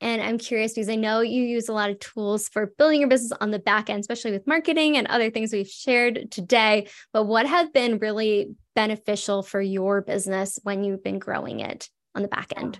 And 0.00 0.22
I'm 0.22 0.38
curious 0.38 0.74
because 0.74 0.88
I 0.88 0.94
know 0.96 1.20
you 1.20 1.42
use 1.42 1.68
a 1.68 1.72
lot 1.72 1.90
of 1.90 1.98
tools 1.98 2.48
for 2.48 2.66
building 2.78 3.00
your 3.00 3.08
business 3.08 3.32
on 3.40 3.50
the 3.50 3.58
back 3.58 3.90
end, 3.90 4.00
especially 4.00 4.32
with 4.32 4.46
marketing 4.46 4.96
and 4.96 5.06
other 5.06 5.30
things 5.30 5.52
we've 5.52 5.68
shared 5.68 6.30
today. 6.30 6.88
But 7.12 7.24
what 7.24 7.46
have 7.46 7.72
been 7.72 7.98
really 7.98 8.54
beneficial 8.74 9.42
for 9.42 9.60
your 9.60 10.02
business 10.02 10.58
when 10.62 10.84
you've 10.84 11.02
been 11.02 11.18
growing 11.18 11.60
it 11.60 11.88
on 12.14 12.22
the 12.22 12.28
back 12.28 12.52
end? 12.56 12.78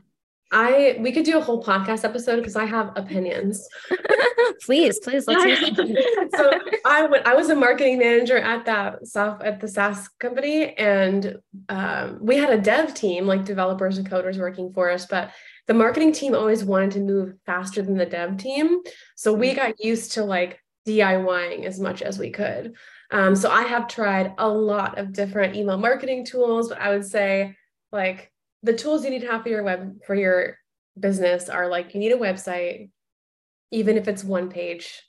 I 0.52 0.96
we 1.00 1.10
could 1.12 1.24
do 1.24 1.38
a 1.38 1.40
whole 1.40 1.62
podcast 1.62 2.04
episode 2.04 2.36
because 2.36 2.56
I 2.56 2.64
have 2.64 2.92
opinions. 2.96 3.66
please, 4.62 4.98
please 5.00 5.26
let's 5.26 5.44
hear 5.44 5.56
so 6.36 6.50
I 6.84 7.06
went 7.06 7.26
I 7.26 7.34
was 7.34 7.50
a 7.50 7.56
marketing 7.56 7.98
manager 7.98 8.38
at 8.38 8.64
that 8.66 9.06
soft 9.06 9.42
at 9.42 9.60
the 9.60 9.68
SaaS 9.68 10.08
company 10.20 10.74
and 10.74 11.38
um, 11.68 12.18
we 12.20 12.36
had 12.36 12.50
a 12.50 12.60
dev 12.60 12.94
team 12.94 13.26
like 13.26 13.44
developers 13.44 13.98
and 13.98 14.08
coders 14.08 14.38
working 14.38 14.72
for 14.72 14.90
us, 14.90 15.06
but 15.06 15.32
the 15.66 15.74
marketing 15.74 16.12
team 16.12 16.34
always 16.34 16.64
wanted 16.64 16.92
to 16.92 17.00
move 17.00 17.34
faster 17.44 17.82
than 17.82 17.96
the 17.96 18.06
dev 18.06 18.36
team. 18.36 18.82
So 19.16 19.32
we 19.32 19.50
mm. 19.50 19.56
got 19.56 19.84
used 19.84 20.12
to 20.12 20.24
like 20.24 20.60
DIYing 20.86 21.64
as 21.64 21.80
much 21.80 22.02
as 22.02 22.18
we 22.18 22.30
could. 22.30 22.74
Um, 23.10 23.34
so 23.34 23.50
I 23.50 23.62
have 23.62 23.88
tried 23.88 24.34
a 24.38 24.48
lot 24.48 24.98
of 24.98 25.12
different 25.12 25.56
email 25.56 25.76
marketing 25.76 26.24
tools, 26.24 26.68
but 26.68 26.80
I 26.80 26.90
would 26.90 27.04
say 27.04 27.56
like 27.90 28.32
the 28.66 28.74
tools 28.74 29.04
you 29.04 29.10
need 29.10 29.20
to 29.20 29.30
have 29.30 29.42
for 29.42 29.48
your 29.48 29.62
web 29.62 30.02
for 30.04 30.14
your 30.14 30.58
business 30.98 31.48
are 31.48 31.68
like 31.68 31.94
you 31.94 32.00
need 32.00 32.12
a 32.12 32.18
website, 32.18 32.90
even 33.70 33.96
if 33.96 34.08
it's 34.08 34.24
one 34.24 34.50
page. 34.50 35.02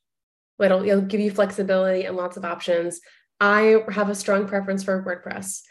It'll, 0.59 0.83
it'll 0.83 1.01
give 1.01 1.19
you 1.19 1.31
flexibility 1.31 2.05
and 2.05 2.15
lots 2.15 2.37
of 2.37 2.45
options. 2.45 2.99
I 3.39 3.83
have 3.89 4.09
a 4.09 4.15
strong 4.15 4.47
preference 4.47 4.83
for 4.83 5.03
WordPress. 5.03 5.61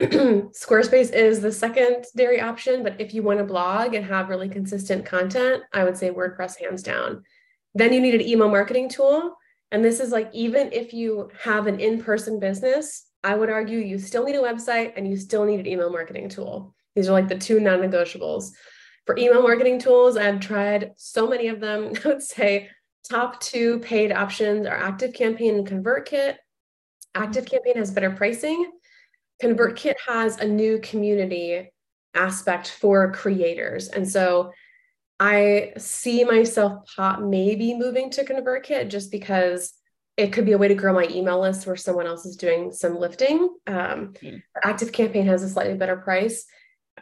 Squarespace 0.00 1.12
is 1.12 1.40
the 1.40 1.52
secondary 1.52 2.40
option, 2.40 2.82
but 2.82 3.00
if 3.00 3.14
you 3.14 3.22
want 3.22 3.38
to 3.38 3.44
blog 3.44 3.94
and 3.94 4.04
have 4.04 4.28
really 4.28 4.48
consistent 4.48 5.04
content, 5.04 5.62
I 5.72 5.84
would 5.84 5.96
say 5.96 6.10
WordPress 6.10 6.58
hands 6.60 6.82
down. 6.82 7.24
Then 7.74 7.92
you 7.92 8.00
need 8.00 8.14
an 8.14 8.26
email 8.26 8.48
marketing 8.48 8.88
tool. 8.88 9.34
And 9.70 9.84
this 9.84 10.00
is 10.00 10.12
like, 10.12 10.30
even 10.32 10.72
if 10.72 10.92
you 10.92 11.30
have 11.42 11.66
an 11.66 11.80
in 11.80 12.02
person 12.02 12.38
business, 12.38 13.06
I 13.24 13.34
would 13.34 13.50
argue 13.50 13.78
you 13.78 13.98
still 13.98 14.24
need 14.24 14.36
a 14.36 14.42
website 14.42 14.92
and 14.96 15.08
you 15.08 15.16
still 15.16 15.44
need 15.44 15.60
an 15.60 15.66
email 15.66 15.90
marketing 15.90 16.28
tool. 16.28 16.74
These 16.98 17.08
are 17.08 17.12
like 17.12 17.28
the 17.28 17.38
two 17.38 17.60
non 17.60 17.78
negotiables. 17.78 18.50
For 19.06 19.16
email 19.16 19.42
marketing 19.42 19.78
tools, 19.78 20.16
I've 20.16 20.40
tried 20.40 20.92
so 20.96 21.28
many 21.28 21.48
of 21.48 21.60
them. 21.60 21.92
I 22.04 22.08
would 22.08 22.22
say 22.22 22.68
top 23.08 23.40
two 23.40 23.78
paid 23.78 24.12
options 24.12 24.66
are 24.66 24.78
ActiveCampaign 24.78 25.58
and 25.58 25.66
ConvertKit. 25.66 26.36
ActiveCampaign 27.16 27.76
has 27.76 27.90
better 27.90 28.10
pricing 28.10 28.70
ConvertKit 29.42 29.94
has 30.06 30.38
a 30.38 30.46
new 30.46 30.80
community 30.80 31.70
aspect 32.14 32.70
for 32.70 33.12
creators. 33.12 33.88
And 33.88 34.08
so 34.08 34.52
I 35.20 35.72
see 35.76 36.24
myself 36.24 36.84
pop 36.96 37.20
maybe 37.20 37.74
moving 37.74 38.10
to 38.10 38.24
ConvertKit 38.24 38.88
just 38.88 39.10
because 39.10 39.72
it 40.16 40.32
could 40.32 40.46
be 40.46 40.52
a 40.52 40.58
way 40.58 40.68
to 40.68 40.74
grow 40.74 40.92
my 40.92 41.06
email 41.10 41.40
list 41.40 41.66
where 41.66 41.76
someone 41.76 42.06
else 42.06 42.26
is 42.26 42.36
doing 42.36 42.72
some 42.72 42.98
lifting. 42.98 43.56
Um, 43.68 44.14
mm. 44.20 44.42
ActiveCampaign 44.64 45.26
has 45.26 45.44
a 45.44 45.48
slightly 45.48 45.74
better 45.74 45.96
price. 45.96 46.44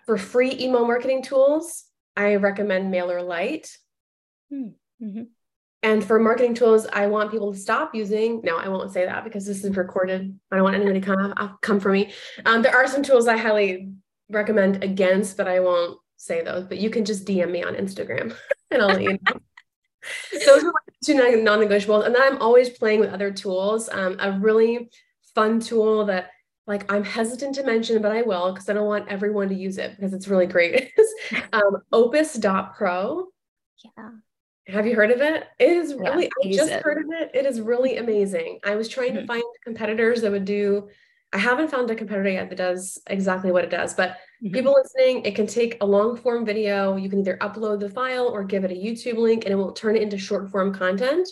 For 0.04 0.18
free 0.18 0.52
email 0.59 0.87
marketing 0.87 1.22
tools, 1.22 1.85
I 2.16 2.37
recommend 2.37 2.92
MailerLite. 2.92 3.76
Hmm. 4.50 4.68
Mm-hmm. 5.02 5.22
And 5.82 6.04
for 6.04 6.18
marketing 6.18 6.54
tools, 6.54 6.87
I 6.92 7.06
want 7.06 7.30
people 7.30 7.52
to 7.52 7.59
stop 7.59 7.94
using. 7.94 8.40
No, 8.42 8.56
I 8.56 8.68
won't 8.68 8.92
say 8.92 9.04
that 9.04 9.24
because 9.24 9.46
this 9.46 9.62
is 9.62 9.76
recorded. 9.76 10.37
I 10.50 10.56
don't 10.56 10.64
want 10.64 10.74
anyone 10.74 10.94
to 10.94 11.00
come 11.00 11.35
uh, 11.37 11.48
come 11.61 11.78
for 11.78 11.92
me. 11.92 12.12
Um, 12.44 12.62
there 12.62 12.74
are 12.74 12.88
some 12.88 13.02
tools 13.02 13.28
I 13.28 13.37
highly 13.37 13.92
recommend 14.30 14.82
against, 14.82 15.36
but 15.36 15.47
I 15.47 15.61
won't 15.61 15.99
say 16.16 16.42
those. 16.42 16.64
But 16.66 16.78
you 16.78 16.90
can 16.90 17.05
just 17.05 17.24
DM 17.24 17.53
me 17.53 17.62
on 17.62 17.74
Instagram, 17.74 18.34
and 18.70 18.82
I'll 18.82 18.88
let 18.88 19.03
you 19.03 19.12
know. 19.12 19.40
those 20.47 20.64
are 20.64 20.72
two 21.05 21.14
non-negotiables. 21.14 22.07
And 22.07 22.14
then 22.14 22.22
I'm 22.22 22.42
always 22.42 22.70
playing 22.70 23.01
with 23.01 23.12
other 23.12 23.30
tools. 23.30 23.88
Um, 23.88 24.16
a 24.18 24.32
really 24.32 24.90
fun 25.34 25.61
tool 25.61 26.07
that 26.07 26.30
like 26.67 26.91
I'm 26.93 27.05
hesitant 27.05 27.55
to 27.57 27.62
mention, 27.62 28.03
but 28.03 28.12
I 28.12 28.23
will 28.23 28.53
because 28.53 28.69
I 28.69 28.73
don't 28.73 28.87
want 28.87 29.09
everyone 29.09 29.49
to 29.49 29.55
use 29.55 29.79
it 29.79 29.97
because 29.97 30.12
it's 30.12 30.29
really 30.29 30.47
great. 30.47 30.93
um, 31.53 31.79
Opus.pro. 31.93 33.27
Yeah. 33.85 34.11
Have 34.69 34.87
you 34.87 34.97
heard 34.97 35.12
of 35.12 35.21
it? 35.21 35.45
It 35.61 35.69
is 35.69 35.95
really, 35.95 36.25
yeah, 36.43 36.51
I 36.51 36.57
just 36.57 36.73
it. 36.73 36.83
heard 36.83 37.05
of 37.05 37.11
it. 37.12 37.31
It 37.35 37.47
is 37.47 37.61
really 37.61 37.99
amazing. 37.99 38.59
I 38.64 38.75
was 38.75 38.89
trying 38.89 39.11
mm-hmm. 39.11 39.21
to 39.21 39.27
find 39.27 39.45
competitors 39.64 40.23
that 40.23 40.33
would 40.33 40.45
do 40.45 40.89
I 41.33 41.39
haven't 41.39 41.71
found 41.71 41.91
a 41.91 41.95
competitor 41.95 42.31
yet 42.31 42.49
that 42.49 42.57
does 42.57 42.99
exactly 43.09 43.51
what 43.51 43.64
it 43.64 43.71
does, 43.71 43.95
but 43.95 44.11
mm-hmm. 44.43 44.55
people 44.55 44.73
listening, 44.73 45.25
it 45.25 45.35
can 45.35 45.47
take 45.47 45.77
a 45.81 45.87
long 45.87 46.17
form 46.17 46.47
video. 46.47 46.97
You 46.97 47.11
can 47.11 47.21
either 47.21 47.37
upload 47.39 47.81
the 47.81 47.91
file 47.91 48.29
or 48.29 48.45
give 48.45 48.64
it 48.64 48.71
a 48.71 48.75
YouTube 48.75 49.19
link 49.19 49.45
and 49.45 49.53
it 49.53 49.57
will 49.57 49.73
turn 49.73 49.97
it 49.97 50.03
into 50.03 50.19
short 50.19 50.51
form 50.51 50.73
content. 50.73 51.29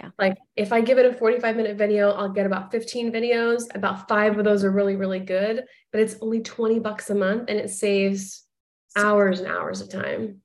Yeah. 0.00 0.10
Like 0.18 0.36
if 0.56 0.72
I 0.72 0.80
give 0.80 0.98
it 0.98 1.06
a 1.06 1.12
45 1.12 1.56
minute 1.56 1.76
video, 1.76 2.10
I'll 2.10 2.28
get 2.28 2.46
about 2.46 2.70
15 2.70 3.12
videos. 3.12 3.62
About 3.74 4.08
five 4.08 4.38
of 4.38 4.44
those 4.44 4.64
are 4.64 4.70
really, 4.70 4.96
really 4.96 5.20
good, 5.20 5.64
but 5.92 6.00
it's 6.00 6.16
only 6.20 6.40
20 6.40 6.78
bucks 6.80 7.10
a 7.10 7.14
month 7.14 7.48
and 7.48 7.58
it 7.58 7.70
saves 7.70 8.44
hours 8.96 9.40
and 9.40 9.48
hours 9.48 9.80
of 9.80 9.90
time. 9.90 10.40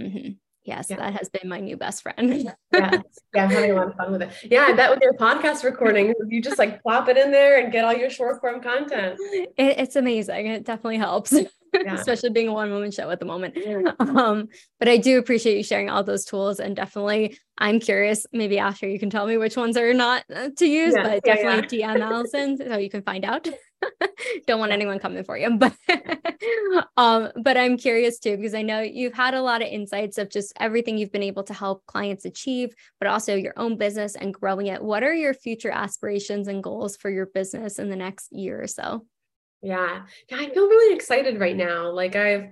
Mm-hmm. 0.00 0.32
Yes, 0.64 0.86
yeah. 0.90 0.96
that 0.96 1.14
has 1.14 1.28
been 1.28 1.48
my 1.48 1.58
new 1.58 1.76
best 1.76 2.02
friend. 2.02 2.44
yeah, 2.72 3.00
yeah, 3.34 3.44
I'm 3.44 3.50
having 3.50 3.72
a 3.72 3.74
lot 3.74 3.88
of 3.88 3.96
fun 3.96 4.12
with 4.12 4.22
it. 4.22 4.30
Yeah, 4.44 4.66
I 4.68 4.72
bet 4.72 4.90
with 4.90 5.00
your 5.02 5.14
podcast 5.14 5.64
recording, 5.64 6.14
you 6.28 6.40
just 6.40 6.58
like 6.58 6.82
plop 6.82 7.08
it 7.08 7.16
in 7.16 7.32
there 7.32 7.58
and 7.58 7.72
get 7.72 7.84
all 7.84 7.92
your 7.92 8.10
short 8.10 8.40
form 8.40 8.60
content. 8.60 9.18
It, 9.20 9.52
it's 9.56 9.96
amazing. 9.96 10.46
It 10.46 10.64
definitely 10.64 10.98
helps. 10.98 11.34
Yeah. 11.74 11.94
especially 11.94 12.30
being 12.30 12.48
a 12.48 12.52
one 12.52 12.70
woman 12.70 12.90
show 12.90 13.10
at 13.10 13.18
the 13.18 13.26
moment. 13.26 13.56
Um, 13.98 14.48
but 14.78 14.88
I 14.88 14.98
do 14.98 15.18
appreciate 15.18 15.56
you 15.56 15.62
sharing 15.62 15.88
all 15.88 16.04
those 16.04 16.24
tools. 16.24 16.60
And 16.60 16.76
definitely, 16.76 17.38
I'm 17.56 17.80
curious. 17.80 18.26
Maybe 18.32 18.58
after 18.58 18.86
you 18.86 18.98
can 18.98 19.10
tell 19.10 19.26
me 19.26 19.36
which 19.36 19.56
ones 19.56 19.76
are 19.76 19.94
not 19.94 20.24
uh, 20.34 20.50
to 20.56 20.66
use, 20.66 20.94
yeah, 20.94 21.02
but 21.02 21.24
definitely 21.24 21.78
yeah, 21.78 21.94
DM 21.94 22.00
Alison 22.00 22.56
so 22.58 22.76
you 22.76 22.90
can 22.90 23.02
find 23.02 23.24
out. 23.24 23.48
Don't 24.46 24.60
want 24.60 24.72
anyone 24.72 24.98
coming 24.98 25.24
for 25.24 25.36
you, 25.36 25.56
but 25.56 25.74
um, 26.96 27.30
but 27.42 27.56
I'm 27.56 27.76
curious 27.76 28.18
too 28.18 28.36
because 28.36 28.54
I 28.54 28.62
know 28.62 28.80
you've 28.80 29.14
had 29.14 29.34
a 29.34 29.42
lot 29.42 29.62
of 29.62 29.68
insights 29.68 30.18
of 30.18 30.30
just 30.30 30.52
everything 30.58 30.98
you've 30.98 31.12
been 31.12 31.22
able 31.22 31.44
to 31.44 31.54
help 31.54 31.84
clients 31.86 32.24
achieve, 32.24 32.74
but 32.98 33.08
also 33.08 33.34
your 33.34 33.54
own 33.56 33.76
business 33.76 34.14
and 34.14 34.32
growing 34.32 34.66
it. 34.68 34.82
What 34.82 35.02
are 35.02 35.14
your 35.14 35.34
future 35.34 35.70
aspirations 35.70 36.48
and 36.48 36.62
goals 36.62 36.96
for 36.96 37.10
your 37.10 37.26
business 37.26 37.78
in 37.78 37.90
the 37.90 37.96
next 37.96 38.32
year 38.32 38.62
or 38.62 38.66
so? 38.66 39.06
Yeah. 39.62 40.02
Yeah, 40.28 40.36
I 40.36 40.50
feel 40.50 40.66
really 40.66 40.94
excited 40.94 41.40
right 41.40 41.56
now. 41.56 41.90
Like 41.90 42.16
I've 42.16 42.48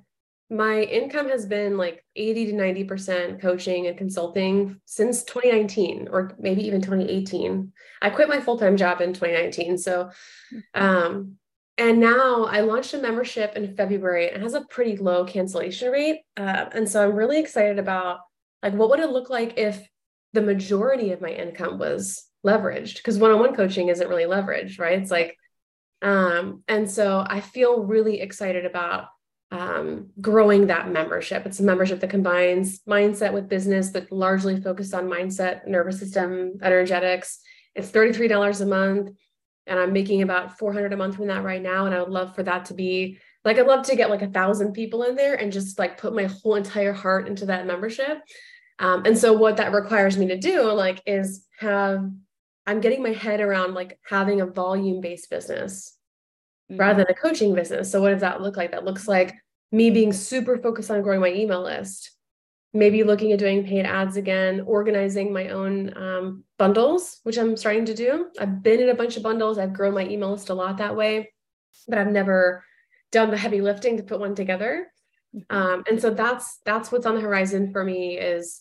my 0.52 0.82
income 0.82 1.28
has 1.28 1.46
been 1.46 1.76
like 1.76 2.04
80 2.16 2.46
to 2.46 2.52
90% 2.54 3.40
coaching 3.40 3.86
and 3.86 3.96
consulting 3.96 4.80
since 4.84 5.22
2019 5.22 6.08
or 6.10 6.32
maybe 6.40 6.66
even 6.66 6.80
2018. 6.80 7.72
I 8.02 8.10
quit 8.10 8.28
my 8.28 8.40
full-time 8.40 8.76
job 8.76 9.00
in 9.00 9.12
2019. 9.12 9.78
So 9.78 10.10
mm-hmm. 10.52 10.82
um 10.82 11.36
and 11.78 11.98
now 11.98 12.44
I 12.44 12.60
launched 12.60 12.92
a 12.94 12.98
membership 12.98 13.56
in 13.56 13.74
February 13.74 14.30
and 14.30 14.42
has 14.42 14.54
a 14.54 14.66
pretty 14.66 14.96
low 14.96 15.24
cancellation 15.24 15.90
rate. 15.90 16.20
Uh, 16.36 16.66
and 16.72 16.86
so 16.86 17.02
I'm 17.02 17.16
really 17.16 17.38
excited 17.38 17.78
about 17.78 18.18
like 18.62 18.74
what 18.74 18.90
would 18.90 19.00
it 19.00 19.10
look 19.10 19.30
like 19.30 19.56
if 19.56 19.88
the 20.32 20.42
majority 20.42 21.12
of 21.12 21.20
my 21.20 21.30
income 21.30 21.78
was 21.78 22.26
leveraged 22.44 22.96
because 22.96 23.18
one-on-one 23.18 23.54
coaching 23.54 23.88
isn't 23.88 24.08
really 24.08 24.24
leveraged, 24.24 24.78
right? 24.78 25.00
It's 25.00 25.10
like 25.10 25.36
um, 26.02 26.62
and 26.68 26.90
so 26.90 27.24
I 27.26 27.40
feel 27.40 27.84
really 27.84 28.20
excited 28.20 28.64
about 28.64 29.08
um, 29.52 30.10
growing 30.20 30.68
that 30.68 30.90
membership. 30.90 31.44
It's 31.44 31.60
a 31.60 31.64
membership 31.64 32.00
that 32.00 32.10
combines 32.10 32.80
mindset 32.88 33.32
with 33.32 33.48
business, 33.48 33.90
but 33.90 34.10
largely 34.12 34.60
focused 34.60 34.94
on 34.94 35.08
mindset, 35.08 35.66
nervous 35.66 35.98
system, 35.98 36.58
energetics. 36.62 37.40
It's 37.74 37.90
$33 37.90 38.60
a 38.60 38.66
month, 38.66 39.10
and 39.66 39.78
I'm 39.78 39.92
making 39.92 40.22
about 40.22 40.58
400 40.58 40.92
a 40.92 40.96
month 40.96 41.16
from 41.16 41.26
that 41.26 41.44
right 41.44 41.62
now. 41.62 41.86
And 41.86 41.94
I 41.94 42.00
would 42.00 42.12
love 42.12 42.34
for 42.34 42.42
that 42.44 42.66
to 42.66 42.74
be 42.74 43.18
like, 43.44 43.58
I'd 43.58 43.66
love 43.66 43.86
to 43.86 43.96
get 43.96 44.10
like 44.10 44.22
a 44.22 44.28
thousand 44.28 44.72
people 44.72 45.02
in 45.04 45.16
there 45.16 45.34
and 45.34 45.52
just 45.52 45.78
like 45.78 45.98
put 45.98 46.14
my 46.14 46.24
whole 46.24 46.54
entire 46.54 46.92
heart 46.92 47.26
into 47.26 47.46
that 47.46 47.66
membership. 47.66 48.18
Um, 48.78 49.02
and 49.04 49.16
so 49.16 49.32
what 49.32 49.58
that 49.58 49.72
requires 49.72 50.16
me 50.16 50.28
to 50.28 50.38
do, 50.38 50.72
like, 50.72 51.02
is 51.06 51.46
have 51.58 52.10
I'm 52.70 52.80
getting 52.80 53.02
my 53.02 53.12
head 53.12 53.40
around 53.40 53.74
like 53.74 53.98
having 54.08 54.40
a 54.40 54.46
volume 54.46 55.00
based 55.00 55.28
business 55.28 55.96
mm-hmm. 56.70 56.80
rather 56.80 56.98
than 57.02 57.10
a 57.10 57.20
coaching 57.20 57.52
business. 57.52 57.90
So, 57.90 58.00
what 58.00 58.10
does 58.10 58.20
that 58.20 58.42
look 58.42 58.56
like? 58.56 58.70
That 58.70 58.84
looks 58.84 59.08
like 59.08 59.34
me 59.72 59.90
being 59.90 60.12
super 60.12 60.56
focused 60.56 60.88
on 60.88 61.02
growing 61.02 61.20
my 61.20 61.32
email 61.32 61.64
list, 61.64 62.12
maybe 62.72 63.02
looking 63.02 63.32
at 63.32 63.40
doing 63.40 63.64
paid 63.64 63.86
ads 63.86 64.16
again, 64.16 64.60
organizing 64.68 65.32
my 65.32 65.48
own 65.48 65.96
um, 65.96 66.44
bundles, 66.58 67.18
which 67.24 67.38
I'm 67.38 67.56
starting 67.56 67.86
to 67.86 67.94
do. 67.94 68.28
I've 68.38 68.62
been 68.62 68.78
in 68.78 68.88
a 68.88 68.94
bunch 68.94 69.16
of 69.16 69.24
bundles, 69.24 69.58
I've 69.58 69.72
grown 69.72 69.94
my 69.94 70.06
email 70.06 70.30
list 70.30 70.50
a 70.50 70.54
lot 70.54 70.78
that 70.78 70.94
way, 70.94 71.32
but 71.88 71.98
I've 71.98 72.12
never 72.12 72.64
done 73.10 73.32
the 73.32 73.36
heavy 73.36 73.62
lifting 73.62 73.96
to 73.96 74.04
put 74.04 74.20
one 74.20 74.36
together. 74.36 74.92
Mm-hmm. 75.34 75.56
Um, 75.56 75.82
and 75.90 76.00
so 76.00 76.10
that's 76.10 76.60
that's 76.64 76.92
what's 76.92 77.06
on 77.06 77.16
the 77.16 77.20
horizon 77.20 77.72
for 77.72 77.82
me 77.82 78.16
is 78.16 78.60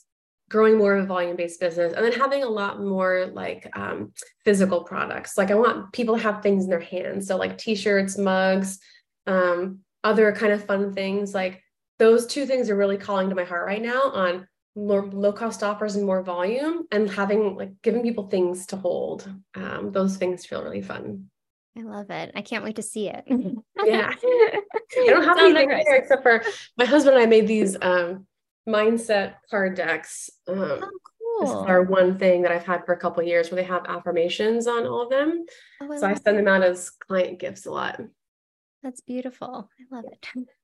growing 0.50 0.78
more 0.78 0.96
of 0.96 1.04
a 1.04 1.08
volume 1.08 1.36
based 1.36 1.60
business 1.60 1.94
and 1.94 2.04
then 2.04 2.12
having 2.12 2.44
a 2.44 2.50
lot 2.50 2.82
more 2.82 3.28
like 3.34 3.70
um, 3.74 4.12
physical 4.44 4.84
products 4.84 5.38
like 5.38 5.52
i 5.52 5.56
want 5.56 5.92
people 5.94 6.18
to 6.18 6.22
have 6.22 6.42
things 6.42 6.64
in 6.64 6.70
their 6.70 6.80
hands 6.80 7.28
so 7.28 7.38
like 7.38 7.58
t-shirts 7.58 8.18
mugs 8.18 8.80
um, 9.28 9.80
other 10.04 10.32
kind 10.32 10.52
of 10.52 10.66
fun 10.66 10.94
things 10.94 11.34
like 11.34 11.62
those 12.00 12.26
two 12.26 12.46
things 12.46 12.70
are 12.70 12.76
really 12.76 12.98
calling 12.98 13.30
to 13.30 13.36
my 13.36 13.44
heart 13.44 13.66
right 13.66 13.82
now 13.82 14.02
on 14.02 14.48
more 14.76 15.06
low 15.08 15.34
cost 15.34 15.64
offers 15.64 15.96
and 15.96 16.06
more 16.06 16.24
volume 16.24 16.86
and 16.92 17.10
having 17.10 17.56
like 17.56 17.74
giving 17.84 18.02
people 18.02 18.28
things 18.28 18.66
to 18.66 18.76
hold 18.76 19.30
um, 19.56 19.92
those 19.92 20.18
things 20.18 20.46
feel 20.46 20.64
really 20.64 20.82
fun 20.82 21.30
I 21.78 21.84
love 21.84 22.10
it. 22.10 22.32
I 22.36 22.42
can't 22.42 22.64
wait 22.64 22.76
to 22.76 22.82
see 22.82 23.10
it. 23.10 23.24
yeah. 23.86 24.12
I 24.24 25.06
don't 25.06 25.24
have 25.24 25.38
anything 25.38 25.70
there 25.70 25.96
except 25.96 26.24
for 26.24 26.44
my 26.78 26.84
husband 26.84 27.16
and 27.16 27.24
I 27.24 27.28
made 27.28 27.48
these 27.48 27.78
um, 27.82 28.26
mindset 28.68 29.36
card 29.50 29.76
decks. 29.76 30.30
Um, 30.48 30.58
oh, 30.60 30.90
cool. 31.40 31.58
Our 31.60 31.84
one 31.84 32.18
thing 32.18 32.42
that 32.44 32.52
I've 32.52 32.66
had 32.66 32.86
for 32.86 32.94
a 32.94 33.00
couple 33.00 33.24
years 33.24 33.50
where 33.50 33.62
they 33.62 33.68
have 33.68 33.86
affirmations 33.88 34.68
on 34.68 34.86
all 34.86 35.04
of 35.04 35.10
them. 35.10 35.46
Oh, 35.82 35.92
I 35.92 35.98
so 35.98 36.08
I 36.08 36.14
send 36.14 36.38
them 36.38 36.48
out 36.48 36.64
as 36.64 36.90
client 36.90 37.40
gifts 37.40 37.66
a 37.66 37.72
lot. 37.72 38.02
That's 38.84 39.02
beautiful. 39.02 39.70
I 39.78 39.96
love 39.96 40.06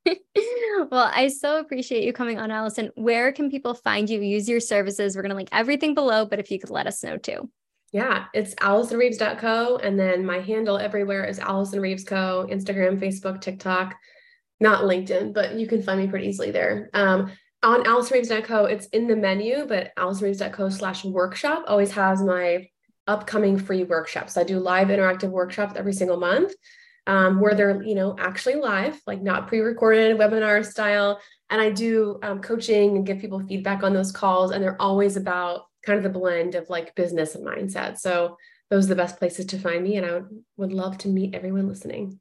it. 0.06 0.22
well, 0.92 1.12
I 1.14 1.28
so 1.28 1.60
appreciate 1.60 2.04
you 2.04 2.14
coming 2.14 2.40
on, 2.40 2.50
Alison. 2.50 2.90
Where 2.96 3.34
can 3.34 3.52
people 3.52 3.74
find 3.74 4.10
you? 4.10 4.22
Use 4.22 4.48
your 4.48 4.62
services. 4.62 5.16
We're 5.16 5.22
going 5.22 5.32
to 5.32 5.36
link 5.36 5.50
everything 5.52 5.94
below, 5.94 6.26
but 6.26 6.40
if 6.40 6.50
you 6.50 6.58
could 6.58 6.70
let 6.70 6.88
us 6.88 7.04
know 7.04 7.18
too. 7.18 7.50
Yeah, 7.92 8.26
it's 8.34 8.56
AlisonReeves.co. 8.56 9.78
And 9.78 10.00
then 10.00 10.26
my 10.26 10.40
handle 10.40 10.78
everywhere 10.78 11.26
is 11.26 11.40
Alison 11.40 11.82
Reeves 11.82 12.04
Co. 12.04 12.48
Instagram, 12.50 13.00
Facebook, 13.00 13.42
TikTok, 13.42 13.96
not 14.60 14.84
LinkedIn, 14.84 15.34
but 15.34 15.56
you 15.56 15.68
can 15.68 15.82
find 15.82 16.00
me 16.00 16.08
pretty 16.08 16.28
easily 16.28 16.52
there. 16.52 16.90
Um, 16.94 17.32
on 17.66 17.84
AlisonReeves.co, 17.84 18.66
it's 18.66 18.86
in 18.88 19.08
the 19.08 19.16
menu, 19.16 19.66
but 19.66 19.92
AlisonReeves.co 19.98 20.70
slash 20.70 21.04
workshop 21.04 21.66
always 21.68 21.92
has 21.92 22.22
my 22.22 22.70
upcoming 23.08 23.58
free 23.58 23.84
workshops. 23.84 24.38
I 24.38 24.44
do 24.44 24.60
live 24.60 24.90
interactive 24.90 25.30
workshops 25.30 25.74
every 25.76 25.94
single 25.94 26.18
month 26.18 26.54
um, 27.08 27.40
where 27.40 27.56
they're, 27.56 27.82
you 27.84 27.96
know, 27.96 28.16
actually 28.20 28.56
live, 28.56 29.02
like 29.08 29.22
not 29.22 29.48
pre-recorded 29.48 30.18
webinar 30.18 30.64
style. 30.64 31.20
And 31.50 31.60
I 31.60 31.72
do 31.72 32.20
um, 32.22 32.40
coaching 32.40 32.98
and 32.98 33.06
give 33.06 33.20
people 33.20 33.40
feedback 33.40 33.84
on 33.84 33.94
those 33.94 34.12
calls. 34.12 34.52
And 34.52 34.64
they're 34.64 34.82
always 34.82 35.18
about 35.18 35.64
kind 35.86 35.98
of 35.98 36.04
the 36.04 36.20
blend 36.20 36.56
of 36.56 36.70
like 36.70 36.96
business 36.96 37.36
and 37.36 37.46
mindset. 37.46 37.98
So 37.98 38.38
those 38.70 38.86
are 38.86 38.90
the 38.90 38.96
best 38.96 39.18
places 39.18 39.48
to 39.48 39.60
find 39.60 39.84
me. 39.84 39.98
And 39.98 40.06
I 40.06 40.14
would, 40.14 40.44
would 40.58 40.74
love 40.74 40.98
to 41.00 41.08
meet 41.08 41.36
everyone 41.36 41.68
listening. 41.68 42.20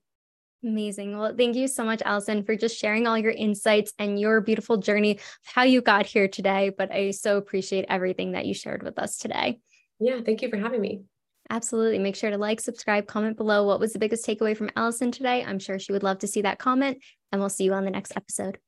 Amazing. 0.64 1.18
Well, 1.18 1.34
thank 1.36 1.56
you 1.56 1.68
so 1.68 1.84
much, 1.84 2.00
Alison, 2.04 2.42
for 2.42 2.56
just 2.56 2.78
sharing 2.78 3.06
all 3.06 3.18
your 3.18 3.32
insights 3.32 3.92
and 3.98 4.18
your 4.18 4.40
beautiful 4.40 4.78
journey 4.78 5.16
of 5.16 5.20
how 5.44 5.62
you 5.62 5.82
got 5.82 6.06
here 6.06 6.26
today. 6.26 6.70
But 6.76 6.90
I 6.90 7.10
so 7.10 7.36
appreciate 7.36 7.84
everything 7.88 8.32
that 8.32 8.46
you 8.46 8.54
shared 8.54 8.82
with 8.82 8.98
us 8.98 9.18
today. 9.18 9.58
Yeah, 10.00 10.20
thank 10.24 10.40
you 10.40 10.48
for 10.48 10.56
having 10.56 10.80
me. 10.80 11.02
Absolutely. 11.50 11.98
Make 11.98 12.16
sure 12.16 12.30
to 12.30 12.38
like, 12.38 12.60
subscribe, 12.60 13.06
comment 13.06 13.36
below. 13.36 13.66
What 13.66 13.78
was 13.78 13.92
the 13.92 13.98
biggest 13.98 14.26
takeaway 14.26 14.56
from 14.56 14.70
Alison 14.74 15.12
today? 15.12 15.44
I'm 15.44 15.58
sure 15.58 15.78
she 15.78 15.92
would 15.92 16.02
love 16.02 16.20
to 16.20 16.26
see 16.26 16.40
that 16.40 16.58
comment, 16.58 16.98
and 17.30 17.40
we'll 17.40 17.50
see 17.50 17.64
you 17.64 17.74
on 17.74 17.84
the 17.84 17.90
next 17.90 18.16
episode. 18.16 18.58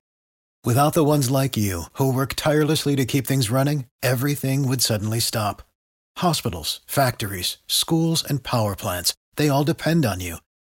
Without 0.65 0.93
the 0.93 1.05
ones 1.05 1.31
like 1.31 1.57
you 1.57 1.85
who 1.95 2.13
work 2.13 2.35
tirelessly 2.35 2.95
to 2.97 3.07
keep 3.07 3.27
things 3.27 3.51
running, 3.51 3.87
everything 4.03 4.69
would 4.69 4.83
suddenly 4.83 5.21
stop. 5.21 5.63
Hospitals, 6.19 6.81
factories, 6.87 7.57
schools, 7.67 8.23
and 8.23 8.43
power 8.43 8.75
plants, 8.75 9.15
they 9.37 9.49
all 9.49 9.65
depend 9.65 10.05
on 10.05 10.21
you. 10.21 10.37